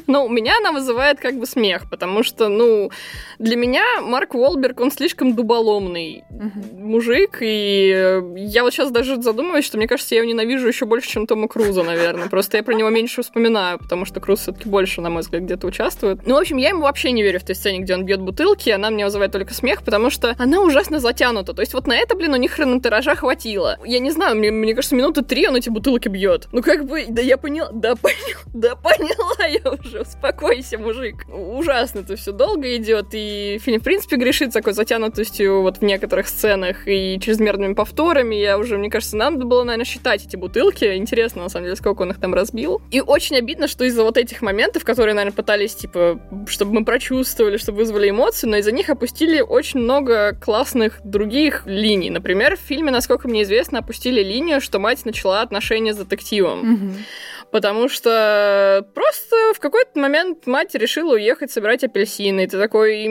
Ну, 0.06 0.24
у 0.24 0.28
меня 0.28 0.56
она 0.58 0.72
вызывает 0.72 1.20
как 1.20 1.38
бы 1.38 1.46
смех, 1.46 1.88
потому 1.90 2.22
что, 2.22 2.48
ну, 2.48 2.90
для 3.38 3.56
меня 3.56 3.82
Марк 4.02 4.34
Уолберг, 4.34 4.80
он 4.80 4.90
слишком 4.90 5.34
дуболомный 5.34 6.24
мужик, 6.72 7.38
и 7.40 8.20
я 8.36 8.62
вот 8.62 8.72
сейчас 8.72 8.90
даже 8.90 9.20
задумываюсь, 9.20 9.64
что 9.64 9.76
мне 9.76 9.86
кажется, 9.86 10.14
я 10.14 10.20
его 10.20 10.30
ненавижу 10.30 10.66
еще 10.66 10.86
больше, 10.86 11.08
чем 11.08 11.26
Тома 11.26 11.48
Круза, 11.48 11.82
наверное. 11.82 12.28
Просто 12.28 12.56
я 12.56 12.62
про 12.62 12.74
него 12.74 12.88
меньше 12.88 13.22
вспоминаю, 13.22 13.78
потому 13.78 14.04
что 14.04 14.20
Круз 14.20 14.40
все-таки 14.40 14.68
больше, 14.68 15.00
на 15.00 15.10
мой 15.10 15.22
взгляд, 15.22 15.42
где-то 15.42 15.66
участвует. 15.66 16.26
Ну, 16.26 16.34
в 16.34 16.38
общем, 16.38 16.56
я 16.56 16.70
ему 16.70 16.82
вообще 16.82 17.12
не 17.12 17.22
верю 17.22 17.40
в 17.40 17.44
той 17.44 17.54
сцене, 17.54 17.80
где 17.80 17.94
он 17.94 18.04
бьет 18.04 18.20
бутылки, 18.20 18.70
она 18.70 18.90
мне 18.90 19.04
вызывает 19.04 19.32
только 19.32 19.54
смех, 19.54 19.82
потому 19.82 20.10
что 20.10 20.34
она 20.38 20.60
ужасно 20.60 20.98
затянута. 20.98 21.52
То 21.52 21.62
есть 21.62 21.74
вот 21.74 21.86
на 21.86 21.96
это, 21.96 22.16
блин, 22.16 22.32
у 22.32 22.36
них 22.36 22.52
хронометража 22.52 23.14
хватило. 23.14 23.78
Я 23.84 23.98
не 23.98 24.10
знаю, 24.10 24.36
мне, 24.36 24.50
мне 24.50 24.74
кажется, 24.74 24.96
минуты 24.96 25.22
три 25.22 25.46
он 25.46 25.56
эти 25.56 25.68
бутылки 25.68 26.08
бьет. 26.08 26.48
Ну, 26.52 26.62
как 26.62 26.86
бы, 26.86 27.06
да 27.08 27.22
я 27.22 27.36
поняла, 27.36 27.70
да, 27.72 27.94
да 28.54 28.76
поняла 28.76 29.46
я 29.46 29.70
уже, 29.70 30.02
успокойся, 30.02 30.78
мужик. 30.78 31.26
Ужасно 31.28 32.00
это 32.00 32.16
все 32.16 32.33
долго 32.33 32.76
идет, 32.76 33.09
и 33.12 33.59
фильм, 33.61 33.80
в 33.80 33.85
принципе, 33.85 34.16
грешит 34.16 34.52
такой 34.52 34.72
затянутостью 34.72 35.62
вот 35.62 35.78
в 35.78 35.83
некоторых 35.83 36.28
сценах 36.28 36.87
и 36.87 37.18
чрезмерными 37.20 37.74
повторами. 37.74 38.35
Я 38.35 38.59
уже, 38.59 38.78
мне 38.78 38.90
кажется, 38.90 39.16
нам 39.16 39.35
надо 39.35 39.44
было, 39.46 39.64
наверное, 39.64 39.85
считать 39.85 40.26
эти 40.26 40.37
бутылки. 40.37 40.96
Интересно, 40.96 41.42
на 41.42 41.48
самом 41.48 41.66
деле, 41.66 41.76
сколько 41.76 42.02
он 42.02 42.11
их 42.11 42.20
там 42.20 42.35
разбил. 42.35 42.83
И 42.90 43.00
очень 43.00 43.37
обидно, 43.37 43.68
что 43.68 43.85
из-за 43.85 44.02
вот 44.02 44.16
этих 44.16 44.42
моментов, 44.42 44.85
которые, 44.85 45.14
наверное, 45.14 45.35
пытались, 45.35 45.74
типа, 45.74 46.20
чтобы 46.46 46.74
мы 46.74 46.85
прочувствовали, 46.85 47.56
чтобы 47.56 47.78
вызвали 47.78 48.11
эмоции, 48.11 48.46
но 48.46 48.56
из-за 48.56 48.72
них 48.72 48.90
опустили 48.90 49.40
очень 49.40 49.80
много 49.80 50.35
классных 50.35 51.00
других 51.04 51.62
линий. 51.66 52.11
Например, 52.11 52.56
в 52.56 52.61
фильме, 52.61 52.90
насколько 52.90 53.28
мне 53.28 53.42
известно, 53.42 53.78
опустили 53.78 54.22
линию, 54.22 54.61
что 54.61 54.78
мать 54.78 55.04
начала 55.04 55.42
отношения 55.42 55.94
с 55.94 55.96
детективом. 55.96 56.74
Mm-hmm 56.74 57.04
потому 57.50 57.88
что 57.88 58.86
просто 58.94 59.36
в 59.54 59.60
какой-то 59.60 59.98
момент 59.98 60.46
мать 60.46 60.74
решила 60.74 61.14
уехать 61.14 61.50
собирать 61.50 61.84
апельсины, 61.84 62.44
и 62.44 62.46
ты 62.46 62.58
такой, 62.58 63.06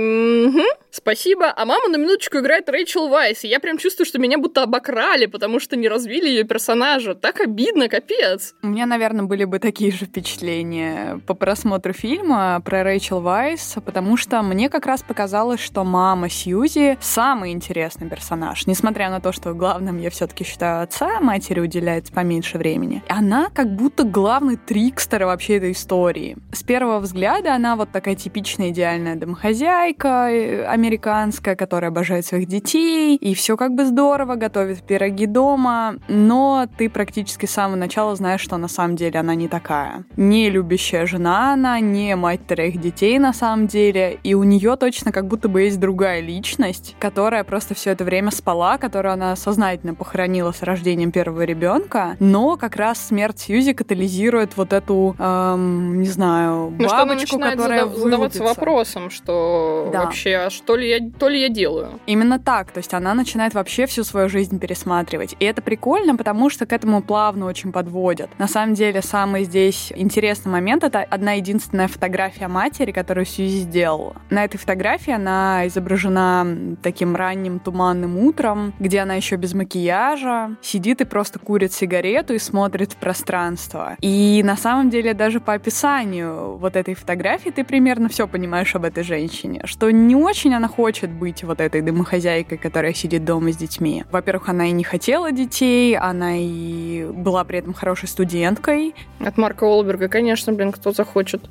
угу, 0.47 0.63
спасибо, 0.91 1.53
а 1.55 1.65
мама 1.65 1.87
на 1.89 1.97
минуточку 1.97 2.39
играет 2.39 2.69
Рэйчел 2.69 3.09
Вайс, 3.09 3.43
и 3.43 3.47
я 3.47 3.59
прям 3.59 3.77
чувствую, 3.77 4.05
что 4.05 4.19
меня 4.19 4.37
будто 4.37 4.63
обокрали, 4.63 5.25
потому 5.25 5.59
что 5.59 5.75
не 5.75 5.87
развили 5.87 6.27
ее 6.27 6.43
персонажа. 6.43 7.15
Так 7.15 7.39
обидно, 7.41 7.89
капец. 7.89 8.55
У 8.63 8.67
меня, 8.67 8.85
наверное, 8.85 9.25
были 9.25 9.45
бы 9.45 9.59
такие 9.59 9.91
же 9.91 10.05
впечатления 10.05 11.21
по 11.27 11.33
просмотру 11.33 11.93
фильма 11.93 12.61
про 12.63 12.83
Рэйчел 12.83 13.21
Вайс, 13.21 13.75
потому 13.85 14.17
что 14.17 14.41
мне 14.41 14.69
как 14.69 14.85
раз 14.85 15.01
показалось, 15.01 15.59
что 15.59 15.83
мама 15.83 16.29
Сьюзи 16.29 16.97
самый 17.01 17.51
интересный 17.51 18.09
персонаж, 18.09 18.67
несмотря 18.67 19.09
на 19.09 19.19
то, 19.19 19.31
что 19.31 19.53
главным 19.53 19.97
я 19.99 20.09
все-таки 20.09 20.43
считаю 20.43 20.83
отца, 20.83 21.19
матери 21.19 21.59
уделяется 21.59 22.13
поменьше 22.13 22.57
времени. 22.57 23.03
Она 23.07 23.49
как 23.53 23.75
будто 23.75 24.03
главная 24.03 24.28
главный 24.29 24.57
трикстер 24.57 25.25
вообще 25.25 25.57
этой 25.57 25.71
истории. 25.71 26.37
С 26.51 26.61
первого 26.61 26.99
взгляда 26.99 27.55
она 27.55 27.75
вот 27.75 27.91
такая 27.91 28.13
типичная 28.13 28.69
идеальная 28.69 29.15
домохозяйка 29.15 30.27
э, 30.29 30.65
американская, 30.65 31.55
которая 31.55 31.89
обожает 31.89 32.27
своих 32.27 32.47
детей, 32.47 33.15
и 33.15 33.33
все 33.33 33.57
как 33.57 33.73
бы 33.73 33.85
здорово, 33.85 34.35
готовит 34.35 34.83
пироги 34.83 35.25
дома, 35.25 35.95
но 36.07 36.67
ты 36.77 36.91
практически 36.91 37.47
с 37.47 37.51
самого 37.53 37.75
начала 37.75 38.15
знаешь, 38.15 38.41
что 38.41 38.57
на 38.57 38.67
самом 38.67 38.97
деле 38.97 39.19
она 39.19 39.33
не 39.33 39.47
такая. 39.47 40.05
Не 40.15 40.51
любящая 40.51 41.07
жена 41.07 41.53
она, 41.53 41.79
не 41.79 42.15
мать 42.15 42.45
троих 42.45 42.79
детей 42.79 43.17
на 43.17 43.33
самом 43.33 43.65
деле, 43.65 44.19
и 44.23 44.35
у 44.35 44.43
нее 44.43 44.75
точно 44.75 45.11
как 45.11 45.25
будто 45.25 45.49
бы 45.49 45.63
есть 45.63 45.79
другая 45.79 46.21
личность, 46.21 46.95
которая 46.99 47.43
просто 47.43 47.73
все 47.73 47.89
это 47.89 48.03
время 48.03 48.29
спала, 48.29 48.77
которую 48.77 49.11
она 49.11 49.35
сознательно 49.35 49.95
похоронила 49.95 50.51
с 50.51 50.61
рождением 50.61 51.11
первого 51.11 51.41
ребенка, 51.45 52.15
но 52.19 52.57
как 52.57 52.75
раз 52.75 53.07
смерть 53.07 53.39
Сьюзи 53.39 53.73
катализирует 53.73 54.18
вот 54.55 54.73
эту, 54.73 55.15
эм, 55.17 56.01
не 56.01 56.07
знаю, 56.07 56.73
ну, 56.77 56.87
бабочку, 56.87 57.27
что 57.27 57.39
которая 57.39 57.85
задав- 57.85 57.97
задаваться 57.97 58.43
вопросом, 58.43 59.09
что 59.09 59.89
да. 59.91 60.03
вообще, 60.05 60.35
а 60.35 60.49
что 60.49 60.75
ли 60.75 60.89
я, 60.89 60.99
то 61.17 61.27
ли 61.29 61.41
я 61.41 61.49
делаю? 61.49 61.99
Именно 62.05 62.39
так, 62.39 62.71
то 62.71 62.79
есть 62.79 62.93
она 62.93 63.13
начинает 63.13 63.53
вообще 63.53 63.85
всю 63.85 64.03
свою 64.03 64.29
жизнь 64.29 64.59
пересматривать, 64.59 65.35
и 65.39 65.45
это 65.45 65.61
прикольно, 65.61 66.15
потому 66.15 66.49
что 66.49 66.65
к 66.65 66.73
этому 66.73 67.01
плавно 67.01 67.45
очень 67.45 67.71
подводят. 67.71 68.29
На 68.37 68.47
самом 68.47 68.73
деле 68.73 69.01
самый 69.01 69.43
здесь 69.43 69.91
интересный 69.95 70.51
момент 70.51 70.83
это 70.83 70.99
одна 70.99 71.33
единственная 71.33 71.87
фотография 71.87 72.47
матери, 72.47 72.91
которую 72.91 73.25
Сьюзи 73.25 73.59
сделала. 73.59 74.15
На 74.29 74.43
этой 74.43 74.57
фотографии 74.57 75.13
она 75.13 75.67
изображена 75.67 76.75
таким 76.81 77.15
ранним 77.15 77.59
туманным 77.59 78.17
утром, 78.17 78.73
где 78.79 78.99
она 78.99 79.15
еще 79.15 79.35
без 79.35 79.53
макияжа, 79.53 80.55
сидит 80.61 81.01
и 81.01 81.05
просто 81.05 81.39
курит 81.39 81.73
сигарету 81.73 82.33
и 82.33 82.39
смотрит 82.39 82.93
в 82.93 82.95
пространство. 82.97 83.95
И 84.01 84.08
на 84.43 84.57
самом 84.57 84.89
деле 84.89 85.13
даже 85.13 85.39
по 85.39 85.53
описанию 85.53 86.57
вот 86.57 86.75
этой 86.75 86.93
фотографии 86.93 87.49
ты 87.49 87.63
примерно 87.63 88.09
все 88.09 88.27
понимаешь 88.27 88.75
об 88.75 88.85
этой 88.85 89.03
женщине, 89.03 89.61
что 89.65 89.89
не 89.89 90.15
очень 90.15 90.53
она 90.53 90.67
хочет 90.67 91.09
быть 91.09 91.43
вот 91.43 91.61
этой 91.61 91.81
домохозяйкой, 91.81 92.57
которая 92.57 92.93
сидит 92.93 93.25
дома 93.25 93.51
с 93.51 93.57
детьми. 93.57 94.03
Во-первых, 94.11 94.49
она 94.49 94.67
и 94.67 94.71
не 94.71 94.83
хотела 94.83 95.31
детей, 95.31 95.97
она 95.97 96.37
и 96.37 97.05
была 97.11 97.43
при 97.43 97.59
этом 97.59 97.73
хорошей 97.73 98.07
студенткой. 98.07 98.95
От 99.19 99.37
Марка 99.37 99.63
Олберга, 99.63 100.07
конечно, 100.07 100.53
блин, 100.53 100.71
кто 100.71 100.91
захочет. 100.91 101.49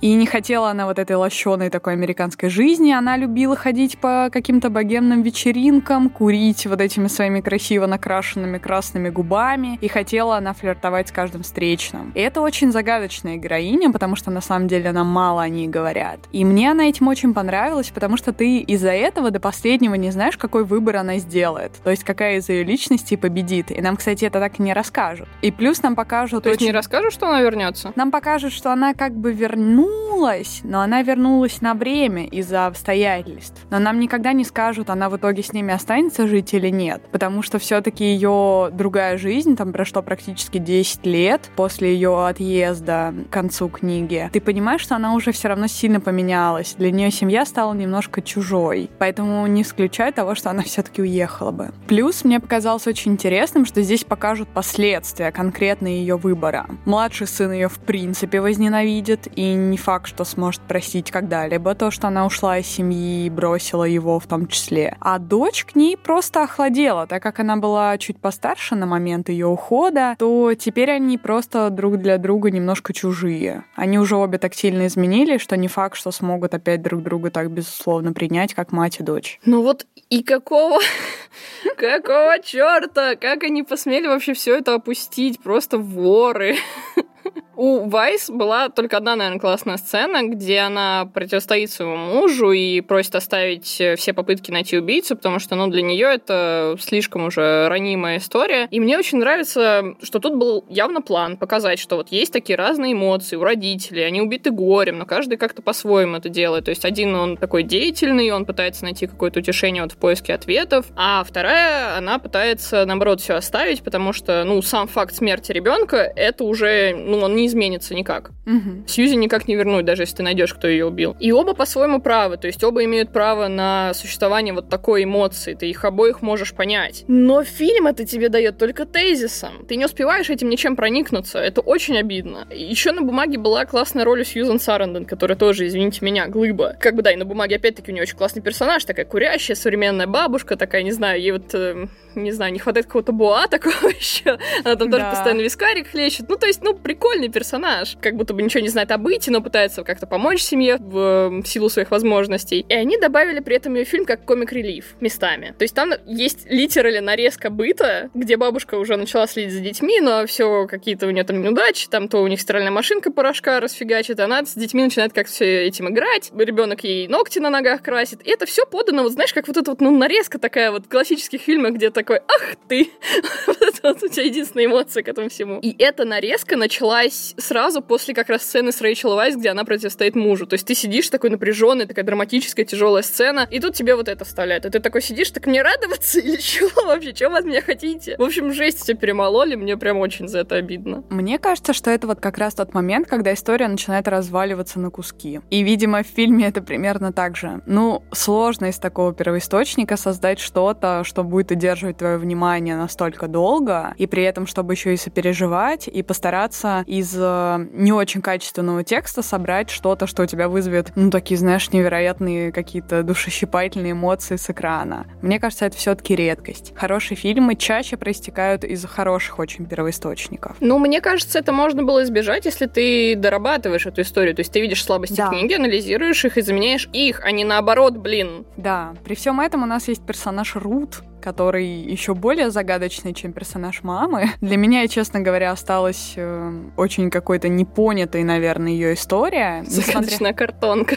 И 0.00 0.12
не 0.14 0.26
хотела 0.26 0.70
она 0.70 0.86
вот 0.86 0.98
этой 0.98 1.16
лощеной 1.16 1.70
такой 1.70 1.94
американской 1.94 2.48
жизни. 2.48 2.92
Она 2.92 3.16
любила 3.16 3.56
ходить 3.56 3.98
по 3.98 4.28
каким-то 4.30 4.68
богемным 4.68 5.22
вечеринкам, 5.22 6.10
курить 6.10 6.66
вот 6.66 6.80
этими 6.80 7.06
своими 7.06 7.40
красиво 7.40 7.86
накрашенными 7.86 8.58
красными 8.58 9.08
губами. 9.08 9.78
И 9.80 9.88
хотела 9.88 10.36
она 10.36 10.52
флиртовать 10.52 11.08
с 11.08 11.12
каждым 11.12 11.42
встречным. 11.42 12.12
И 12.14 12.20
это 12.20 12.40
очень 12.40 12.70
загадочная 12.70 13.36
героиня, 13.36 13.92
потому 13.92 14.16
что 14.16 14.30
на 14.30 14.40
самом 14.40 14.68
деле 14.68 14.92
нам 14.92 15.06
мало 15.06 15.42
о 15.42 15.48
ней 15.48 15.68
говорят. 15.68 16.20
И 16.32 16.44
мне 16.44 16.70
она 16.70 16.84
этим 16.84 17.08
очень 17.08 17.32
понравилась, 17.32 17.90
потому 17.90 18.16
что 18.16 18.32
ты 18.32 18.58
из-за 18.58 18.90
этого 18.90 19.30
до 19.30 19.40
последнего 19.40 19.94
не 19.94 20.10
знаешь, 20.10 20.36
какой 20.36 20.64
выбор 20.64 20.96
она 20.96 21.16
сделает. 21.16 21.72
То 21.82 21.90
есть 21.90 22.04
какая 22.04 22.38
из 22.38 22.48
ее 22.48 22.64
личностей 22.64 23.16
победит. 23.16 23.70
И 23.70 23.80
нам, 23.80 23.96
кстати, 23.96 24.24
это 24.24 24.38
так 24.38 24.60
и 24.60 24.62
не 24.62 24.74
расскажут. 24.74 25.28
И 25.40 25.50
плюс 25.50 25.82
нам 25.82 25.96
покажут... 25.96 26.44
То 26.44 26.50
очень... 26.50 26.60
есть 26.60 26.72
не 26.72 26.72
расскажут, 26.72 27.12
что 27.12 27.28
она 27.28 27.40
вернется? 27.40 27.92
Нам 27.96 28.10
покажут, 28.10 28.52
что 28.52 28.72
она 28.72 28.92
как 28.92 29.14
бы 29.14 29.32
вернулась 29.32 29.83
вернулась, 30.24 30.60
но 30.64 30.80
она 30.80 31.02
вернулась 31.02 31.60
на 31.60 31.74
время 31.74 32.26
из-за 32.26 32.66
обстоятельств. 32.66 33.60
Но 33.70 33.78
нам 33.78 34.00
никогда 34.00 34.32
не 34.32 34.44
скажут, 34.44 34.90
она 34.90 35.08
в 35.08 35.16
итоге 35.16 35.42
с 35.42 35.52
ними 35.52 35.72
останется 35.72 36.26
жить 36.26 36.54
или 36.54 36.68
нет, 36.70 37.02
потому 37.10 37.42
что 37.42 37.58
все-таки 37.58 38.04
ее 38.04 38.70
другая 38.72 39.18
жизнь, 39.18 39.56
там 39.56 39.72
прошло 39.72 40.02
практически 40.02 40.58
10 40.58 41.06
лет 41.06 41.50
после 41.56 41.92
ее 41.94 42.26
отъезда 42.26 43.14
к 43.28 43.32
концу 43.32 43.68
книги. 43.68 44.30
Ты 44.32 44.40
понимаешь, 44.40 44.80
что 44.80 44.96
она 44.96 45.14
уже 45.14 45.32
все 45.32 45.48
равно 45.48 45.66
сильно 45.66 46.00
поменялась. 46.00 46.74
Для 46.78 46.90
нее 46.90 47.10
семья 47.10 47.44
стала 47.44 47.74
немножко 47.74 48.22
чужой, 48.22 48.90
поэтому 48.98 49.46
не 49.46 49.62
исключаю 49.62 50.12
того, 50.12 50.34
что 50.34 50.50
она 50.50 50.62
все-таки 50.62 51.02
уехала 51.02 51.50
бы. 51.50 51.70
Плюс 51.86 52.24
мне 52.24 52.40
показалось 52.40 52.86
очень 52.86 53.12
интересным, 53.12 53.66
что 53.66 53.82
здесь 53.82 54.04
покажут 54.04 54.48
последствия 54.48 55.32
конкретно 55.32 55.88
ее 55.88 56.16
выбора. 56.16 56.66
Младший 56.84 57.26
сын 57.26 57.52
ее 57.52 57.68
в 57.68 57.78
принципе 57.78 58.40
возненавидит 58.40 59.28
и 59.36 59.54
не 59.74 59.78
факт, 59.78 60.06
что 60.06 60.22
сможет 60.24 60.60
простить 60.62 61.10
когда-либо 61.10 61.74
то, 61.74 61.90
что 61.90 62.06
она 62.06 62.26
ушла 62.26 62.58
из 62.58 62.66
семьи 62.68 63.26
и 63.26 63.30
бросила 63.30 63.82
его 63.82 64.20
в 64.20 64.26
том 64.28 64.46
числе. 64.46 64.96
А 65.00 65.18
дочь 65.18 65.64
к 65.64 65.74
ней 65.74 65.96
просто 65.96 66.44
охладела, 66.44 67.08
так 67.08 67.20
как 67.20 67.40
она 67.40 67.56
была 67.56 67.98
чуть 67.98 68.20
постарше 68.20 68.76
на 68.76 68.86
момент 68.86 69.30
ее 69.30 69.48
ухода, 69.48 70.14
то 70.16 70.54
теперь 70.54 70.92
они 70.92 71.18
просто 71.18 71.70
друг 71.70 71.96
для 71.96 72.18
друга 72.18 72.52
немножко 72.52 72.92
чужие. 72.92 73.64
Они 73.74 73.98
уже 73.98 74.14
обе 74.14 74.38
так 74.38 74.54
сильно 74.54 74.86
изменились, 74.86 75.40
что 75.40 75.56
не 75.56 75.66
факт, 75.66 75.96
что 75.96 76.12
смогут 76.12 76.54
опять 76.54 76.80
друг 76.80 77.02
друга 77.02 77.32
так 77.32 77.50
безусловно 77.50 78.12
принять, 78.12 78.54
как 78.54 78.70
мать 78.70 79.00
и 79.00 79.02
дочь. 79.02 79.40
Ну 79.44 79.62
вот 79.62 79.86
и 80.08 80.22
какого... 80.22 80.78
Какого 81.76 82.38
черта? 82.40 83.16
Как 83.16 83.42
они 83.42 83.64
посмели 83.64 84.06
вообще 84.06 84.34
все 84.34 84.56
это 84.56 84.74
опустить? 84.74 85.40
Просто 85.40 85.78
воры. 85.78 86.54
У 87.56 87.88
Вайс 87.88 88.30
была 88.30 88.68
только 88.68 88.96
одна, 88.96 89.14
наверное, 89.16 89.38
классная 89.38 89.76
сцена, 89.76 90.22
где 90.24 90.60
она 90.60 91.08
противостоит 91.12 91.70
своему 91.70 91.96
мужу 91.96 92.50
и 92.50 92.80
просит 92.80 93.14
оставить 93.14 93.80
э, 93.80 93.96
все 93.96 94.12
попытки 94.12 94.50
найти 94.50 94.76
убийцу, 94.76 95.16
потому 95.16 95.38
что, 95.38 95.54
ну, 95.54 95.68
для 95.68 95.82
нее 95.82 96.06
это 96.06 96.76
слишком 96.80 97.26
уже 97.26 97.68
ранимая 97.68 98.18
история. 98.18 98.66
И 98.70 98.80
мне 98.80 98.98
очень 98.98 99.18
нравится, 99.18 99.94
что 100.02 100.18
тут 100.18 100.36
был 100.36 100.64
явно 100.68 101.00
план 101.00 101.36
показать, 101.36 101.78
что 101.78 101.96
вот 101.96 102.08
есть 102.08 102.32
такие 102.32 102.56
разные 102.56 102.92
эмоции 102.92 103.36
у 103.36 103.44
родителей, 103.44 104.04
они 104.04 104.20
убиты 104.20 104.50
горем, 104.50 104.98
но 104.98 105.06
каждый 105.06 105.38
как-то 105.38 105.62
по-своему 105.62 106.16
это 106.16 106.28
делает. 106.28 106.64
То 106.64 106.70
есть 106.70 106.84
один 106.84 107.14
он 107.14 107.36
такой 107.36 107.62
деятельный, 107.62 108.30
он 108.30 108.46
пытается 108.46 108.84
найти 108.84 109.06
какое-то 109.06 109.40
утешение 109.40 109.82
вот 109.82 109.92
в 109.92 109.96
поиске 109.96 110.34
ответов, 110.34 110.86
а 110.96 111.22
вторая, 111.22 111.96
она 111.96 112.18
пытается, 112.18 112.84
наоборот, 112.84 113.20
все 113.20 113.34
оставить, 113.34 113.82
потому 113.82 114.12
что, 114.12 114.42
ну, 114.44 114.60
сам 114.62 114.88
факт 114.88 115.14
смерти 115.14 115.52
ребенка, 115.52 115.98
это 116.16 116.44
уже, 116.44 116.94
ну, 116.96 117.18
он 117.18 117.36
не 117.36 117.43
изменится 117.46 117.94
никак. 117.94 118.30
Угу. 118.46 118.86
Сьюзи 118.86 119.14
никак 119.14 119.48
не 119.48 119.56
вернуть, 119.56 119.84
даже 119.84 120.02
если 120.02 120.16
ты 120.16 120.22
найдешь, 120.22 120.54
кто 120.54 120.68
ее 120.68 120.86
убил. 120.86 121.16
И 121.20 121.32
оба 121.32 121.54
по-своему 121.54 122.00
правы, 122.00 122.36
то 122.36 122.46
есть 122.46 122.62
оба 122.64 122.84
имеют 122.84 123.12
право 123.12 123.48
на 123.48 123.92
существование 123.94 124.54
вот 124.54 124.68
такой 124.68 125.04
эмоции, 125.04 125.54
ты 125.54 125.68
их 125.68 125.84
обоих 125.84 126.22
можешь 126.22 126.54
понять. 126.54 127.04
Но 127.08 127.44
фильм 127.44 127.86
это 127.86 128.04
тебе 128.04 128.28
дает 128.28 128.58
только 128.58 128.86
тезисом. 128.86 129.64
Ты 129.66 129.76
не 129.76 129.84
успеваешь 129.84 130.30
этим 130.30 130.48
ничем 130.48 130.76
проникнуться, 130.76 131.38
это 131.38 131.60
очень 131.60 131.96
обидно. 131.98 132.46
Еще 132.50 132.92
на 132.92 133.02
бумаге 133.02 133.38
была 133.38 133.64
классная 133.64 134.04
роль 134.04 134.22
у 134.22 134.24
Сьюзан 134.24 134.60
Сарандон, 134.60 135.04
которая 135.04 135.36
тоже, 135.36 135.66
извините 135.66 136.04
меня, 136.04 136.28
глыба. 136.28 136.76
Как 136.80 136.94
бы 136.94 137.02
да, 137.02 137.12
и 137.12 137.16
на 137.16 137.24
бумаге 137.24 137.56
опять-таки 137.56 137.90
у 137.90 137.94
нее 137.94 138.02
очень 138.02 138.16
классный 138.16 138.42
персонаж, 138.42 138.84
такая 138.84 139.06
курящая, 139.06 139.56
современная 139.56 140.06
бабушка, 140.06 140.56
такая, 140.56 140.82
не 140.82 140.92
знаю, 140.92 141.20
ей 141.20 141.32
вот, 141.32 141.54
э, 141.54 141.86
не 142.14 142.32
знаю, 142.32 142.52
не 142.52 142.58
хватает 142.58 142.86
какого-то 142.86 143.12
буа 143.12 143.46
такого 143.50 143.88
еще. 143.88 144.38
Она 144.64 144.76
там 144.76 144.90
да. 144.90 144.98
тоже 144.98 145.10
постоянно 145.10 145.40
вискарик 145.40 145.88
хлещет. 145.88 146.28
Ну, 146.28 146.36
то 146.36 146.46
есть, 146.46 146.62
ну, 146.62 146.74
прикольный 146.74 147.28
персонаж. 147.28 147.96
Как 148.00 148.16
будто 148.16 148.34
бы 148.34 148.42
ничего 148.42 148.62
не 148.62 148.68
знает 148.68 148.90
о 148.90 148.98
быте, 148.98 149.30
но 149.30 149.40
пытается 149.40 149.82
как-то 149.84 150.06
помочь 150.06 150.42
семье 150.42 150.76
в, 150.78 151.42
в 151.42 151.46
силу 151.46 151.68
своих 151.68 151.90
возможностей. 151.90 152.64
И 152.68 152.74
они 152.74 152.98
добавили 152.98 153.40
при 153.40 153.56
этом 153.56 153.74
ее 153.74 153.84
фильм 153.84 154.04
как 154.04 154.24
комик-релив 154.24 154.96
местами. 155.00 155.54
То 155.58 155.62
есть 155.62 155.74
там 155.74 155.92
есть 156.06 156.46
литерали 156.50 156.98
нарезка 156.98 157.50
быта, 157.50 158.10
где 158.14 158.36
бабушка 158.36 158.76
уже 158.76 158.96
начала 158.96 159.26
следить 159.26 159.52
за 159.52 159.60
детьми, 159.60 160.00
но 160.00 160.26
все 160.26 160.66
какие-то 160.66 161.06
у 161.06 161.10
нее 161.10 161.24
там 161.24 161.42
неудачи, 161.42 161.88
там 161.88 162.08
то 162.08 162.22
у 162.22 162.26
них 162.26 162.40
стиральная 162.40 162.70
машинка 162.70 163.10
порошка 163.10 163.60
расфигачит, 163.60 164.20
она 164.20 164.44
с 164.44 164.54
детьми 164.54 164.82
начинает 164.82 165.12
как 165.12 165.26
все 165.26 165.66
этим 165.66 165.88
играть, 165.88 166.30
ребенок 166.36 166.84
ей 166.84 167.08
ногти 167.08 167.38
на 167.38 167.50
ногах 167.50 167.82
красит. 167.82 168.26
И 168.26 168.30
это 168.30 168.46
все 168.46 168.66
подано, 168.66 169.02
вот 169.02 169.12
знаешь, 169.12 169.32
как 169.32 169.48
вот 169.48 169.56
эта 169.56 169.70
вот 169.70 169.80
ну, 169.80 169.96
нарезка 169.96 170.38
такая 170.38 170.70
вот 170.70 170.86
классических 170.86 171.40
фильмов, 171.40 171.74
где 171.74 171.90
такой, 172.04 172.20
ах 172.28 172.56
ты! 172.68 172.90
вот 173.46 173.62
это 173.62 174.04
у 174.04 174.08
тебя 174.08 174.24
единственная 174.24 174.66
эмоция 174.66 175.02
к 175.02 175.08
этому 175.08 175.28
всему. 175.28 175.58
И 175.60 175.74
эта 175.78 176.04
нарезка 176.04 176.56
началась 176.56 177.34
сразу 177.38 177.80
после 177.80 178.14
как 178.14 178.28
раз 178.28 178.42
сцены 178.42 178.72
с 178.72 178.80
Рэйчел 178.80 179.14
Вайс, 179.14 179.36
где 179.36 179.50
она 179.50 179.64
противостоит 179.64 180.14
мужу. 180.14 180.46
То 180.46 180.54
есть 180.54 180.66
ты 180.66 180.74
сидишь 180.74 181.08
такой 181.08 181.30
напряженный, 181.30 181.86
такая 181.86 182.04
драматическая, 182.04 182.66
тяжелая 182.66 183.02
сцена, 183.02 183.48
и 183.50 183.58
тут 183.58 183.74
тебе 183.74 183.96
вот 183.96 184.08
это 184.08 184.24
вставляют. 184.24 184.66
И 184.66 184.70
ты 184.70 184.80
такой 184.80 185.00
сидишь, 185.00 185.30
так 185.30 185.46
мне 185.46 185.62
радоваться 185.62 186.20
или 186.20 186.36
чего 186.40 186.86
вообще? 186.86 187.12
Чего 187.12 187.32
вы 187.32 187.38
от 187.38 187.44
меня 187.46 187.62
хотите? 187.62 188.16
В 188.18 188.22
общем, 188.22 188.52
жесть 188.52 188.82
все 188.82 188.94
перемололи, 188.94 189.54
мне 189.54 189.76
прям 189.76 189.98
очень 189.98 190.28
за 190.28 190.40
это 190.40 190.56
обидно. 190.56 191.04
Мне 191.10 191.38
кажется, 191.38 191.72
что 191.72 191.90
это 191.90 192.06
вот 192.06 192.20
как 192.20 192.38
раз 192.38 192.54
тот 192.54 192.74
момент, 192.74 193.08
когда 193.08 193.32
история 193.32 193.68
начинает 193.68 194.08
разваливаться 194.08 194.78
на 194.78 194.90
куски. 194.90 195.40
И, 195.50 195.62
видимо, 195.62 196.02
в 196.02 196.06
фильме 196.06 196.48
это 196.48 196.60
примерно 196.60 197.12
так 197.12 197.36
же. 197.36 197.62
Ну, 197.66 198.02
сложно 198.12 198.66
из 198.66 198.78
такого 198.78 199.14
первоисточника 199.14 199.96
создать 199.96 200.38
что-то, 200.38 201.02
что 201.04 201.24
будет 201.24 201.50
удерживать 201.50 201.93
удерживать 201.94 201.96
твое 201.96 202.18
внимание 202.18 202.76
настолько 202.76 203.28
долго, 203.28 203.94
и 203.98 204.06
при 204.06 204.22
этом, 204.22 204.46
чтобы 204.46 204.74
еще 204.74 204.94
и 204.94 204.96
сопереживать, 204.96 205.88
и 205.88 206.02
постараться 206.02 206.84
из 206.86 207.14
э, 207.16 207.68
не 207.72 207.92
очень 207.92 208.20
качественного 208.20 208.84
текста 208.84 209.22
собрать 209.22 209.70
что-то, 209.70 210.06
что 210.06 210.22
у 210.22 210.26
тебя 210.26 210.48
вызовет, 210.48 210.92
ну, 210.96 211.10
такие, 211.10 211.38
знаешь, 211.38 211.70
невероятные 211.72 212.52
какие-то 212.52 213.02
душещипательные 213.02 213.92
эмоции 213.92 214.36
с 214.36 214.50
экрана. 214.50 215.06
Мне 215.22 215.38
кажется, 215.40 215.66
это 215.66 215.76
все-таки 215.76 216.16
редкость. 216.16 216.72
Хорошие 216.76 217.16
фильмы 217.16 217.56
чаще 217.56 217.96
проистекают 217.96 218.64
из 218.64 218.84
хороших 218.84 219.38
очень 219.38 219.66
первоисточников. 219.66 220.56
Ну, 220.60 220.78
мне 220.78 221.00
кажется, 221.00 221.38
это 221.38 221.52
можно 221.52 221.82
было 221.82 222.02
избежать, 222.02 222.44
если 222.44 222.66
ты 222.66 223.14
дорабатываешь 223.16 223.86
эту 223.86 224.02
историю. 224.02 224.34
То 224.34 224.40
есть 224.40 224.52
ты 224.52 224.60
видишь 224.60 224.84
слабости 224.84 225.16
да. 225.16 225.28
книги, 225.28 225.54
анализируешь 225.54 226.24
их 226.24 226.38
и 226.38 226.42
заменяешь 226.42 226.88
их, 226.92 227.20
а 227.24 227.30
не 227.30 227.44
наоборот, 227.44 227.96
блин. 227.96 228.44
Да. 228.56 228.94
При 229.04 229.14
всем 229.14 229.40
этом 229.40 229.62
у 229.62 229.66
нас 229.66 229.88
есть 229.88 230.04
персонаж 230.04 230.56
Рут, 230.56 231.02
который 231.24 231.66
еще 231.66 232.12
более 232.12 232.50
загадочный, 232.50 233.14
чем 233.14 233.32
персонаж 233.32 233.82
мамы. 233.82 234.28
Для 234.42 234.58
меня, 234.58 234.86
честно 234.88 235.20
говоря, 235.20 235.52
осталась 235.52 236.12
э, 236.16 236.52
очень 236.76 237.08
какой-то 237.08 237.48
непонятой, 237.48 238.24
наверное, 238.24 238.72
ее 238.72 238.92
история. 238.92 239.64
Загадочная 239.66 240.32
несмотря... 240.32 240.34
картонка. 240.34 240.96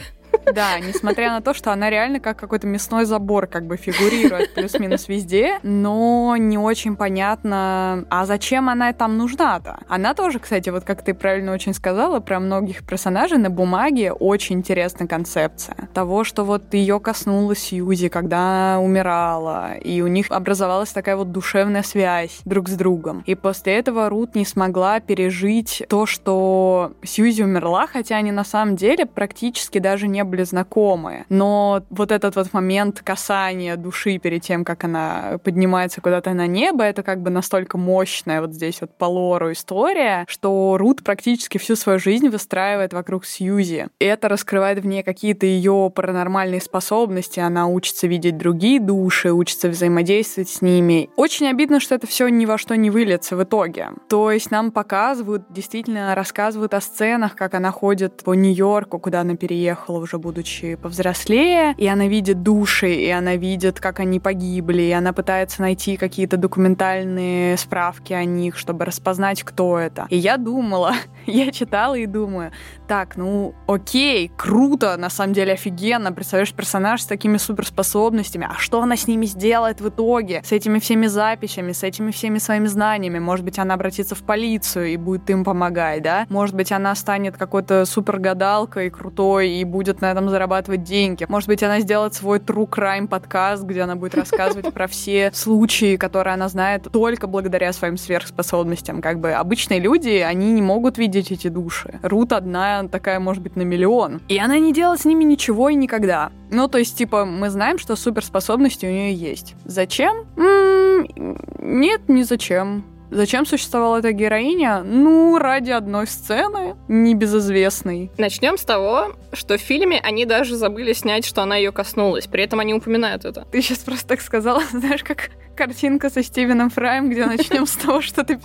Да, 0.54 0.80
несмотря 0.80 1.32
на 1.32 1.42
то, 1.42 1.54
что 1.54 1.72
она 1.72 1.90
реально 1.90 2.20
как 2.20 2.38
какой-то 2.38 2.68
мясной 2.68 3.06
забор 3.06 3.48
как 3.48 3.66
бы 3.66 3.78
фигурирует 3.78 4.54
плюс-минус 4.54 5.08
везде, 5.08 5.60
но 5.64 6.36
не 6.38 6.58
очень 6.58 6.96
понятно, 6.96 8.06
а 8.10 8.26
зачем 8.26 8.70
она 8.70 8.94
там 8.94 9.18
нужна-то? 9.18 9.80
Она 9.88 10.14
тоже, 10.14 10.40
кстати, 10.40 10.70
вот 10.70 10.84
как 10.84 11.04
ты 11.04 11.14
правильно 11.14 11.54
очень 11.54 11.74
сказала, 11.74 12.20
про 12.20 12.40
многих 12.40 12.86
персонажей 12.86 13.38
на 13.38 13.50
бумаге 13.50 14.12
очень 14.12 14.58
интересная 14.58 15.08
концепция. 15.08 15.90
Того, 15.94 16.24
что 16.24 16.44
вот 16.44 16.74
ее 16.74 17.00
коснулась 17.00 17.60
Сьюзи, 17.60 18.10
когда 18.10 18.80
умирала, 18.80 19.76
и 19.76 20.02
у 20.02 20.08
них 20.08 20.32
образовалась 20.32 20.92
такая 20.92 21.16
вот 21.16 21.32
душевная 21.32 21.84
связь 21.84 22.40
друг 22.46 22.70
с 22.70 22.74
другом. 22.74 23.24
И 23.26 23.36
после 23.36 23.78
этого 23.78 24.10
Рут 24.10 24.36
не 24.36 24.46
смогла 24.46 25.00
пережить 25.00 25.84
то, 25.90 26.06
что 26.06 26.94
Сьюзи 27.04 27.44
умерла, 27.44 27.88
хотя 27.88 28.18
они 28.18 28.32
на 28.32 28.44
самом 28.44 28.76
деле 28.76 29.06
практически 29.06 29.80
даже 29.80 30.08
не 30.08 30.24
были 30.24 30.37
знакомы. 30.44 31.26
Но 31.30 31.84
вот 31.90 32.12
этот 32.12 32.36
вот 32.36 32.54
момент 32.54 33.02
касания 33.02 33.76
души 33.76 34.18
перед 34.18 34.42
тем, 34.42 34.64
как 34.64 34.84
она 34.84 35.40
поднимается 35.44 36.02
куда-то 36.02 36.34
на 36.34 36.48
небо, 36.48 36.84
это 36.84 37.04
как 37.04 37.22
бы 37.22 37.30
настолько 37.30 37.78
мощная 37.78 38.42
вот 38.42 38.54
здесь 38.54 38.82
вот 38.82 38.98
по 38.98 39.06
лору 39.06 39.52
история, 39.52 40.26
что 40.28 40.78
Рут 40.78 41.04
практически 41.04 41.58
всю 41.58 41.76
свою 41.76 42.00
жизнь 42.00 42.30
выстраивает 42.30 42.94
вокруг 42.94 43.26
Сьюзи. 43.26 43.88
И 44.00 44.06
это 44.06 44.28
раскрывает 44.28 44.80
в 44.80 44.86
ней 44.86 45.04
какие-то 45.04 45.46
ее 45.46 45.92
паранормальные 45.94 46.62
способности. 46.62 47.40
Она 47.40 47.68
учится 47.68 48.08
видеть 48.08 48.38
другие 48.38 48.80
души, 48.80 49.32
учится 49.32 49.70
взаимодействовать 49.70 50.50
с 50.50 50.62
ними. 50.62 51.10
Очень 51.16 51.48
обидно, 51.48 51.80
что 51.80 51.96
это 51.96 52.08
все 52.08 52.28
ни 52.28 52.46
во 52.46 52.58
что 52.58 52.76
не 52.76 52.90
выльется 52.90 53.36
в 53.36 53.44
итоге. 53.44 53.90
То 54.10 54.32
есть 54.32 54.52
нам 54.52 54.72
показывают, 54.72 55.44
действительно 55.50 56.16
рассказывают 56.16 56.74
о 56.74 56.82
сценах, 56.82 57.36
как 57.36 57.54
она 57.54 57.72
ходит 57.72 58.24
по 58.24 58.34
Нью-Йорку, 58.34 59.00
куда 59.00 59.22
она 59.22 59.36
переехала 59.36 60.00
уже 60.00 60.17
будучи 60.18 60.76
повзрослее, 60.76 61.74
и 61.78 61.88
она 61.88 62.08
видит 62.08 62.44
души, 62.44 62.94
и 62.94 63.10
она 63.10 63.36
видит, 63.36 63.80
как 63.80 64.00
они 64.00 64.20
погибли, 64.20 64.82
и 64.84 64.92
она 64.92 65.14
пытается 65.14 65.62
найти 65.62 65.98
какие-то 65.98 66.38
документальные 66.38 67.58
справки 67.58 68.14
о 68.14 68.24
них, 68.24 68.58
чтобы 68.58 68.86
распознать, 68.86 69.44
кто 69.44 69.78
это. 69.78 70.08
И 70.10 70.18
я 70.18 70.38
думала, 70.38 70.94
я 71.26 71.52
читала 71.52 71.96
и 71.96 72.06
думаю, 72.06 72.52
так, 72.88 73.18
ну 73.18 73.54
окей, 73.68 74.32
круто, 74.36 74.98
на 74.98 75.10
самом 75.10 75.34
деле 75.34 75.54
офигенно, 75.54 76.12
представляешь 76.12 76.54
персонаж 76.54 77.02
с 77.02 77.06
такими 77.06 77.38
суперспособностями, 77.38 78.48
а 78.50 78.56
что 78.56 78.82
она 78.82 78.96
с 78.96 79.08
ними 79.08 79.26
сделает 79.26 79.82
в 79.82 79.90
итоге? 79.90 80.42
С 80.44 80.52
этими 80.52 80.80
всеми 80.80 81.08
записями, 81.08 81.72
с 81.72 81.84
этими 81.84 82.12
всеми 82.12 82.38
своими 82.38 82.68
знаниями? 82.68 83.20
Может 83.20 83.46
быть, 83.46 83.60
она 83.60 83.74
обратится 83.74 84.16
в 84.16 84.24
полицию 84.24 84.88
и 84.88 84.98
будет 84.98 85.30
им 85.30 85.44
помогать, 85.44 86.02
да? 86.04 86.26
Может 86.30 86.56
быть, 86.56 86.72
она 86.72 86.96
станет 86.96 87.38
какой-то 87.38 87.86
супергадалкой 87.86 88.90
крутой 88.90 89.50
и 89.50 89.64
будет 89.64 90.02
на 90.08 90.12
этом 90.12 90.30
зарабатывать 90.30 90.84
деньги. 90.84 91.26
Может 91.28 91.48
быть, 91.50 91.64
она 91.64 91.80
сделает 91.82 92.14
свой 92.14 92.40
True 92.40 92.68
Crime 92.68 93.08
подкаст, 93.08 93.64
где 93.64 93.82
она 93.82 93.96
будет 93.96 94.16
рассказывать 94.16 94.74
про 94.74 94.88
все 94.88 95.32
случаи, 95.34 95.98
которые 95.98 96.34
она 96.34 96.48
знает 96.48 96.88
только 96.92 97.28
благодаря 97.28 97.74
своим 97.74 97.98
сверхспособностям. 97.98 99.02
Как 99.02 99.20
бы 99.20 99.32
обычные 99.32 99.80
люди, 99.80 100.10
они 100.10 100.54
не 100.54 100.62
могут 100.62 100.98
видеть 100.98 101.32
эти 101.32 101.50
души. 101.50 102.00
Рут 102.02 102.32
одна 102.32 102.88
такая, 102.88 103.20
может 103.20 103.44
быть, 103.44 103.56
на 103.56 103.64
миллион. 103.64 104.22
И 104.28 104.38
она 104.38 104.58
не 104.60 104.74
делает 104.74 105.02
с 105.02 105.06
ними 105.06 105.24
ничего 105.24 105.70
и 105.70 105.76
никогда. 105.76 106.32
Ну, 106.50 106.68
то 106.68 106.78
есть, 106.78 106.98
типа, 106.98 107.26
мы 107.26 107.50
знаем, 107.50 107.78
что 107.78 107.96
суперспособности 107.96 108.86
у 108.86 108.90
нее 108.90 109.14
есть. 109.14 109.56
Зачем? 109.66 110.26
М-м- 110.38 111.38
нет, 111.60 112.08
не 112.08 112.24
зачем. 112.24 112.86
Зачем 113.10 113.46
существовала 113.46 113.98
эта 113.98 114.12
героиня? 114.12 114.84
Ну, 114.84 115.38
ради 115.38 115.72
одной 115.72 116.08
сцены, 116.08 116.76
небезызвестной. 116.88 118.12
Начнем 118.18 118.58
с 118.58 118.64
того, 118.64 119.14
что 119.34 119.58
в 119.58 119.62
фильме 119.62 120.00
они 120.04 120.26
даже 120.26 120.56
забыли 120.56 120.94
снять, 120.94 121.26
что 121.26 121.42
она 121.44 121.56
ее 121.56 121.72
коснулась. 121.72 122.28
При 122.28 122.44
этом 122.44 122.60
они 122.60 122.74
упоминают 122.74 123.26
это. 123.26 123.46
Ты 123.52 123.62
сейчас 123.62 123.80
просто 123.80 124.08
так 124.08 124.22
сказала, 124.22 124.62
знаешь, 124.72 125.04
как 125.04 125.30
картинка 125.56 126.10
со 126.10 126.22
Стивеном 126.22 126.70
Фраем, 126.70 127.10
где 127.10 127.26
начнем 127.26 127.66
с 127.66 127.74
того, 127.74 128.02
что 128.02 128.24
ты 128.24 128.40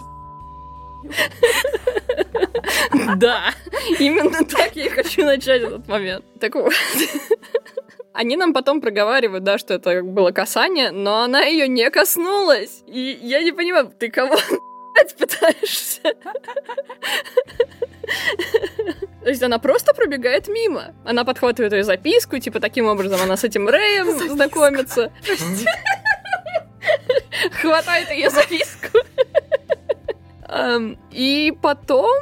да, 3.16 3.52
именно 3.98 4.44
так 4.44 4.76
я 4.76 4.90
хочу 4.90 5.24
начать 5.24 5.62
этот 5.62 5.88
момент. 5.88 6.24
Так 6.40 6.54
вот. 6.54 6.72
Они 8.12 8.36
нам 8.36 8.52
потом 8.52 8.80
проговаривают, 8.80 9.42
да, 9.44 9.58
что 9.58 9.74
это 9.74 10.02
было 10.02 10.32
касание, 10.32 10.90
но 10.90 11.22
она 11.22 11.42
ее 11.42 11.66
не 11.66 11.88
коснулась. 11.90 12.82
И 12.86 13.18
я 13.22 13.42
не 13.42 13.52
понимаю, 13.52 13.90
ты 13.98 14.10
кого 14.10 14.36
пытаешься? 15.18 16.02
То 19.22 19.28
есть 19.28 19.42
она 19.42 19.58
просто 19.58 19.94
пробегает 19.94 20.48
мимо. 20.48 20.94
Она 21.04 21.24
подхватывает 21.24 21.72
ее 21.72 21.84
записку, 21.84 22.38
типа 22.38 22.60
таким 22.60 22.86
образом 22.86 23.20
она 23.22 23.36
с 23.36 23.44
этим 23.44 23.68
Рэем 23.68 24.10
знакомится. 24.30 25.12
Хватает 27.60 28.10
ее 28.10 28.30
записку. 28.30 28.98
И 31.10 31.56
потом 31.62 32.14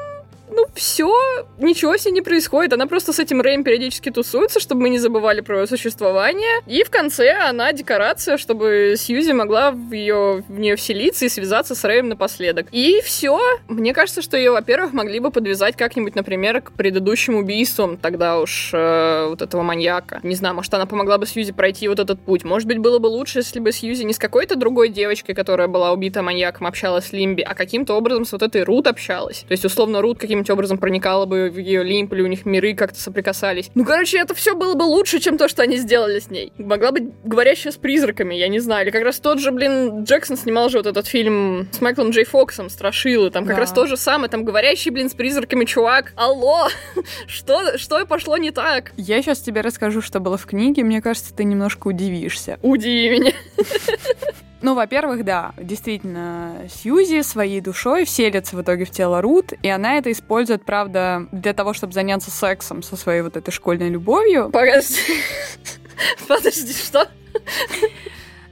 ну, 0.52 0.66
все, 0.74 1.12
ничего 1.58 1.96
себе 1.96 2.12
не 2.12 2.22
происходит. 2.22 2.72
Она 2.72 2.86
просто 2.86 3.12
с 3.12 3.18
этим 3.18 3.40
Рэем 3.40 3.64
периодически 3.64 4.10
тусуется, 4.10 4.60
чтобы 4.60 4.82
мы 4.82 4.88
не 4.88 4.98
забывали 4.98 5.40
про 5.40 5.60
ее 5.60 5.66
существование. 5.66 6.60
И 6.66 6.82
в 6.84 6.90
конце 6.90 7.32
она 7.32 7.72
декорация, 7.72 8.36
чтобы 8.36 8.94
Сьюзи 8.96 9.32
могла 9.32 9.70
в, 9.70 9.92
ее, 9.92 10.44
в 10.48 10.58
нее 10.58 10.76
вселиться 10.76 11.24
и 11.24 11.28
связаться 11.28 11.74
с 11.74 11.84
Рэем 11.84 12.08
напоследок. 12.08 12.66
И 12.72 13.00
все. 13.04 13.40
Мне 13.68 13.94
кажется, 13.94 14.22
что 14.22 14.36
ее, 14.36 14.50
во-первых, 14.50 14.92
могли 14.92 15.20
бы 15.20 15.30
подвязать 15.30 15.76
как-нибудь, 15.76 16.14
например, 16.14 16.60
к 16.60 16.72
предыдущим 16.72 17.36
убийствам 17.36 17.96
тогда 17.96 18.38
уж 18.40 18.70
э, 18.72 19.26
вот 19.28 19.42
этого 19.42 19.62
маньяка. 19.62 20.20
Не 20.22 20.34
знаю, 20.34 20.54
может, 20.54 20.72
она 20.74 20.86
помогла 20.86 21.18
бы 21.18 21.26
Сьюзи 21.26 21.52
пройти 21.52 21.88
вот 21.88 21.98
этот 22.00 22.20
путь. 22.20 22.44
Может 22.44 22.66
быть, 22.66 22.78
было 22.78 22.98
бы 22.98 23.06
лучше, 23.06 23.38
если 23.38 23.60
бы 23.60 23.72
Сьюзи 23.72 24.02
не 24.04 24.12
с 24.12 24.18
какой-то 24.18 24.56
другой 24.56 24.88
девочкой, 24.88 25.34
которая 25.34 25.68
была 25.68 25.92
убита 25.92 26.22
маньяком, 26.22 26.66
общалась 26.66 27.06
с 27.06 27.12
Лимби, 27.12 27.42
а 27.42 27.54
каким-то 27.54 27.94
образом 27.94 28.24
с 28.24 28.32
вот 28.32 28.42
этой 28.42 28.62
Рут 28.62 28.86
общалась. 28.86 29.44
То 29.48 29.52
есть, 29.52 29.64
условно, 29.64 30.00
Рут 30.00 30.18
каким 30.18 30.39
каким-нибудь 30.40 30.50
образом 30.50 30.79
проникала 30.79 31.26
бы 31.26 31.50
в 31.50 31.59
ее 31.59 31.83
лимп, 31.83 32.12
или 32.12 32.22
у 32.22 32.26
них 32.26 32.46
миры 32.46 32.74
как-то 32.74 33.00
соприкасались. 33.00 33.70
Ну, 33.74 33.85
короче, 33.85 34.18
это 34.18 34.35
все 34.35 34.55
было 34.55 34.74
бы 34.74 34.85
лучше, 34.85 35.20
чем 35.20 35.38
то, 35.38 35.48
что 35.48 35.62
они 35.62 35.76
сделали 35.76 36.18
с 36.18 36.31
ней. 36.31 36.53
Могла 36.59 36.92
быть 36.92 37.05
говорящая 37.24 37.72
с 37.72 37.76
призраками, 37.76 38.35
я 38.35 38.48
не 38.48 38.61
знаю. 38.61 38.85
Или 38.85 38.90
как 38.90 39.05
раз 39.05 39.18
тот 39.20 39.38
же, 39.38 39.50
блин, 39.50 40.05
Джексон 40.05 40.37
снимал 40.37 40.68
же 40.68 40.79
вот 40.79 40.87
этот 40.87 41.07
фильм 41.07 41.68
с 41.72 41.81
Майклом 41.81 42.11
Джей 42.11 42.24
Фоксом, 42.24 42.70
Страшилы. 42.70 43.31
Там 43.31 43.44
как 43.44 43.57
да. 43.57 43.61
раз 43.61 43.72
то 43.72 43.87
же 43.87 43.96
самое, 43.96 44.31
там 44.31 44.44
говорящий, 44.44 44.90
блин, 44.90 45.11
с 45.11 45.14
призраками 45.14 45.64
чувак. 45.64 46.12
Алло! 46.16 46.68
что, 47.26 47.79
что 47.79 48.05
пошло 48.07 48.37
не 48.37 48.50
так? 48.50 48.92
Я 48.96 49.22
сейчас 49.22 49.40
тебе 49.40 49.61
расскажу, 49.61 50.00
что 50.00 50.20
было 50.20 50.37
в 50.37 50.46
книге. 50.46 50.85
Мне 50.85 51.03
кажется, 51.03 51.35
ты 51.35 51.44
немножко 51.44 51.88
удивишься. 51.88 52.59
Удиви 52.62 53.11
меня. 53.11 53.33
Ну, 54.62 54.75
во-первых, 54.75 55.25
да, 55.25 55.53
действительно, 55.57 56.66
Сьюзи 56.68 57.23
своей 57.23 57.61
душой 57.61 58.05
вселится 58.05 58.57
в 58.57 58.62
итоге 58.62 58.85
в 58.85 58.90
тело 58.90 59.20
Рут, 59.23 59.53
и 59.62 59.68
она 59.68 59.96
это 59.96 60.12
использует, 60.12 60.64
правда, 60.64 61.27
для 61.33 61.55
того, 61.55 61.73
чтобы 61.73 61.92
заняться 61.92 62.31
сексом 62.31 62.83
со 62.83 62.96
своей 62.96 63.23
вот 63.23 63.37
этой 63.37 63.51
школьной 63.51 63.88
любовью. 63.88 64.51
Подожди. 64.51 65.01
Подожди, 66.29 66.73
что? 66.73 67.09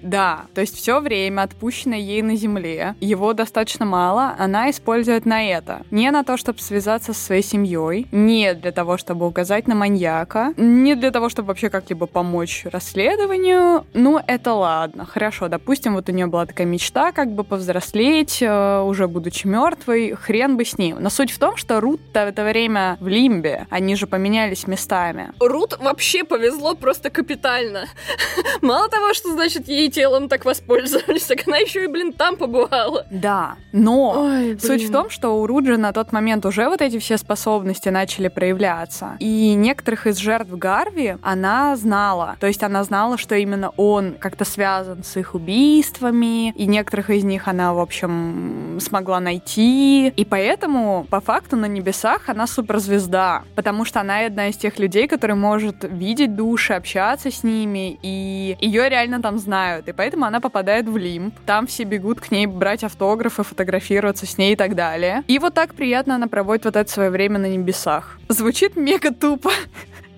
Да, 0.02 0.46
то 0.54 0.60
есть 0.60 0.76
все 0.76 1.00
время, 1.00 1.42
отпущенное 1.42 1.98
ей 1.98 2.22
на 2.22 2.36
земле, 2.36 2.94
его 3.00 3.32
достаточно 3.32 3.84
мало, 3.84 4.34
она 4.38 4.70
использует 4.70 5.26
на 5.26 5.44
это. 5.44 5.82
Не 5.90 6.10
на 6.10 6.24
то, 6.24 6.36
чтобы 6.36 6.60
связаться 6.60 7.12
со 7.12 7.20
своей 7.20 7.42
семьей, 7.42 8.06
не 8.12 8.54
для 8.54 8.72
того, 8.72 8.96
чтобы 8.96 9.26
указать 9.26 9.66
на 9.66 9.74
маньяка, 9.74 10.54
не 10.56 10.94
для 10.94 11.10
того, 11.10 11.28
чтобы 11.28 11.48
вообще 11.48 11.70
как-либо 11.70 12.06
помочь 12.06 12.64
расследованию. 12.64 13.84
Ну, 13.94 14.20
это 14.26 14.52
ладно, 14.52 15.04
хорошо, 15.06 15.48
допустим, 15.48 15.94
вот 15.94 16.08
у 16.08 16.12
нее 16.12 16.26
была 16.26 16.46
такая 16.46 16.66
мечта, 16.66 17.12
как 17.12 17.32
бы 17.32 17.44
повзрослеть, 17.44 18.38
э, 18.40 18.80
уже 18.82 19.08
будучи 19.08 19.46
мертвой, 19.46 20.14
хрен 20.14 20.56
бы 20.56 20.64
с 20.64 20.78
ним. 20.78 20.98
Но 21.00 21.10
суть 21.10 21.30
в 21.30 21.38
том, 21.38 21.56
что 21.56 21.80
Рут 21.80 22.00
в 22.12 22.16
это 22.16 22.44
время 22.44 22.96
в 23.00 23.08
Лимбе, 23.08 23.66
они 23.70 23.96
же 23.96 24.06
поменялись 24.06 24.66
местами. 24.66 25.32
Рут 25.40 25.78
вообще 25.78 26.24
повезло 26.24 26.74
просто 26.74 27.10
капитально. 27.10 27.86
Мало 28.62 28.88
того, 28.88 29.14
что, 29.14 29.32
значит, 29.32 29.68
ей 29.68 29.87
телом 29.90 30.28
так 30.28 30.44
воспользовались, 30.44 31.22
так 31.28 31.46
она 31.46 31.58
еще 31.58 31.84
и, 31.84 31.86
блин, 31.86 32.12
там 32.12 32.36
побывала. 32.36 33.06
Да, 33.10 33.56
но 33.72 34.24
Ой, 34.24 34.58
суть 34.60 34.88
в 34.88 34.92
том, 34.92 35.10
что 35.10 35.40
у 35.40 35.46
Руджи 35.46 35.76
на 35.76 35.92
тот 35.92 36.12
момент 36.12 36.46
уже 36.46 36.68
вот 36.68 36.80
эти 36.80 36.98
все 36.98 37.16
способности 37.16 37.88
начали 37.88 38.28
проявляться. 38.28 39.16
И 39.18 39.54
некоторых 39.54 40.06
из 40.06 40.16
жертв 40.18 40.50
Гарви 40.50 41.16
она 41.22 41.76
знала. 41.76 42.36
То 42.40 42.46
есть 42.46 42.62
она 42.62 42.84
знала, 42.84 43.18
что 43.18 43.34
именно 43.34 43.70
он 43.76 44.14
как-то 44.18 44.44
связан 44.44 45.04
с 45.04 45.16
их 45.16 45.34
убийствами, 45.34 46.50
и 46.50 46.66
некоторых 46.66 47.10
из 47.10 47.24
них 47.24 47.48
она, 47.48 47.74
в 47.74 47.78
общем, 47.78 48.78
смогла 48.80 49.20
найти. 49.20 50.08
И 50.08 50.24
поэтому, 50.24 51.06
по 51.10 51.20
факту, 51.20 51.56
на 51.56 51.66
небесах 51.66 52.28
она 52.28 52.46
суперзвезда, 52.46 53.42
потому 53.54 53.84
что 53.84 54.00
она 54.00 54.26
одна 54.26 54.48
из 54.48 54.56
тех 54.56 54.78
людей, 54.78 55.08
который 55.08 55.36
может 55.36 55.84
видеть 55.84 56.34
души, 56.34 56.74
общаться 56.74 57.30
с 57.30 57.42
ними, 57.42 57.98
и 58.02 58.56
ее 58.60 58.88
реально 58.88 59.20
там 59.20 59.38
знают. 59.38 59.77
И 59.86 59.92
поэтому 59.92 60.24
она 60.24 60.40
попадает 60.40 60.88
в 60.88 60.96
лимб. 60.96 61.34
Там 61.46 61.66
все 61.66 61.84
бегут 61.84 62.20
к 62.20 62.30
ней 62.30 62.46
брать 62.46 62.84
автографы, 62.84 63.42
фотографироваться 63.42 64.26
с 64.26 64.38
ней 64.38 64.54
и 64.54 64.56
так 64.56 64.74
далее. 64.74 65.22
И 65.28 65.38
вот 65.38 65.54
так 65.54 65.74
приятно 65.74 66.14
она 66.14 66.26
проводит 66.26 66.64
вот 66.64 66.76
это 66.76 66.90
свое 66.90 67.10
время 67.10 67.38
на 67.38 67.46
небесах. 67.46 68.18
Звучит 68.28 68.76
мега 68.76 69.12
тупо. 69.12 69.50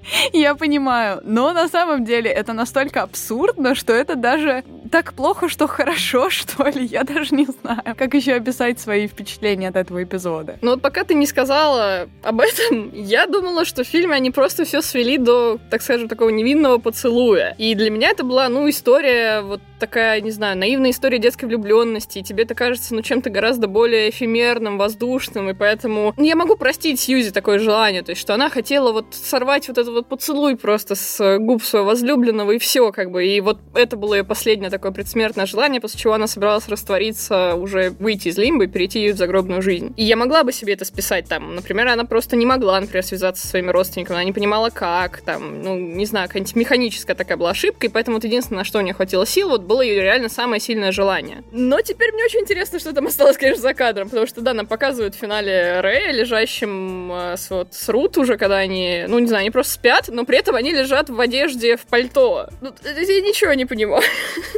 Я 0.32 0.54
понимаю, 0.54 1.20
но 1.24 1.52
на 1.52 1.68
самом 1.68 2.04
деле 2.04 2.30
это 2.30 2.52
настолько 2.52 3.02
абсурдно, 3.02 3.74
что 3.74 3.92
это 3.92 4.16
даже 4.16 4.64
так 4.90 5.14
плохо, 5.14 5.48
что 5.48 5.66
хорошо, 5.66 6.30
что 6.30 6.64
ли, 6.68 6.84
я 6.84 7.04
даже 7.04 7.34
не 7.34 7.46
знаю, 7.46 7.94
как 7.96 8.14
еще 8.14 8.34
описать 8.34 8.80
свои 8.80 9.06
впечатления 9.06 9.68
от 9.68 9.76
этого 9.76 10.02
эпизода. 10.02 10.58
Ну 10.62 10.72
вот 10.72 10.82
пока 10.82 11.04
ты 11.04 11.14
не 11.14 11.26
сказала 11.26 12.08
об 12.22 12.40
этом, 12.40 12.90
я 12.94 13.26
думала, 13.26 13.64
что 13.64 13.84
в 13.84 13.86
фильме 13.86 14.14
они 14.14 14.30
просто 14.30 14.64
все 14.64 14.82
свели 14.82 15.18
до, 15.18 15.58
так 15.70 15.82
скажем, 15.82 16.08
такого 16.08 16.30
невинного 16.30 16.78
поцелуя. 16.78 17.54
И 17.58 17.74
для 17.74 17.90
меня 17.90 18.10
это 18.10 18.24
была, 18.24 18.48
ну, 18.48 18.68
история 18.68 19.42
вот 19.42 19.60
такая, 19.78 20.20
не 20.20 20.30
знаю, 20.30 20.58
наивная 20.58 20.90
история 20.90 21.18
детской 21.18 21.46
влюбленности, 21.46 22.18
и 22.18 22.22
тебе 22.22 22.44
это 22.44 22.54
кажется, 22.54 22.94
ну, 22.94 23.02
чем-то 23.02 23.30
гораздо 23.30 23.66
более 23.66 24.10
эфемерным, 24.10 24.78
воздушным, 24.78 25.48
и 25.48 25.54
поэтому 25.54 26.12
ну, 26.16 26.24
я 26.24 26.36
могу 26.36 26.56
простить 26.56 27.00
Сьюзи 27.00 27.30
такое 27.30 27.58
желание, 27.58 28.02
то 28.02 28.10
есть, 28.10 28.20
что 28.20 28.34
она 28.34 28.50
хотела 28.50 28.92
вот 28.92 29.06
сорвать 29.12 29.68
вот 29.68 29.78
этот 29.78 29.89
вот 29.92 30.09
поцелуй 30.09 30.57
просто 30.57 30.94
с 30.94 31.38
губ 31.38 31.62
своего 31.62 31.88
возлюбленного, 31.88 32.53
и 32.53 32.59
все, 32.59 32.92
как 32.92 33.11
бы, 33.11 33.26
и 33.26 33.40
вот 33.40 33.59
это 33.74 33.96
было 33.96 34.14
ее 34.14 34.24
последнее 34.24 34.70
такое 34.70 34.92
предсмертное 34.92 35.46
желание, 35.46 35.81
после 35.81 35.98
чего 35.98 36.14
она 36.14 36.26
собиралась 36.26 36.68
раствориться, 36.68 37.55
уже 37.55 37.90
выйти 37.98 38.29
из 38.29 38.38
лимбы 38.38 38.64
и 38.64 38.68
перейти 38.68 39.11
в 39.12 39.16
загробную 39.16 39.62
жизнь. 39.62 39.92
И 39.96 40.05
я 40.05 40.16
могла 40.16 40.44
бы 40.44 40.53
себе 40.53 40.74
это 40.74 40.85
списать 40.85 41.29
там, 41.29 41.55
например, 41.55 41.88
она 41.88 42.05
просто 42.05 42.37
не 42.37 42.46
могла, 42.46 42.81
например, 42.81 43.05
связаться 43.05 43.42
со 43.42 43.48
своими 43.48 43.70
родственниками, 43.70 44.16
она 44.16 44.24
не 44.24 44.33
понимала, 44.33 44.70
как, 44.70 45.20
там, 45.20 45.62
ну, 45.62 45.76
не 45.76 46.07
знаю, 46.07 46.29
какая-нибудь 46.29 46.57
механическая 46.57 47.16
такая 47.16 47.37
была 47.37 47.50
ошибка, 47.50 47.87
и 47.87 47.90
поэтому 47.90 48.16
вот 48.16 48.24
единственное, 48.24 48.61
на 48.61 48.64
что 48.64 48.79
у 48.79 48.83
нее 48.83 48.94
хватило 48.94 49.26
сил, 49.26 49.48
вот 49.48 49.62
было 49.62 49.83
ее 49.83 50.03
реально 50.03 50.29
самое 50.29 50.61
сильное 50.61 50.92
желание. 50.92 51.42
Но 51.53 51.81
теперь 51.81 52.12
мне 52.12 52.24
очень 52.24 52.40
интересно, 52.40 52.79
что 52.79 52.92
там 52.92 53.07
осталось, 53.07 53.37
конечно, 53.37 53.62
за 53.62 53.74
кадром, 53.74 54.09
потому 54.09 54.26
что, 54.26 54.40
да, 54.40 54.55
нам 54.55 54.66
показывают 54.66 55.14
в 55.14 55.18
финале 55.18 55.81
Рэя, 55.81 56.12
лежащим 56.12 57.12
э, 57.12 57.37
с, 57.37 57.50
вот, 57.50 57.74
с 57.74 57.88
Рут 57.88 58.18
уже, 58.18 58.37
когда 58.37 58.59
они, 58.59 59.05
ну, 59.09 59.18
не 59.18 59.26
знаю, 59.26 59.42
они 59.42 59.50
просто 59.50 59.72
спят, 59.80 60.08
но 60.08 60.26
при 60.26 60.36
этом 60.36 60.56
они 60.56 60.72
лежат 60.72 61.08
в 61.08 61.18
одежде, 61.18 61.76
в 61.76 61.86
пальто. 61.86 62.48
Ну, 62.60 62.70
я 62.84 63.20
ничего 63.20 63.54
не 63.54 63.64
понимаю. 63.64 64.02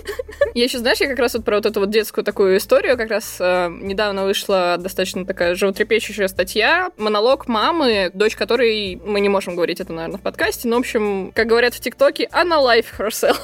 Я 0.54 0.64
еще, 0.64 0.78
знаешь, 0.78 0.98
я 1.00 1.08
как 1.08 1.18
раз 1.18 1.32
вот 1.32 1.44
про 1.44 1.56
вот 1.56 1.66
эту 1.66 1.80
вот 1.80 1.90
детскую 1.90 2.24
такую 2.24 2.58
историю, 2.58 2.98
как 2.98 3.08
раз 3.08 3.38
э, 3.40 3.68
недавно 3.70 4.24
вышла 4.24 4.76
достаточно 4.78 5.24
такая 5.24 5.54
животрепещущая 5.54 6.28
статья, 6.28 6.90
монолог 6.98 7.48
мамы, 7.48 8.10
дочь 8.12 8.36
которой, 8.36 9.00
мы 9.02 9.20
не 9.20 9.30
можем 9.30 9.54
говорить 9.54 9.80
это, 9.80 9.94
наверное, 9.94 10.18
в 10.18 10.22
подкасте, 10.22 10.68
но, 10.68 10.76
в 10.76 10.80
общем, 10.80 11.32
как 11.34 11.46
говорят 11.46 11.72
в 11.72 11.80
ТикТоке, 11.80 12.28
она 12.32 12.56
life 12.56 12.86
herself. 12.98 13.38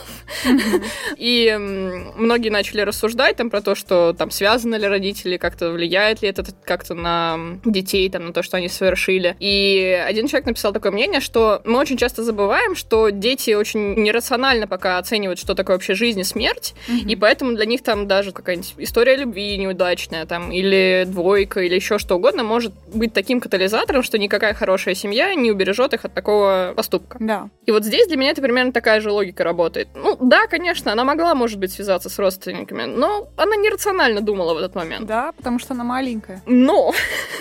И 1.17 1.57
многие 1.59 2.51
начали 2.51 2.83
рассуждать 2.83 3.37
там 3.37 3.49
про 3.49 3.63
то, 3.63 3.75
что 3.75 4.13
там 4.13 4.31
связаны 4.31 4.75
ли 4.75 4.87
родители, 4.87 5.39
как-то 5.39 5.71
влияет 5.71 6.21
ли 6.21 6.29
это 6.29 6.45
как-то 6.65 6.93
на 6.95 7.39
детей, 7.65 8.11
там, 8.11 8.27
на 8.27 8.33
то, 8.35 8.43
что 8.43 8.59
они 8.59 8.69
совершили. 8.69 9.35
И 9.39 10.05
один 10.07 10.27
человек 10.27 10.47
написал 10.47 10.75
такое 10.75 10.93
мнение, 10.93 11.21
что 11.21 11.63
мы 11.69 11.79
очень 11.79 11.97
часто 11.97 12.25
забываем, 12.25 12.75
что 12.75 13.11
дети 13.11 13.53
очень 13.53 13.95
нерационально 13.95 14.67
пока 14.67 14.99
оценивают, 14.99 15.39
что 15.39 15.55
такое 15.55 15.77
вообще 15.77 15.95
жизнь 15.95 16.21
и 16.21 16.25
смерть, 16.25 16.75
mm-hmm. 16.89 17.11
и 17.11 17.17
поэтому 17.17 17.55
для 17.55 17.67
них 17.67 17.83
там 17.83 18.09
даже 18.09 18.33
какая-нибудь 18.33 18.75
история 18.79 19.17
любви 19.17 19.57
неудачная, 19.57 20.27
там, 20.27 20.51
или 20.51 21.05
двойка, 21.07 21.61
или 21.61 21.75
еще 21.75 21.99
что 21.99 22.17
угодно 22.17 22.43
может 22.43 22.73
быть 22.93 23.13
таким 23.13 23.41
катализатором, 23.41 24.03
что 24.03 24.19
никакая 24.19 24.55
хорошая 24.55 24.95
семья 24.95 25.35
не 25.35 25.51
убережет 25.51 25.95
их 25.95 26.05
от 26.05 26.15
такого 26.15 26.73
поступка. 26.77 27.19
Да. 27.21 27.49
И 27.67 27.71
вот 27.71 27.85
здесь 27.85 28.09
для 28.09 28.17
меня 28.17 28.31
это 28.31 28.43
примерно 28.43 28.73
такая 28.73 29.01
же 29.01 29.11
логика 29.11 29.45
работает. 29.45 29.89
Ну, 29.95 30.17
да, 30.21 30.47
конечно, 30.47 30.93
она 30.93 31.05
могла, 31.05 31.35
может 31.35 31.59
быть, 31.59 31.73
связаться 31.73 32.09
с 32.09 32.19
родственниками, 32.19 32.85
но 32.85 33.29
она 33.37 33.57
нерационально 33.57 34.21
думала 34.21 34.55
в 34.55 34.59
этот 34.59 34.75
момент. 34.75 35.07
Да, 35.07 35.33
потому 35.33 35.59
что 35.59 35.75
она 35.75 35.85
маленькая. 35.85 36.43
Но 36.47 36.93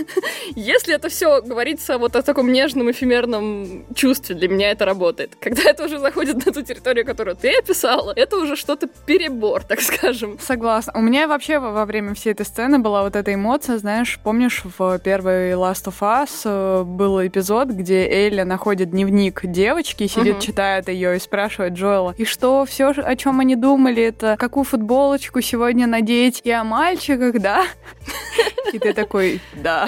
если 0.56 0.96
это 0.96 1.10
все 1.10 1.42
говорится 1.42 1.98
вот 1.98 2.16
о 2.16 2.22
таком 2.22 2.52
нежном, 2.52 2.92
эфемерном 2.92 3.86
чувстве, 3.96 4.17
для 4.20 4.48
меня 4.48 4.72
это 4.72 4.86
работает. 4.86 5.36
Когда 5.40 5.64
это 5.64 5.86
уже 5.86 6.00
заходит 6.00 6.46
на 6.46 6.52
ту 6.52 6.62
территорию, 6.62 7.06
которую 7.06 7.36
ты 7.36 7.58
описала, 7.58 8.14
это 8.16 8.38
уже 8.38 8.56
что-то 8.56 8.88
перебор, 9.06 9.64
так 9.64 9.82
скажем. 9.82 10.38
Согласна. 10.40 10.94
У 10.96 11.02
меня 11.02 11.28
вообще 11.28 11.60
во 11.60 11.86
время 11.86 12.14
всей 12.14 12.34
этой 12.34 12.46
сцены 12.46 12.80
была 12.80 13.04
вот 13.04 13.16
эта 13.16 13.34
эмоция, 13.34 13.78
знаешь, 13.78 14.20
помнишь, 14.24 14.64
в 14.78 15.00
первой 15.00 15.52
Last 15.52 15.86
of 15.86 16.00
Us 16.02 16.42
э, 16.46 16.84
был 16.84 17.26
эпизод, 17.26 17.70
где 17.70 18.08
Элли 18.08 18.42
находит 18.44 18.92
дневник 18.92 19.42
девочки, 19.44 20.08
сидит, 20.08 20.36
угу. 20.36 20.42
читает 20.42 20.90
ее 20.90 21.16
и 21.16 21.20
спрашивает 21.20 21.74
Джоэла, 21.74 22.16
и 22.18 22.26
что, 22.26 22.66
все, 22.66 22.90
о 22.90 23.16
чем 23.16 23.40
они 23.40 23.56
думали, 23.56 24.04
это 24.04 24.36
какую 24.38 24.64
футболочку 24.64 25.42
сегодня 25.42 25.88
надеть, 25.88 26.42
и 26.44 26.52
о 26.52 26.64
мальчиках, 26.64 27.40
да? 27.40 27.66
И 28.74 28.80
ты 28.80 28.94
такой, 28.94 29.40
да. 29.54 29.88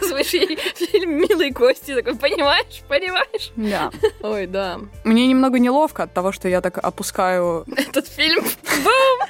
Показываешь 0.00 0.32
ей 0.32 0.56
фильм 0.56 1.18
«Милые 1.18 1.52
кости», 1.52 1.94
такой, 1.94 2.16
понимаешь, 2.16 2.82
понимаешь? 2.88 3.52
Да. 3.56 3.90
Ой, 4.22 4.46
да. 4.46 4.80
Мне 5.04 5.26
немного 5.26 5.58
неловко 5.58 6.04
от 6.04 6.14
того, 6.14 6.32
что 6.32 6.48
я 6.48 6.60
так 6.60 6.78
опускаю... 6.78 7.64
Этот 7.76 8.08
фильм. 8.08 8.42
Бум! 8.42 9.28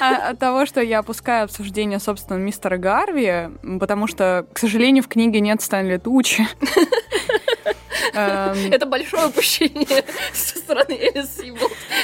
А, 0.00 0.30
от 0.30 0.38
того, 0.38 0.66
что 0.66 0.80
я 0.80 1.00
опускаю 1.00 1.44
обсуждение, 1.44 1.98
собственно, 1.98 2.38
мистера 2.38 2.76
Гарви, 2.76 3.50
потому 3.78 4.06
что, 4.06 4.46
к 4.52 4.58
сожалению, 4.58 5.02
в 5.02 5.08
книге 5.08 5.40
нет 5.40 5.60
Стэнли 5.62 5.98
Тучи. 5.98 6.46
Эм, 8.14 8.72
Это 8.72 8.86
большое 8.86 9.26
упущение 9.26 10.04
со 10.32 10.58
стороны 10.58 10.92
Элис. 10.92 11.38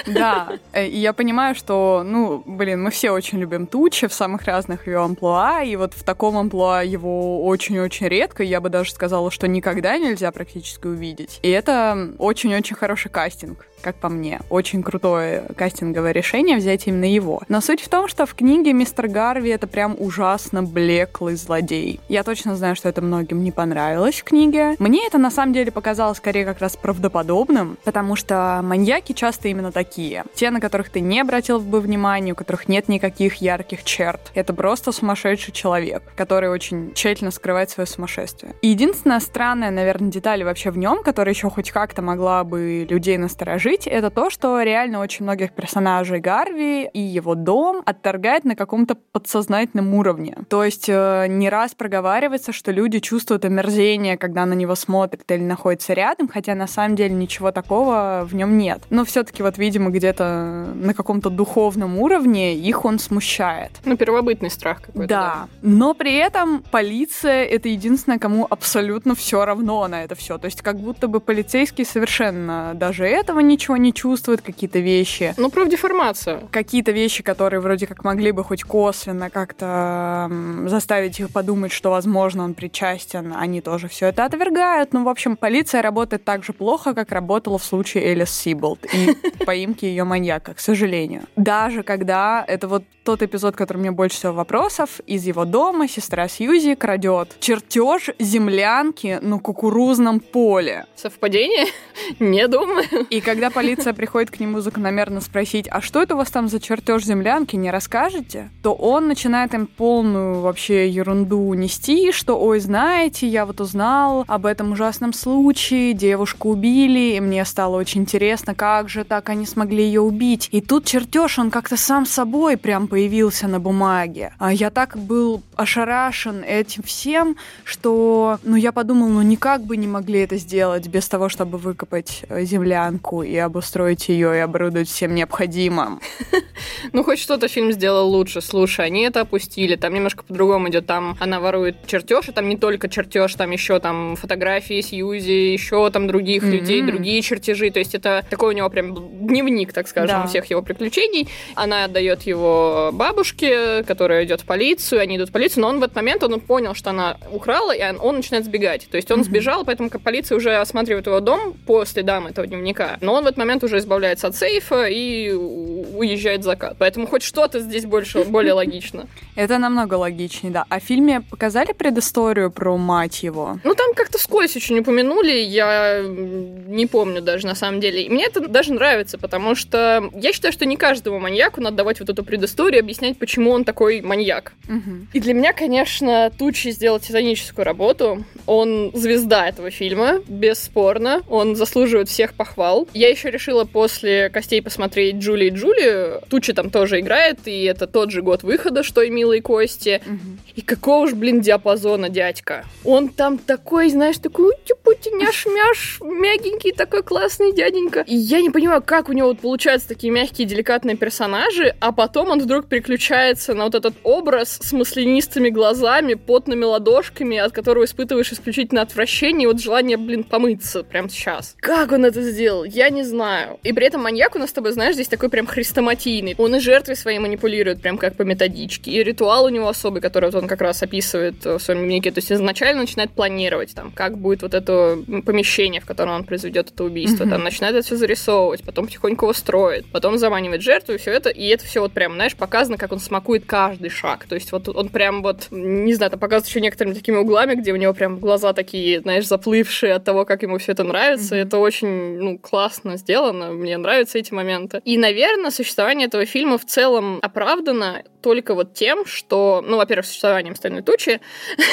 Да, 0.06 0.58
э, 0.72 0.86
и 0.86 0.98
я 0.98 1.12
понимаю, 1.12 1.54
что, 1.54 2.02
ну, 2.04 2.42
блин, 2.46 2.82
мы 2.82 2.90
все 2.90 3.10
очень 3.10 3.38
любим 3.38 3.66
Тучи 3.66 4.06
в 4.06 4.12
самых 4.12 4.44
разных 4.44 4.86
ее 4.86 5.02
амплуа, 5.02 5.62
и 5.62 5.76
вот 5.76 5.94
в 5.94 6.02
таком 6.04 6.36
амплуа 6.36 6.82
его 6.82 7.44
очень-очень 7.44 8.08
редко, 8.08 8.42
я 8.42 8.60
бы 8.60 8.68
даже 8.68 8.92
сказала, 8.92 9.30
что 9.30 9.48
никогда 9.48 9.98
нельзя 9.98 10.30
практически 10.32 10.86
увидеть. 10.86 11.38
И 11.42 11.50
это 11.50 12.10
очень-очень 12.18 12.76
хороший 12.76 13.10
кастинг 13.10 13.66
как 13.80 13.96
по 13.96 14.08
мне. 14.08 14.40
Очень 14.50 14.82
крутое 14.82 15.44
кастинговое 15.56 16.12
решение 16.12 16.56
взять 16.56 16.86
именно 16.86 17.04
его. 17.04 17.42
Но 17.48 17.60
суть 17.60 17.80
в 17.80 17.88
том, 17.88 18.08
что 18.08 18.26
в 18.26 18.34
книге 18.34 18.72
мистер 18.72 19.08
Гарви 19.08 19.50
это 19.50 19.66
прям 19.66 19.96
ужасно 19.98 20.62
блеклый 20.62 21.36
злодей. 21.36 22.00
Я 22.08 22.22
точно 22.22 22.56
знаю, 22.56 22.76
что 22.76 22.88
это 22.88 23.02
многим 23.02 23.42
не 23.44 23.52
понравилось 23.52 24.16
в 24.16 24.24
книге. 24.24 24.76
Мне 24.78 25.06
это 25.06 25.18
на 25.18 25.30
самом 25.30 25.52
деле 25.52 25.70
показалось 25.70 26.18
скорее 26.18 26.44
как 26.44 26.58
раз 26.60 26.76
правдоподобным, 26.76 27.76
потому 27.84 28.16
что 28.16 28.60
маньяки 28.62 29.12
часто 29.12 29.48
именно 29.48 29.72
такие. 29.72 30.24
Те, 30.34 30.50
на 30.50 30.60
которых 30.60 30.90
ты 30.90 31.00
не 31.00 31.20
обратил 31.20 31.60
бы 31.60 31.80
внимания, 31.80 32.32
у 32.32 32.36
которых 32.36 32.68
нет 32.68 32.88
никаких 32.88 33.36
ярких 33.36 33.84
черт. 33.84 34.32
Это 34.34 34.52
просто 34.54 34.92
сумасшедший 34.92 35.52
человек, 35.52 36.02
который 36.16 36.50
очень 36.50 36.92
тщательно 36.94 37.30
скрывает 37.30 37.70
свое 37.70 37.86
сумасшествие. 37.86 38.54
И 38.62 38.68
единственная 38.68 39.20
странная, 39.20 39.70
наверное, 39.70 40.10
деталь 40.10 40.44
вообще 40.44 40.70
в 40.70 40.78
нем, 40.78 41.02
которая 41.02 41.34
еще 41.34 41.50
хоть 41.50 41.70
как-то 41.70 42.02
могла 42.02 42.44
бы 42.44 42.86
людей 42.88 43.16
насторожить, 43.18 43.65
открыть, 43.66 43.86
это 43.86 44.10
то, 44.10 44.30
что 44.30 44.62
реально 44.62 45.00
очень 45.00 45.24
многих 45.24 45.52
персонажей 45.52 46.20
Гарви 46.20 46.88
и 46.92 47.00
его 47.00 47.34
дом 47.34 47.82
отторгает 47.84 48.44
на 48.44 48.54
каком-то 48.54 48.94
подсознательном 48.94 49.94
уровне. 49.94 50.36
То 50.48 50.62
есть 50.62 50.88
э, 50.88 51.26
не 51.28 51.50
раз 51.50 51.74
проговаривается, 51.74 52.52
что 52.52 52.70
люди 52.70 53.00
чувствуют 53.00 53.44
омерзение, 53.44 54.16
когда 54.16 54.46
на 54.46 54.54
него 54.54 54.74
смотрят 54.76 55.30
или 55.30 55.42
находятся 55.42 55.94
рядом, 55.94 56.28
хотя 56.28 56.54
на 56.54 56.66
самом 56.66 56.96
деле 56.96 57.14
ничего 57.14 57.50
такого 57.50 58.26
в 58.28 58.34
нем 58.34 58.56
нет. 58.56 58.82
Но 58.90 59.04
все-таки 59.04 59.42
вот, 59.42 59.58
видимо, 59.58 59.90
где-то 59.90 60.68
на 60.74 60.94
каком-то 60.94 61.30
духовном 61.30 61.98
уровне 61.98 62.54
их 62.54 62.84
он 62.84 62.98
смущает. 62.98 63.72
Ну, 63.84 63.96
первобытный 63.96 64.50
страх 64.50 64.82
какой-то. 64.82 65.08
Да. 65.08 65.20
да. 65.20 65.48
Но 65.62 65.94
при 65.94 66.14
этом 66.14 66.62
полиция— 66.70 67.44
это 67.56 67.68
единственное, 67.68 68.18
кому 68.18 68.46
абсолютно 68.48 69.14
все 69.14 69.44
равно 69.44 69.88
на 69.88 70.04
это 70.04 70.14
все. 70.14 70.38
То 70.38 70.44
есть 70.44 70.62
как 70.62 70.76
будто 70.76 71.08
бы 71.08 71.20
полицейские 71.20 71.84
совершенно 71.84 72.72
даже 72.74 73.06
этого 73.06 73.40
не 73.40 73.55
ничего 73.56 73.78
не 73.78 73.92
чувствует, 73.92 74.42
какие-то 74.42 74.80
вещи. 74.80 75.34
Ну, 75.38 75.50
про 75.50 75.64
деформацию. 75.64 76.46
Какие-то 76.50 76.92
вещи, 76.92 77.22
которые 77.22 77.60
вроде 77.60 77.86
как 77.86 78.04
могли 78.04 78.32
бы 78.32 78.44
хоть 78.44 78.62
косвенно 78.64 79.30
как-то 79.30 80.30
заставить 80.66 81.18
их 81.20 81.30
подумать, 81.30 81.72
что, 81.72 81.90
возможно, 81.90 82.44
он 82.44 82.52
причастен, 82.52 83.32
они 83.34 83.62
тоже 83.62 83.88
все 83.88 84.08
это 84.08 84.26
отвергают. 84.26 84.92
Ну, 84.92 85.04
в 85.04 85.08
общем, 85.08 85.36
полиция 85.36 85.80
работает 85.80 86.24
так 86.24 86.44
же 86.44 86.52
плохо, 86.52 86.92
как 86.94 87.12
работала 87.12 87.58
в 87.58 87.64
случае 87.64 88.04
Элис 88.04 88.30
Сиболт 88.30 88.84
и 88.92 89.16
поимки 89.46 89.86
ее 89.86 90.04
маньяка, 90.04 90.52
к 90.52 90.60
сожалению. 90.60 91.22
Даже 91.36 91.82
когда 91.82 92.44
это 92.46 92.68
вот 92.68 92.84
тот 93.06 93.22
эпизод, 93.22 93.56
который 93.56 93.78
мне 93.78 93.92
больше 93.92 94.16
всего 94.16 94.32
вопросов, 94.32 95.00
из 95.06 95.24
его 95.24 95.44
дома 95.44 95.88
сестра 95.88 96.28
Сьюзи 96.28 96.74
крадет 96.74 97.36
чертеж 97.40 98.10
землянки 98.18 99.18
на 99.22 99.38
кукурузном 99.38 100.20
поле. 100.20 100.86
Совпадение? 100.96 101.66
Не 102.18 102.48
думаю. 102.48 103.06
И 103.08 103.20
когда 103.20 103.45
полиция 103.50 103.92
приходит 103.92 104.30
к 104.30 104.40
нему 104.40 104.60
закономерно 104.60 105.20
спросить, 105.20 105.68
а 105.70 105.80
что 105.80 106.02
это 106.02 106.14
у 106.14 106.18
вас 106.18 106.30
там 106.30 106.48
за 106.48 106.60
чертеж 106.60 107.04
землянки, 107.04 107.56
не 107.56 107.70
расскажете? 107.70 108.50
То 108.62 108.74
он 108.74 109.08
начинает 109.08 109.54
им 109.54 109.66
полную 109.66 110.40
вообще 110.40 110.88
ерунду 110.88 111.52
нести, 111.54 112.12
что, 112.12 112.38
ой, 112.40 112.60
знаете, 112.60 113.26
я 113.26 113.46
вот 113.46 113.60
узнал 113.60 114.24
об 114.26 114.46
этом 114.46 114.72
ужасном 114.72 115.12
случае, 115.12 115.92
девушку 115.92 116.50
убили, 116.50 117.16
и 117.16 117.20
мне 117.20 117.44
стало 117.44 117.76
очень 117.76 118.02
интересно, 118.02 118.54
как 118.54 118.88
же 118.88 119.04
так 119.04 119.28
они 119.28 119.46
смогли 119.46 119.84
ее 119.84 120.00
убить. 120.00 120.48
И 120.52 120.60
тут 120.60 120.84
чертеж, 120.84 121.38
он 121.38 121.50
как-то 121.50 121.76
сам 121.76 122.06
собой 122.06 122.56
прям 122.56 122.88
появился 122.88 123.48
на 123.48 123.60
бумаге. 123.60 124.32
А 124.38 124.52
я 124.52 124.70
так 124.70 124.96
был 124.98 125.42
ошарашен 125.54 126.42
этим 126.44 126.82
всем, 126.82 127.36
что, 127.64 128.38
ну, 128.42 128.56
я 128.56 128.72
подумал, 128.72 129.08
ну, 129.08 129.22
никак 129.22 129.62
бы 129.64 129.76
не 129.76 129.86
могли 129.86 130.20
это 130.20 130.36
сделать 130.36 130.88
без 130.88 131.08
того, 131.08 131.28
чтобы 131.28 131.58
выкопать 131.58 132.24
э, 132.28 132.44
землянку 132.44 133.22
и 133.22 133.35
обустроить 133.38 134.08
ее 134.08 134.36
и 134.36 134.40
оборудовать 134.40 134.88
всем 134.88 135.14
необходимым. 135.14 136.00
Ну, 136.92 137.02
хоть 137.02 137.18
что-то 137.18 137.48
фильм 137.48 137.72
сделал 137.72 138.08
лучше. 138.08 138.40
Слушай, 138.40 138.86
они 138.86 139.02
это 139.02 139.20
опустили. 139.20 139.76
Там 139.76 139.94
немножко 139.94 140.24
по-другому 140.24 140.68
идет. 140.68 140.86
Там 140.86 141.16
она 141.20 141.40
ворует 141.40 141.86
чертеж, 141.86 142.28
и 142.28 142.32
там 142.32 142.48
не 142.48 142.56
только 142.56 142.88
чертеж, 142.88 143.34
там 143.34 143.50
еще 143.50 143.78
там 143.80 144.16
фотографии 144.16 144.80
Сьюзи, 144.80 145.52
еще 145.52 145.90
там 145.90 146.06
других 146.06 146.42
mm-hmm. 146.42 146.50
людей, 146.50 146.82
другие 146.82 147.22
чертежи. 147.22 147.70
То 147.70 147.78
есть 147.78 147.94
это 147.94 148.24
такой 148.30 148.54
у 148.54 148.56
него 148.56 148.70
прям 148.70 148.94
дневник, 149.26 149.72
так 149.72 149.88
скажем, 149.88 150.22
да. 150.22 150.26
всех 150.26 150.46
его 150.46 150.62
приключений. 150.62 151.28
Она 151.54 151.84
отдает 151.84 152.22
его 152.22 152.90
бабушке, 152.92 153.82
которая 153.84 154.24
идет 154.24 154.40
в 154.40 154.44
полицию, 154.44 155.00
они 155.00 155.16
идут 155.16 155.30
в 155.30 155.32
полицию, 155.32 155.62
но 155.62 155.68
он 155.68 155.80
в 155.80 155.82
этот 155.82 155.96
момент 155.96 156.22
он 156.22 156.40
понял, 156.40 156.74
что 156.74 156.90
она 156.90 157.16
украла, 157.30 157.74
и 157.74 157.82
он, 157.98 158.16
начинает 158.16 158.44
сбегать. 158.44 158.88
То 158.90 158.96
есть 158.96 159.10
он 159.10 159.20
mm-hmm. 159.20 159.24
сбежал, 159.24 159.64
поэтому 159.64 159.90
полиция 159.90 160.36
уже 160.36 160.56
осматривает 160.56 161.06
его 161.06 161.20
дом 161.20 161.54
по 161.66 161.84
следам 161.84 162.26
этого 162.26 162.46
дневника. 162.46 162.96
Но 163.00 163.14
он 163.14 163.24
в 163.24 163.26
этот 163.26 163.38
момент 163.38 163.64
уже 163.64 163.78
избавляется 163.78 164.28
от 164.28 164.36
сейфа 164.36 164.86
и 164.86 165.30
уезжает 165.32 166.44
закат. 166.46 166.76
Поэтому 166.78 167.06
хоть 167.06 167.22
что-то 167.22 167.60
здесь 167.60 167.84
больше, 167.84 168.24
более 168.24 168.54
логично. 168.54 169.06
Это 169.34 169.58
намного 169.58 169.94
логичнее, 169.94 170.52
да. 170.52 170.64
А 170.68 170.80
в 170.80 170.82
фильме 170.82 171.20
показали 171.20 171.72
предысторию 171.72 172.50
про 172.50 172.76
мать 172.76 173.22
его? 173.22 173.58
Ну, 173.64 173.74
там 173.74 173.92
как-то 173.94 174.18
вскользь 174.18 174.56
очень 174.56 174.78
упомянули, 174.78 175.32
я 175.32 176.02
не 176.02 176.86
помню 176.86 177.20
даже 177.20 177.46
на 177.46 177.54
самом 177.54 177.80
деле. 177.80 178.02
И 178.02 178.08
мне 178.08 178.24
это 178.26 178.48
даже 178.48 178.72
нравится, 178.72 179.18
потому 179.18 179.54
что 179.54 180.10
я 180.14 180.32
считаю, 180.32 180.52
что 180.52 180.64
не 180.64 180.76
каждому 180.76 181.18
маньяку 181.18 181.60
надо 181.60 181.76
давать 181.76 182.00
вот 182.00 182.08
эту 182.08 182.24
предысторию, 182.24 182.80
объяснять, 182.80 183.18
почему 183.18 183.50
он 183.50 183.64
такой 183.64 184.00
маньяк. 184.00 184.52
Угу. 184.68 185.08
И 185.12 185.20
для 185.20 185.34
меня, 185.34 185.52
конечно, 185.52 186.30
Тучи 186.38 186.70
сделал 186.70 187.00
титаническую 187.00 187.64
работу. 187.64 188.24
Он 188.46 188.90
звезда 188.94 189.48
этого 189.48 189.70
фильма, 189.70 190.20
бесспорно. 190.28 191.22
Он 191.28 191.56
заслуживает 191.56 192.08
всех 192.08 192.34
похвал. 192.34 192.88
Я 192.94 193.08
еще 193.08 193.30
решила 193.30 193.64
после 193.64 194.30
«Костей» 194.30 194.62
посмотреть 194.62 195.16
Джули 195.16 195.46
и 195.46 195.50
Джули. 195.50 196.20
Тучи 196.36 196.52
там 196.52 196.68
тоже 196.68 197.00
играет, 197.00 197.48
и 197.48 197.64
это 197.64 197.86
тот 197.86 198.10
же 198.10 198.20
год 198.20 198.42
выхода, 198.42 198.82
что 198.82 199.00
и 199.00 199.08
«Милые 199.08 199.40
кости». 199.40 200.02
Угу. 200.04 200.38
И 200.56 200.60
какого 200.60 201.08
ж, 201.08 201.14
блин, 201.14 201.40
диапазона 201.40 202.10
дядька. 202.10 202.66
Он 202.84 203.08
там 203.08 203.38
такой, 203.38 203.88
знаешь, 203.88 204.18
такой 204.18 204.50
ути-пути, 204.50 205.10
няш-мяш, 205.12 206.02
мягенький 206.02 206.72
такой 206.72 207.02
классный 207.02 207.54
дяденька. 207.54 208.00
И 208.06 208.14
я 208.14 208.42
не 208.42 208.50
понимаю, 208.50 208.82
как 208.82 209.08
у 209.08 209.12
него 209.12 209.28
вот 209.28 209.40
получаются 209.40 209.88
такие 209.88 210.12
мягкие, 210.12 210.46
деликатные 210.46 210.96
персонажи, 210.96 211.74
а 211.80 211.90
потом 211.92 212.28
он 212.28 212.40
вдруг 212.40 212.68
переключается 212.68 213.54
на 213.54 213.64
вот 213.64 213.74
этот 213.74 213.94
образ 214.02 214.58
с 214.60 214.72
маслянистыми 214.72 215.48
глазами, 215.48 216.14
потными 216.14 216.64
ладошками, 216.64 217.38
от 217.38 217.52
которого 217.52 217.84
испытываешь 217.84 218.30
исключительно 218.30 218.82
отвращение 218.82 219.44
и 219.44 219.46
вот 219.46 219.58
желание, 219.58 219.96
блин, 219.96 220.22
помыться 220.22 220.82
прямо 220.82 221.08
сейчас. 221.08 221.56
Как 221.60 221.92
он 221.92 222.04
это 222.04 222.20
сделал? 222.20 222.64
Я 222.64 222.90
не 222.90 223.04
знаю. 223.04 223.58
И 223.62 223.72
при 223.72 223.86
этом 223.86 224.02
маньяк 224.02 224.36
у 224.36 224.38
нас 224.38 224.50
с 224.50 224.52
тобой, 224.52 224.72
знаешь, 224.72 224.94
здесь 224.94 225.08
такой 225.08 225.30
прям 225.30 225.46
хрестоматийный. 225.46 226.25
Он 226.38 226.56
и 226.56 226.58
жертвой 226.58 226.96
своей 226.96 227.18
манипулирует 227.18 227.80
прям 227.80 227.98
как 227.98 228.16
по 228.16 228.22
методичке. 228.22 228.90
И 228.90 229.02
ритуал 229.02 229.44
у 229.44 229.48
него 229.48 229.68
особый, 229.68 230.00
который 230.00 230.30
вот 230.30 230.42
он 230.42 230.48
как 230.48 230.60
раз 230.60 230.82
описывает 230.82 231.44
в 231.44 231.58
своем 231.58 231.80
дневнике. 231.80 232.10
То 232.10 232.18
есть 232.18 232.32
изначально 232.32 232.82
начинает 232.82 233.10
планировать, 233.10 233.74
там, 233.74 233.92
как 233.92 234.18
будет 234.18 234.42
вот 234.42 234.54
это 234.54 234.98
помещение, 235.24 235.80
в 235.80 235.86
котором 235.86 236.12
он 236.12 236.24
произведет 236.24 236.70
это 236.72 236.84
убийство. 236.84 237.24
Mm-hmm. 237.24 237.30
Там 237.30 237.44
начинает 237.44 237.76
это 237.76 237.86
все 237.86 237.96
зарисовывать, 237.96 238.62
потом 238.64 238.86
потихоньку 238.86 239.26
его 239.26 239.32
строит, 239.32 239.86
потом 239.92 240.18
заманивает 240.18 240.62
жертву 240.62 240.94
и 240.94 240.98
все 240.98 241.12
это. 241.12 241.30
И 241.30 241.46
это 241.48 241.64
все 241.64 241.80
вот 241.80 241.92
прям, 241.92 242.14
знаешь, 242.14 242.34
показано, 242.34 242.76
как 242.76 242.92
он 242.92 243.00
смакует 243.00 243.44
каждый 243.46 243.90
шаг. 243.90 244.26
То 244.28 244.34
есть 244.34 244.52
вот 244.52 244.68
он 244.68 244.88
прям 244.88 245.22
вот, 245.22 245.48
не 245.50 245.94
знаю, 245.94 246.10
там 246.10 246.20
показывает 246.20 246.48
еще 246.48 246.60
некоторыми 246.60 246.94
такими 246.94 247.16
углами, 247.16 247.54
где 247.54 247.72
у 247.72 247.76
него 247.76 247.92
прям 247.94 248.18
глаза 248.18 248.52
такие, 248.52 249.00
знаешь, 249.00 249.26
заплывшие 249.26 249.94
от 249.94 250.04
того, 250.04 250.24
как 250.24 250.42
ему 250.42 250.58
все 250.58 250.72
это 250.72 250.84
нравится. 250.84 251.36
Mm-hmm. 251.36 251.42
Это 251.42 251.58
очень, 251.58 252.18
ну, 252.18 252.38
классно 252.38 252.96
сделано. 252.96 253.50
Мне 253.50 253.76
нравятся 253.76 254.18
эти 254.18 254.32
моменты. 254.32 254.80
И, 254.84 254.98
наверное, 254.98 255.50
существование 255.50 256.06
этого 256.06 256.15
фильма 256.24 256.56
в 256.56 256.64
целом 256.64 257.18
оправдано 257.20 258.02
только 258.26 258.54
вот 258.56 258.74
тем, 258.74 259.06
что, 259.06 259.62
ну, 259.64 259.76
во-первых, 259.76 260.04
существованием 260.04 260.56
«Стальной 260.56 260.82
тучи», 260.82 261.20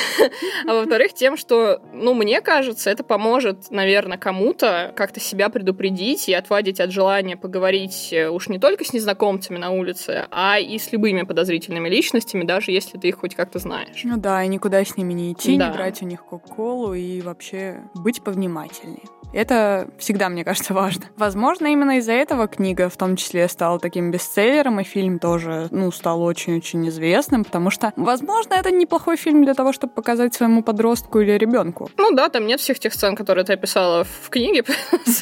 а 0.68 0.74
во-вторых, 0.76 1.16
тем, 1.16 1.36
что, 1.36 1.82
ну, 1.92 2.14
мне 2.14 2.42
кажется, 2.42 2.92
это 2.92 3.04
поможет, 3.04 3.72
наверное, 3.72 4.20
кому-то 4.20 4.94
как-то 4.96 5.20
себя 5.20 5.50
предупредить 5.50 6.30
и 6.30 6.34
отвадить 6.34 6.80
от 6.80 6.92
желания 6.92 7.38
поговорить 7.38 8.10
э, 8.12 8.30
уж 8.30 8.50
не 8.50 8.60
только 8.60 8.86
с 8.86 8.94
незнакомцами 8.94 9.58
на 9.58 9.72
улице, 9.72 10.28
а 10.30 10.60
и 10.60 10.78
с 10.78 10.92
любыми 10.92 11.24
подозрительными 11.24 11.90
личностями, 11.90 12.44
даже 12.44 12.72
если 12.72 13.00
ты 13.00 13.08
их 13.08 13.22
хоть 13.22 13.34
как-то 13.34 13.58
знаешь. 13.58 14.02
Ну 14.04 14.18
да, 14.18 14.44
и 14.44 14.48
никуда 14.48 14.86
с 14.86 14.96
ними 14.96 15.14
не 15.14 15.34
идти, 15.34 15.58
да. 15.58 15.70
не 15.70 15.74
брать 15.74 16.04
у 16.04 16.06
них 16.06 16.24
кока-колу 16.24 16.94
и 16.94 17.22
вообще 17.22 17.82
быть 17.96 18.22
повнимательнее. 18.22 19.02
Это 19.34 19.90
всегда, 19.98 20.30
мне 20.30 20.46
кажется, 20.46 20.76
важно. 20.76 21.06
Возможно, 21.18 21.66
именно 21.66 21.98
из-за 21.98 22.14
этого 22.14 22.48
книга 22.48 22.88
в 22.88 22.98
том 22.98 23.16
числе 23.16 23.48
стала 23.50 23.80
таким 23.80 24.12
бестселлером, 24.12 24.80
и 24.80 24.84
фильм 24.84 25.18
тоже, 25.18 25.68
ну, 25.72 25.92
стал 25.92 26.22
очень-очень 26.44 26.88
известным, 26.90 27.44
потому 27.44 27.70
что, 27.70 27.94
возможно, 27.96 28.56
это 28.56 28.72
неплохой 28.72 29.18
фильм 29.18 29.44
для 29.44 29.54
того, 29.54 29.74
чтобы 29.74 29.94
показать 29.94 30.34
своему 30.34 30.64
подростку 30.64 31.20
или 31.20 31.32
ребенку. 31.38 31.90
Ну 31.98 32.12
да, 32.12 32.30
там 32.30 32.48
нет 32.48 32.60
всех 32.60 32.80
тех 32.80 32.94
сцен, 32.94 33.16
которые 33.16 33.46
ты 33.46 33.54
описала 33.54 34.04
в 34.04 34.30
книге. 34.30 34.64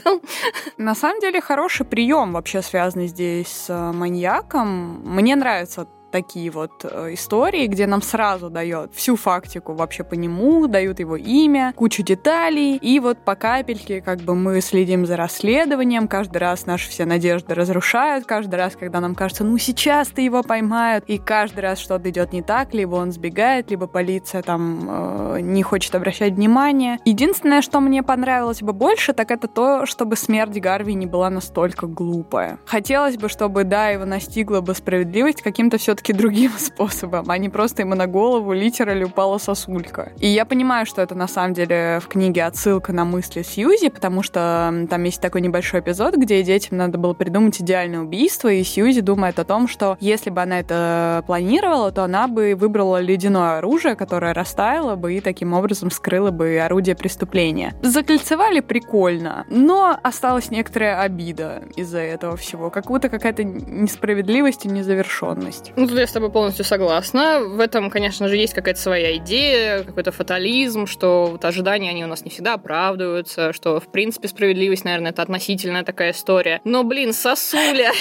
На 0.78 0.96
самом 0.96 1.20
деле, 1.20 1.42
хороший 1.42 1.86
прием 1.86 2.34
вообще 2.34 2.62
связанный 2.62 3.08
здесь 3.08 3.48
с 3.48 3.92
маньяком. 3.94 5.02
Мне 5.04 5.36
нравится 5.36 5.88
такие 6.12 6.52
вот 6.52 6.72
э, 6.84 7.14
истории, 7.14 7.68
где 7.68 7.88
нам 7.88 8.02
сразу 8.02 8.50
дает 8.50 8.94
всю 8.94 9.16
фактику 9.16 9.74
вообще 9.74 10.04
по 10.04 10.14
нему, 10.14 10.68
дают 10.68 11.00
его 11.00 11.16
имя, 11.16 11.74
кучу 11.76 12.04
деталей, 12.04 12.78
и 12.78 13.00
вот 13.00 13.20
по 13.20 13.36
капельке 13.36 14.02
как 14.02 14.20
бы 14.20 14.36
мы 14.36 14.62
следим 14.62 15.06
за 15.06 15.18
расследованием, 15.18 16.08
каждый 16.08 16.38
раз 16.38 16.66
наши 16.66 16.90
все 16.90 17.06
надежды 17.06 17.56
разрушают, 17.56 18.26
каждый 18.26 18.56
раз, 18.56 18.76
когда 18.76 19.00
нам 19.00 19.16
кажется, 19.16 19.44
ну 19.44 19.58
сейчас-то 19.58 20.22
его 20.22 20.44
поймают, 20.44 21.06
и 21.08 21.18
каждый 21.18 21.62
раз 21.62 21.80
что-то 21.80 22.10
идет 22.10 22.34
не 22.34 22.42
так, 22.42 22.74
либо 22.74 22.96
он 22.96 23.12
сбегает, 23.12 23.72
либо 23.72 23.88
полиция 23.88 24.42
там 24.42 25.36
э, 25.36 25.40
не 25.42 25.64
хочет 25.64 25.96
обращать 25.96 26.34
внимание. 26.34 27.00
Единственное, 27.06 27.62
что 27.62 27.80
мне 27.80 28.04
понравилось 28.04 28.62
бы 28.62 28.74
больше, 28.74 29.14
так 29.14 29.32
это 29.32 29.48
то, 29.48 29.86
чтобы 29.86 30.16
смерть 30.16 30.60
Гарви 30.60 30.94
не 30.94 31.06
была 31.06 31.30
настолько 31.30 31.88
глупая. 31.88 32.60
Хотелось 32.66 33.18
бы, 33.18 33.30
чтобы, 33.30 33.64
да, 33.64 33.90
его 33.90 34.06
настигла 34.06 34.62
бы 34.62 34.76
справедливость 34.76 35.42
каким-то 35.42 35.78
все 35.78 35.96
все-таки 36.02 36.14
другим 36.14 36.52
способом, 36.58 37.30
а 37.30 37.38
не 37.38 37.50
просто 37.50 37.84
ему 37.84 37.96
на 37.96 38.08
голову 38.08 38.54
литерали 38.54 39.04
упала 39.04 39.38
сосулька. 39.38 40.12
И 40.20 40.28
я 40.28 40.46
понимаю, 40.46 40.86
что 40.86 41.02
это 41.02 41.16
на 41.16 41.28
самом 41.28 41.54
деле 41.54 42.00
в 42.02 42.08
книге 42.08 42.46
отсылка 42.46 42.92
на 42.92 43.06
мысли 43.06 43.44
Сьюзи, 43.44 43.90
потому 43.90 44.24
что 44.24 44.86
там 44.90 45.04
есть 45.04 45.22
такой 45.22 45.42
небольшой 45.42 45.82
эпизод, 45.82 46.16
где 46.16 46.42
детям 46.44 46.78
надо 46.78 46.98
было 46.98 47.14
придумать 47.14 47.62
идеальное 47.62 48.02
убийство, 48.02 48.52
и 48.52 48.64
Сьюзи 48.64 49.02
думает 49.02 49.40
о 49.40 49.46
том, 49.46 49.68
что 49.68 49.98
если 50.00 50.30
бы 50.30 50.42
она 50.42 50.60
это 50.60 51.24
планировала, 51.28 51.92
то 51.92 52.04
она 52.04 52.28
бы 52.28 52.56
выбрала 52.56 53.00
ледяное 53.00 53.60
оружие, 53.60 53.96
которое 53.96 54.34
растаяло 54.34 54.96
бы 54.96 55.14
и 55.14 55.22
таким 55.22 55.54
образом 55.54 55.92
скрыло 55.92 56.32
бы 56.32 56.60
орудие 56.60 56.96
преступления. 56.96 57.76
Закольцевали 57.82 58.62
прикольно, 58.62 59.46
но 59.50 59.98
осталась 60.02 60.50
некоторая 60.50 61.02
обида 61.02 61.64
из-за 61.76 62.00
этого 62.00 62.38
всего, 62.38 62.70
как 62.70 62.88
будто 62.88 63.10
какая-то 63.10 63.44
несправедливость 63.44 64.66
и 64.66 64.70
незавершенность. 64.70 65.74
Ну, 65.76 65.91
тут 65.92 66.00
я 66.00 66.08
с 66.08 66.12
тобой 66.12 66.32
полностью 66.32 66.64
согласна. 66.64 67.42
В 67.42 67.60
этом, 67.60 67.90
конечно 67.90 68.30
же, 68.30 68.38
есть 68.38 68.54
какая-то 68.54 68.80
своя 68.80 69.18
идея, 69.18 69.84
какой-то 69.84 70.12
фатализм, 70.12 70.88
что 70.88 71.28
вот 71.28 71.44
ожидания, 71.44 71.90
они 71.90 72.06
у 72.06 72.08
нас 72.08 72.24
не 72.24 72.32
всегда 72.32 72.54
оправдываются, 72.54 73.52
что, 73.52 73.80
в 73.82 73.92
принципе, 73.92 74.30
справедливость, 74.30 74.86
наверное, 74.86 75.12
это 75.12 75.22
относительная 75.22 75.84
такая 75.84 76.12
история. 76.12 76.62
Но, 76.64 76.86
блин, 76.86 77.12
сосуля! 77.12 77.92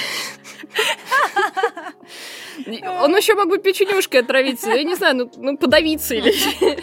Он 3.02 3.16
еще 3.16 3.34
мог 3.34 3.48
бы 3.48 3.58
печенюшкой 3.58 4.20
отравиться, 4.20 4.70
я 4.70 4.82
не 4.82 4.94
знаю, 4.94 5.16
ну, 5.16 5.30
ну 5.36 5.56
подавиться 5.56 6.14
или 6.14 6.34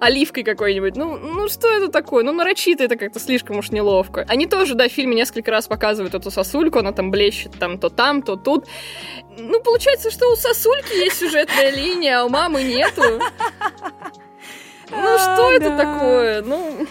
оливкой 0.00 0.44
какой-нибудь. 0.44 0.96
Ну, 0.96 1.16
ну 1.16 1.48
что 1.48 1.68
это 1.68 1.88
такое? 1.88 2.24
Ну 2.24 2.32
нарочито 2.32 2.84
это 2.84 2.96
как-то 2.96 3.20
слишком 3.20 3.58
уж 3.58 3.70
неловко. 3.70 4.24
Они 4.28 4.46
тоже, 4.46 4.74
да, 4.74 4.88
в 4.88 4.92
фильме 4.92 5.14
несколько 5.14 5.50
раз 5.50 5.66
показывают 5.66 6.14
эту 6.14 6.30
сосульку, 6.30 6.78
она 6.78 6.92
там 6.92 7.10
блещет 7.10 7.52
там 7.58 7.78
то 7.78 7.88
там, 7.88 8.22
то 8.22 8.36
тут. 8.36 8.66
Ну, 9.36 9.60
получается, 9.60 10.10
что 10.10 10.32
у 10.32 10.36
сосульки 10.36 10.94
есть 10.94 11.18
сюжетная 11.18 11.70
линия, 11.70 12.20
а 12.20 12.24
у 12.24 12.28
мамы 12.28 12.62
нету. 12.62 13.02
Ну, 14.90 15.18
что 15.18 15.50
это 15.50 15.76
такое? 15.76 16.42
Ну... 16.42 16.86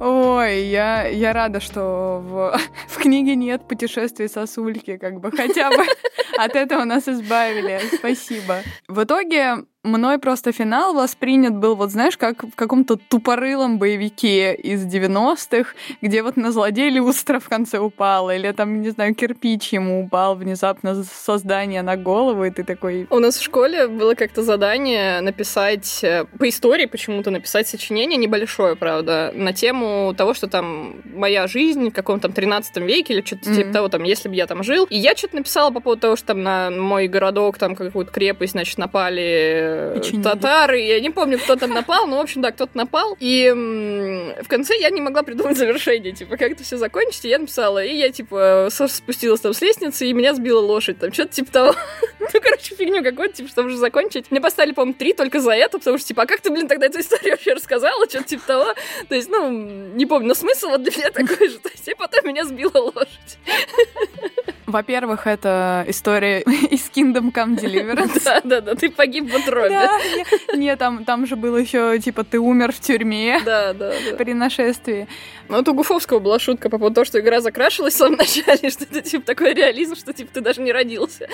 Ой, 0.00 0.64
я, 0.64 1.06
я 1.08 1.34
рада, 1.34 1.60
что 1.60 2.22
в, 2.24 2.58
в 2.88 2.96
книге 2.96 3.36
нет 3.36 3.68
путешествий 3.68 4.30
сосульки, 4.30 4.96
как 4.96 5.20
бы 5.20 5.30
хотя 5.30 5.68
бы 5.70 5.84
от 6.38 6.56
этого 6.56 6.84
нас 6.84 7.06
избавили. 7.06 7.80
Спасибо. 7.98 8.62
В 8.88 9.04
итоге 9.04 9.66
мной 9.82 10.18
просто 10.18 10.52
финал 10.52 10.94
воспринят 10.94 11.56
был, 11.56 11.74
вот 11.74 11.90
знаешь, 11.90 12.16
как 12.18 12.44
в 12.44 12.54
каком-то 12.54 12.96
тупорылом 12.96 13.78
боевике 13.78 14.54
из 14.54 14.84
90-х, 14.84 15.74
где 16.02 16.22
вот 16.22 16.36
на 16.36 16.52
злодея 16.52 16.90
люстра 16.90 17.40
в 17.40 17.48
конце 17.48 17.78
упала, 17.78 18.34
или 18.36 18.52
там, 18.52 18.82
не 18.82 18.90
знаю, 18.90 19.14
кирпич 19.14 19.72
ему 19.72 20.04
упал 20.04 20.34
внезапно 20.34 21.02
со 21.02 21.38
здания 21.38 21.82
на 21.82 21.96
голову, 21.96 22.44
и 22.44 22.50
ты 22.50 22.62
такой... 22.62 23.06
У 23.10 23.18
нас 23.18 23.38
в 23.38 23.42
школе 23.42 23.88
было 23.88 24.14
как-то 24.14 24.42
задание 24.42 25.20
написать, 25.22 26.04
э, 26.04 26.26
по 26.38 26.48
истории 26.48 26.86
почему-то 26.86 27.30
написать 27.30 27.66
сочинение, 27.66 28.18
небольшое, 28.18 28.76
правда, 28.76 29.32
на 29.34 29.54
тему 29.54 30.14
того, 30.16 30.34
что 30.34 30.46
там 30.46 30.96
моя 31.04 31.46
жизнь 31.46 31.88
в 31.88 31.92
каком-то 31.92 32.20
там 32.28 32.32
13 32.32 32.76
веке 32.78 33.14
или 33.14 33.22
что-то 33.22 33.48
mm-hmm. 33.48 33.54
типа 33.54 33.72
того, 33.72 33.88
там, 33.88 34.02
если 34.02 34.28
бы 34.28 34.34
я 34.34 34.46
там 34.46 34.62
жил. 34.62 34.84
И 34.90 34.96
я 34.98 35.16
что-то 35.16 35.36
написала 35.36 35.70
по 35.70 35.80
поводу 35.80 36.02
того, 36.02 36.16
что 36.16 36.28
там 36.28 36.42
на 36.42 36.70
мой 36.70 37.08
городок, 37.08 37.56
там 37.56 37.74
какую-то 37.74 38.12
крепость, 38.12 38.52
значит, 38.52 38.76
напали 38.76 39.69
Печенеги. 39.94 40.22
татары. 40.22 40.80
Я 40.80 41.00
не 41.00 41.10
помню, 41.10 41.38
кто 41.38 41.56
там 41.56 41.70
напал, 41.70 42.06
но, 42.06 42.18
в 42.18 42.20
общем, 42.20 42.42
да, 42.42 42.52
кто-то 42.52 42.76
напал. 42.76 43.16
И 43.20 43.50
в 43.50 44.48
конце 44.48 44.74
я 44.78 44.90
не 44.90 45.00
могла 45.00 45.22
придумать 45.22 45.56
завершение, 45.56 46.12
типа, 46.12 46.36
как 46.36 46.52
это 46.52 46.62
все 46.62 46.76
закончить. 46.76 47.24
И 47.24 47.28
я 47.28 47.38
написала, 47.38 47.82
и 47.84 47.94
я, 47.94 48.10
типа, 48.10 48.68
спустилась 48.70 49.40
там 49.40 49.52
с 49.52 49.60
лестницы, 49.60 50.06
и 50.06 50.12
меня 50.12 50.34
сбила 50.34 50.60
лошадь, 50.60 50.98
там, 50.98 51.12
что-то 51.12 51.32
типа 51.32 51.52
того. 51.52 51.74
ну, 52.20 52.26
короче, 52.40 52.74
фигню 52.74 53.02
какую-то, 53.02 53.36
типа, 53.36 53.48
чтобы 53.48 53.68
уже 53.68 53.78
закончить. 53.78 54.30
Мне 54.30 54.40
поставили, 54.40 54.72
по-моему, 54.72 54.94
три 54.98 55.12
только 55.12 55.40
за 55.40 55.52
это, 55.52 55.78
потому 55.78 55.98
что, 55.98 56.08
типа, 56.08 56.22
а 56.22 56.26
как 56.26 56.40
ты, 56.40 56.50
блин, 56.50 56.68
тогда 56.68 56.86
эту 56.86 57.00
историю 57.00 57.32
вообще 57.32 57.54
рассказала, 57.54 58.08
что-то 58.08 58.24
типа 58.24 58.46
того. 58.46 58.74
То 59.08 59.14
есть, 59.14 59.28
ну, 59.28 59.50
не 59.50 60.06
помню, 60.06 60.28
но 60.28 60.34
смысл 60.34 60.68
вот 60.68 60.82
для 60.82 60.92
меня 60.96 61.10
такой 61.12 61.48
же. 61.48 61.58
То 61.58 61.68
есть, 61.70 61.88
и 61.88 61.94
потом 61.94 62.28
меня 62.28 62.44
сбила 62.44 62.78
лошадь. 62.78 63.38
Во-первых, 64.70 65.26
это 65.26 65.84
история 65.88 66.40
из 66.70 66.90
Kingdom 66.90 67.32
Come 67.32 67.58
Deliverance. 67.58 68.20
Да, 68.30 68.40
да, 68.44 68.60
да, 68.60 68.74
ты 68.74 68.90
погиб 68.90 69.30
в 69.30 69.34
утробе. 69.34 69.70
Да, 69.70 70.56
не, 70.56 70.74
там, 70.76 71.04
там 71.04 71.26
же 71.26 71.36
было 71.36 71.56
еще, 71.56 71.98
типа, 71.98 72.22
ты 72.22 72.38
умер 72.38 72.72
в 72.72 72.80
тюрьме. 72.80 73.40
Да, 73.44 73.72
да, 73.72 73.90
да. 73.90 74.16
При 74.18 74.34
нашествии. 74.34 75.08
Ну, 75.48 75.56
вот 75.56 75.68
у 75.68 75.74
Гуфовского 75.74 76.20
была 76.20 76.38
шутка 76.38 76.70
по 76.70 76.78
поводу 76.78 76.96
того, 76.96 77.04
что 77.04 77.18
игра 77.18 77.40
закрашилась 77.40 77.94
в 77.94 77.96
самом 77.96 78.18
начале, 78.18 78.70
что 78.70 78.84
это, 78.84 79.00
типа, 79.00 79.26
такой 79.26 79.54
реализм, 79.54 79.96
что, 79.96 80.12
типа, 80.12 80.30
ты 80.32 80.40
даже 80.40 80.60
не 80.60 80.70
родился. 80.70 81.26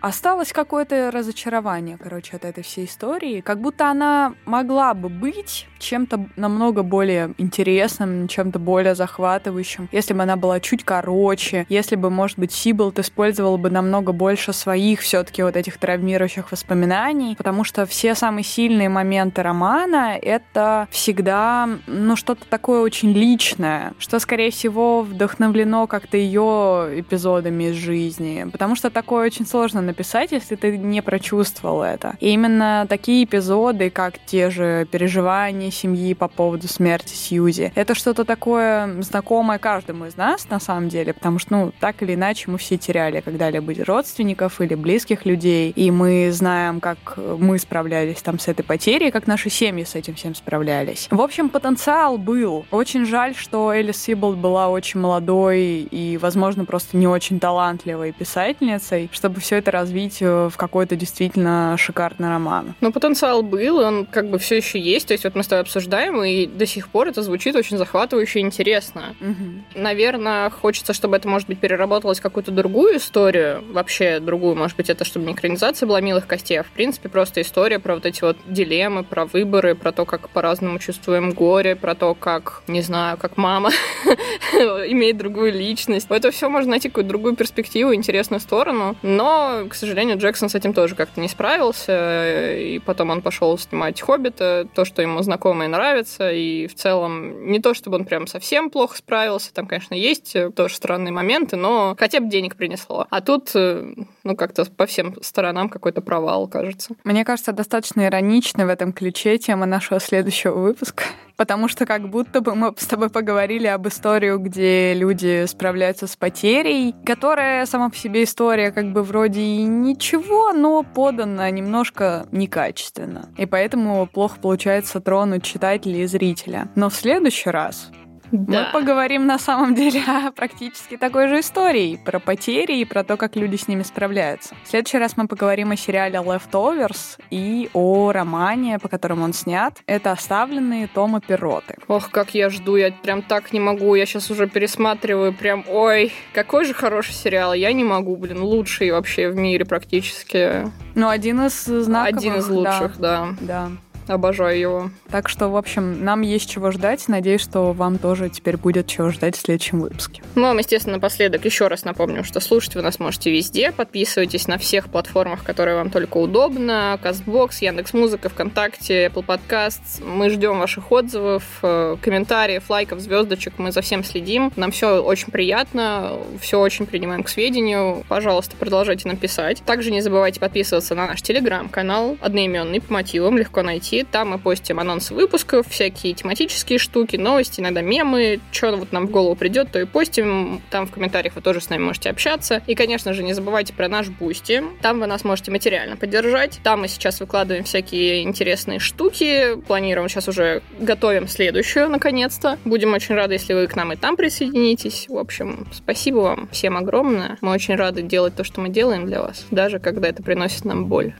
Осталось 0.00 0.52
какое-то 0.52 1.10
разочарование, 1.10 1.98
короче, 2.02 2.36
от 2.36 2.44
этой 2.44 2.64
всей 2.64 2.86
истории. 2.86 3.40
Как 3.42 3.60
будто 3.60 3.90
она 3.90 4.34
могла 4.46 4.94
бы 4.94 5.08
быть 5.10 5.66
чем-то 5.78 6.28
намного 6.36 6.82
более 6.82 7.34
интересным, 7.36 8.28
чем-то 8.28 8.58
более 8.58 8.94
захватывающим, 8.94 9.88
если 9.92 10.14
бы 10.14 10.22
она 10.22 10.36
была 10.36 10.60
чуть 10.60 10.84
короче, 10.84 11.66
если 11.68 11.96
бы, 11.96 12.08
может 12.08 12.38
быть, 12.38 12.52
Сибилд 12.62 12.98
использовал 13.00 13.58
бы 13.58 13.70
намного 13.70 14.12
больше 14.12 14.52
своих 14.52 15.00
все-таки 15.00 15.42
вот 15.42 15.56
этих 15.56 15.78
травмирующих 15.78 16.52
воспоминаний, 16.52 17.34
потому 17.36 17.64
что 17.64 17.86
все 17.86 18.14
самые 18.14 18.44
сильные 18.44 18.88
моменты 18.88 19.42
романа— 19.42 20.16
это 20.22 20.86
всегда, 20.92 21.68
ну, 21.88 22.14
что-то 22.14 22.44
такое 22.48 22.82
очень 22.82 23.12
личное, 23.12 23.94
что, 23.98 24.20
скорее 24.20 24.52
всего, 24.52 25.02
вдохновлено 25.02 25.88
как-то 25.88 26.16
ее 26.16 26.88
эпизодами 27.00 27.64
из 27.64 27.74
жизни, 27.74 28.46
потому 28.52 28.76
что 28.76 28.90
такое 28.90 29.26
очень 29.26 29.46
сложно 29.46 29.80
написать, 29.80 30.30
если 30.30 30.54
ты 30.54 30.78
не 30.78 31.02
прочувствовал 31.02 31.82
это. 31.82 32.14
И 32.20 32.30
именно 32.30 32.86
такие 32.88 33.24
эпизоды, 33.24 33.90
как 33.90 34.14
те 34.24 34.50
же 34.50 34.86
переживания 34.90 35.72
семьи 35.72 36.14
по 36.14 36.28
поводу 36.28 36.68
смерти 36.68 37.14
Сьюзи, 37.14 37.72
это 37.74 37.96
что-то 37.96 38.24
такое 38.24 39.02
знакомое 39.02 39.58
каждому 39.58 40.06
из 40.06 40.16
нас, 40.16 40.48
на 40.48 40.60
самом 40.60 40.88
деле, 40.88 41.12
потому 41.12 41.40
что, 41.40 41.56
ну, 41.56 41.72
так 41.80 42.02
или 42.02 42.14
иначе, 42.14 42.41
мы 42.46 42.58
все 42.58 42.76
теряли 42.76 43.20
когда-либо 43.20 43.72
родственников 43.84 44.60
или 44.60 44.74
близких 44.74 45.24
людей, 45.24 45.70
и 45.70 45.90
мы 45.90 46.30
знаем, 46.32 46.80
как 46.80 47.16
мы 47.16 47.58
справлялись 47.58 48.22
там 48.22 48.38
с 48.38 48.48
этой 48.48 48.62
потерей, 48.62 49.10
как 49.10 49.26
наши 49.26 49.50
семьи 49.50 49.84
с 49.84 49.94
этим 49.94 50.14
всем 50.14 50.34
справлялись. 50.34 51.08
В 51.10 51.20
общем, 51.20 51.48
потенциал 51.48 52.18
был. 52.18 52.66
Очень 52.70 53.06
жаль, 53.06 53.34
что 53.34 53.72
Элис 53.72 54.02
Сиболд 54.02 54.36
была 54.38 54.68
очень 54.68 55.00
молодой 55.00 55.86
и, 55.90 56.18
возможно, 56.18 56.64
просто 56.64 56.96
не 56.96 57.06
очень 57.06 57.40
талантливой 57.40 58.12
писательницей, 58.12 59.10
чтобы 59.12 59.40
все 59.40 59.56
это 59.56 59.70
развить 59.70 60.18
э, 60.20 60.48
в 60.52 60.56
какой-то 60.56 60.96
действительно 60.96 61.76
шикарный 61.78 62.28
роман. 62.28 62.74
Но 62.80 62.92
потенциал 62.92 63.42
был, 63.42 63.78
он 63.78 64.06
как 64.06 64.30
бы 64.30 64.38
все 64.38 64.56
еще 64.56 64.78
есть. 64.78 65.08
То 65.08 65.12
есть 65.12 65.24
вот 65.24 65.34
мы 65.34 65.42
с 65.42 65.46
тобой 65.46 65.62
обсуждаем, 65.62 66.22
и 66.22 66.46
до 66.46 66.66
сих 66.66 66.88
пор 66.88 67.08
это 67.08 67.22
звучит 67.22 67.56
очень 67.56 67.78
захватывающе 67.78 68.40
и 68.40 68.42
интересно. 68.42 69.14
Угу. 69.20 69.80
Наверное, 69.80 70.50
хочется, 70.50 70.92
чтобы 70.92 71.16
это, 71.16 71.28
может 71.28 71.48
быть, 71.48 71.58
переработалось 71.58 72.20
как 72.20 72.31
какую-то 72.32 72.50
другую 72.50 72.96
историю, 72.96 73.62
вообще 73.72 74.18
другую, 74.18 74.56
может 74.56 74.76
быть, 74.78 74.88
это 74.88 75.04
чтобы 75.04 75.26
не 75.26 75.34
экранизация 75.34 75.86
была 75.86 76.00
«Милых 76.00 76.26
костей», 76.26 76.58
а 76.58 76.62
в 76.62 76.70
принципе 76.70 77.10
просто 77.10 77.42
история 77.42 77.78
про 77.78 77.94
вот 77.94 78.06
эти 78.06 78.22
вот 78.22 78.38
дилеммы, 78.46 79.04
про 79.04 79.26
выборы, 79.26 79.74
про 79.74 79.92
то, 79.92 80.06
как 80.06 80.30
по-разному 80.30 80.78
чувствуем 80.78 81.32
горе, 81.32 81.76
про 81.76 81.94
то, 81.94 82.14
как, 82.14 82.62
не 82.68 82.80
знаю, 82.80 83.18
как 83.18 83.36
мама 83.36 83.70
имеет 84.54 85.18
другую 85.18 85.52
личность. 85.52 86.06
Это 86.08 86.30
все 86.30 86.48
можно 86.48 86.70
найти 86.70 86.88
какую-то 86.88 87.10
другую 87.10 87.36
перспективу, 87.36 87.94
интересную 87.94 88.40
сторону, 88.40 88.96
но, 89.02 89.66
к 89.68 89.74
сожалению, 89.74 90.16
Джексон 90.16 90.48
с 90.48 90.54
этим 90.54 90.72
тоже 90.72 90.94
как-то 90.94 91.20
не 91.20 91.28
справился, 91.28 92.56
и 92.56 92.78
потом 92.78 93.10
он 93.10 93.20
пошел 93.20 93.58
снимать 93.58 94.00
«Хоббита», 94.00 94.66
то, 94.74 94.86
что 94.86 95.02
ему 95.02 95.20
знакомо 95.20 95.66
и 95.66 95.68
нравится, 95.68 96.32
и 96.32 96.66
в 96.66 96.74
целом 96.74 97.50
не 97.50 97.60
то, 97.60 97.74
чтобы 97.74 97.98
он 97.98 98.06
прям 98.06 98.26
совсем 98.26 98.70
плохо 98.70 98.96
справился, 98.96 99.52
там, 99.52 99.66
конечно, 99.66 99.92
есть 99.94 100.34
тоже 100.56 100.74
странные 100.74 101.12
моменты, 101.12 101.56
но 101.56 101.94
хотя 101.98 102.21
бы 102.22 102.28
денег 102.28 102.56
принесло. 102.56 103.06
А 103.10 103.20
тут, 103.20 103.50
э, 103.54 103.94
ну, 104.24 104.36
как-то 104.36 104.64
по 104.64 104.86
всем 104.86 105.16
сторонам 105.22 105.68
какой-то 105.68 106.00
провал, 106.00 106.48
кажется. 106.48 106.94
Мне 107.04 107.24
кажется, 107.24 107.52
достаточно 107.52 108.06
ироничной 108.06 108.64
в 108.64 108.68
этом 108.68 108.92
ключе 108.92 109.38
тема 109.38 109.66
нашего 109.66 110.00
следующего 110.00 110.54
выпуска 110.54 111.04
потому 111.36 111.68
что 111.68 111.86
как 111.86 112.08
будто 112.08 112.40
бы 112.40 112.54
мы 112.54 112.72
с 112.76 112.86
тобой 112.86 113.10
поговорили 113.10 113.66
об 113.66 113.88
истории, 113.88 114.36
где 114.36 114.94
люди 114.94 115.44
справляются 115.46 116.06
с 116.06 116.14
потерей, 116.14 116.94
которая 117.04 117.66
сама 117.66 117.88
по 117.90 117.96
себе 117.96 118.24
история 118.24 118.70
как 118.70 118.92
бы 118.92 119.02
вроде 119.02 119.40
и 119.40 119.62
ничего, 119.64 120.52
но 120.52 120.82
подана 120.82 121.50
немножко 121.50 122.26
некачественно. 122.32 123.28
И 123.36 123.46
поэтому 123.46 124.06
плохо 124.06 124.38
получается 124.40 125.00
тронуть 125.00 125.42
читателя 125.42 126.02
и 126.02 126.06
зрителя. 126.06 126.68
Но 126.76 126.88
в 126.90 126.94
следующий 126.94 127.50
раз 127.50 127.90
да. 128.32 128.70
Мы 128.72 128.80
поговорим 128.80 129.26
на 129.26 129.38
самом 129.38 129.74
деле 129.74 130.02
о 130.08 130.32
практически 130.32 130.96
такой 130.96 131.28
же 131.28 131.40
истории, 131.40 132.00
про 132.02 132.18
потери 132.18 132.78
и 132.78 132.84
про 132.84 133.04
то, 133.04 133.16
как 133.16 133.36
люди 133.36 133.56
с 133.56 133.68
ними 133.68 133.82
справляются. 133.82 134.54
В 134.64 134.68
следующий 134.68 134.98
раз 134.98 135.16
мы 135.16 135.28
поговорим 135.28 135.70
о 135.70 135.76
сериале 135.76 136.18
Leftovers 136.18 137.18
и 137.30 137.68
о 137.74 138.10
романе, 138.12 138.78
по 138.78 138.88
которому 138.88 139.24
он 139.24 139.34
снят. 139.34 139.80
Это 139.86 140.12
«Оставленные 140.12 140.86
Тома 140.86 141.20
Перроты». 141.20 141.76
Ох, 141.88 142.10
как 142.10 142.34
я 142.34 142.48
жду, 142.48 142.76
я 142.76 142.90
прям 142.90 143.22
так 143.22 143.52
не 143.52 143.60
могу. 143.60 143.94
Я 143.94 144.06
сейчас 144.06 144.30
уже 144.30 144.46
пересматриваю, 144.46 145.34
прям, 145.34 145.64
ой, 145.68 146.12
какой 146.32 146.64
же 146.64 146.72
хороший 146.74 147.12
сериал. 147.12 147.52
Я 147.52 147.72
не 147.72 147.84
могу, 147.84 148.16
блин, 148.16 148.42
лучший 148.42 148.90
вообще 148.90 149.28
в 149.28 149.36
мире 149.36 149.64
практически. 149.64 150.70
Ну, 150.94 151.08
один 151.08 151.42
из 151.46 151.64
знаковых. 151.64 152.18
Один 152.18 152.34
из 152.36 152.48
лучших, 152.48 152.98
да. 152.98 153.28
Да. 153.40 153.68
да. 153.68 153.70
Обожаю 154.08 154.58
его. 154.58 154.90
Так 155.10 155.28
что, 155.28 155.48
в 155.48 155.56
общем, 155.56 156.04
нам 156.04 156.22
есть 156.22 156.48
чего 156.50 156.70
ждать. 156.70 157.08
Надеюсь, 157.08 157.40
что 157.40 157.72
вам 157.72 157.98
тоже 157.98 158.28
теперь 158.28 158.56
будет 158.56 158.86
чего 158.86 159.10
ждать 159.10 159.36
в 159.36 159.40
следующем 159.40 159.80
выпуске. 159.80 160.22
Ну, 160.34 160.50
а, 160.50 160.54
естественно, 160.54 160.96
напоследок 160.96 161.44
еще 161.44 161.68
раз 161.68 161.84
напомню, 161.84 162.24
что 162.24 162.40
слушать 162.40 162.74
вы 162.74 162.82
нас 162.82 162.98
можете 162.98 163.30
везде. 163.30 163.72
Подписывайтесь 163.72 164.48
на 164.48 164.58
всех 164.58 164.88
платформах, 164.88 165.44
которые 165.44 165.76
вам 165.76 165.90
только 165.90 166.16
удобно. 166.16 166.98
Castbox, 167.02 167.50
Яндекс.Музыка, 167.60 168.28
ВКонтакте, 168.28 169.06
Apple 169.06 169.24
Podcasts. 169.24 170.04
Мы 170.04 170.30
ждем 170.30 170.58
ваших 170.58 170.90
отзывов, 170.90 171.44
э, 171.62 171.96
комментариев, 172.00 172.68
лайков, 172.68 173.00
звездочек. 173.00 173.54
Мы 173.58 173.72
за 173.72 173.82
всем 173.82 174.02
следим. 174.04 174.52
Нам 174.56 174.72
все 174.72 175.02
очень 175.02 175.30
приятно, 175.30 176.18
все 176.40 176.60
очень 176.60 176.86
принимаем 176.86 177.22
к 177.22 177.28
сведению. 177.28 178.04
Пожалуйста, 178.08 178.56
продолжайте 178.56 179.08
нам 179.08 179.16
писать. 179.16 179.62
Также 179.64 179.90
не 179.90 180.00
забывайте 180.00 180.40
подписываться 180.40 180.94
на 180.94 181.06
наш 181.06 181.22
телеграм-канал, 181.22 182.16
одноименный, 182.20 182.80
по 182.80 182.92
мотивам, 182.92 183.38
легко 183.38 183.62
найти 183.62 183.91
сети. 183.92 184.06
Там 184.10 184.30
мы 184.30 184.38
постим 184.38 184.80
анонсы 184.80 185.14
выпусков, 185.14 185.66
всякие 185.68 186.14
тематические 186.14 186.78
штуки, 186.78 187.16
новости, 187.16 187.60
иногда 187.60 187.82
мемы. 187.82 188.40
Что 188.50 188.76
вот 188.76 188.92
нам 188.92 189.06
в 189.06 189.10
голову 189.10 189.34
придет, 189.34 189.70
то 189.70 189.80
и 189.80 189.84
постим. 189.84 190.62
Там 190.70 190.86
в 190.86 190.90
комментариях 190.90 191.34
вы 191.36 191.42
тоже 191.42 191.60
с 191.60 191.68
нами 191.68 191.82
можете 191.82 192.10
общаться. 192.10 192.62
И, 192.66 192.74
конечно 192.74 193.12
же, 193.12 193.22
не 193.22 193.34
забывайте 193.34 193.72
про 193.72 193.88
наш 193.88 194.08
Boosty. 194.08 194.62
Там 194.80 195.00
вы 195.00 195.06
нас 195.06 195.24
можете 195.24 195.50
материально 195.50 195.96
поддержать. 195.96 196.60
Там 196.62 196.80
мы 196.80 196.88
сейчас 196.88 197.20
выкладываем 197.20 197.64
всякие 197.64 198.22
интересные 198.22 198.78
штуки. 198.78 199.56
Планируем, 199.66 200.08
сейчас 200.08 200.28
уже 200.28 200.62
готовим 200.78 201.28
следующую, 201.28 201.88
наконец-то. 201.88 202.58
Будем 202.64 202.94
очень 202.94 203.14
рады, 203.14 203.34
если 203.34 203.54
вы 203.54 203.66
к 203.66 203.76
нам 203.76 203.92
и 203.92 203.96
там 203.96 204.16
присоединитесь. 204.16 205.06
В 205.08 205.16
общем, 205.16 205.66
спасибо 205.72 206.18
вам 206.18 206.48
всем 206.50 206.76
огромное. 206.76 207.38
Мы 207.40 207.52
очень 207.52 207.74
рады 207.74 208.02
делать 208.02 208.34
то, 208.34 208.44
что 208.44 208.60
мы 208.60 208.68
делаем 208.68 209.06
для 209.06 209.20
вас, 209.20 209.44
даже 209.50 209.78
когда 209.78 210.08
это 210.08 210.22
приносит 210.22 210.64
нам 210.64 210.86
боль. 210.86 211.14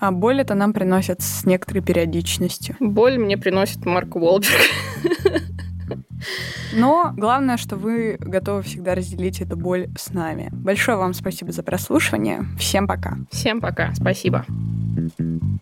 А 0.00 0.10
боль 0.12 0.40
это 0.40 0.54
нам 0.54 0.72
приносит 0.72 1.22
с 1.22 1.44
некоторой 1.44 1.82
периодичностью. 1.82 2.76
Боль 2.80 3.18
мне 3.18 3.36
приносит 3.36 3.84
Марк 3.84 4.16
Уолберг. 4.16 4.52
Но 6.74 7.12
главное, 7.16 7.56
что 7.56 7.76
вы 7.76 8.16
готовы 8.20 8.62
всегда 8.62 8.94
разделить 8.94 9.40
эту 9.40 9.56
боль 9.56 9.88
с 9.96 10.12
нами. 10.12 10.50
Большое 10.52 10.98
вам 10.98 11.14
спасибо 11.14 11.52
за 11.52 11.62
прослушивание. 11.62 12.44
Всем 12.58 12.86
пока. 12.86 13.16
Всем 13.30 13.60
пока. 13.60 13.94
Спасибо. 13.94 14.44
thank 14.98 15.12
you 15.18 15.57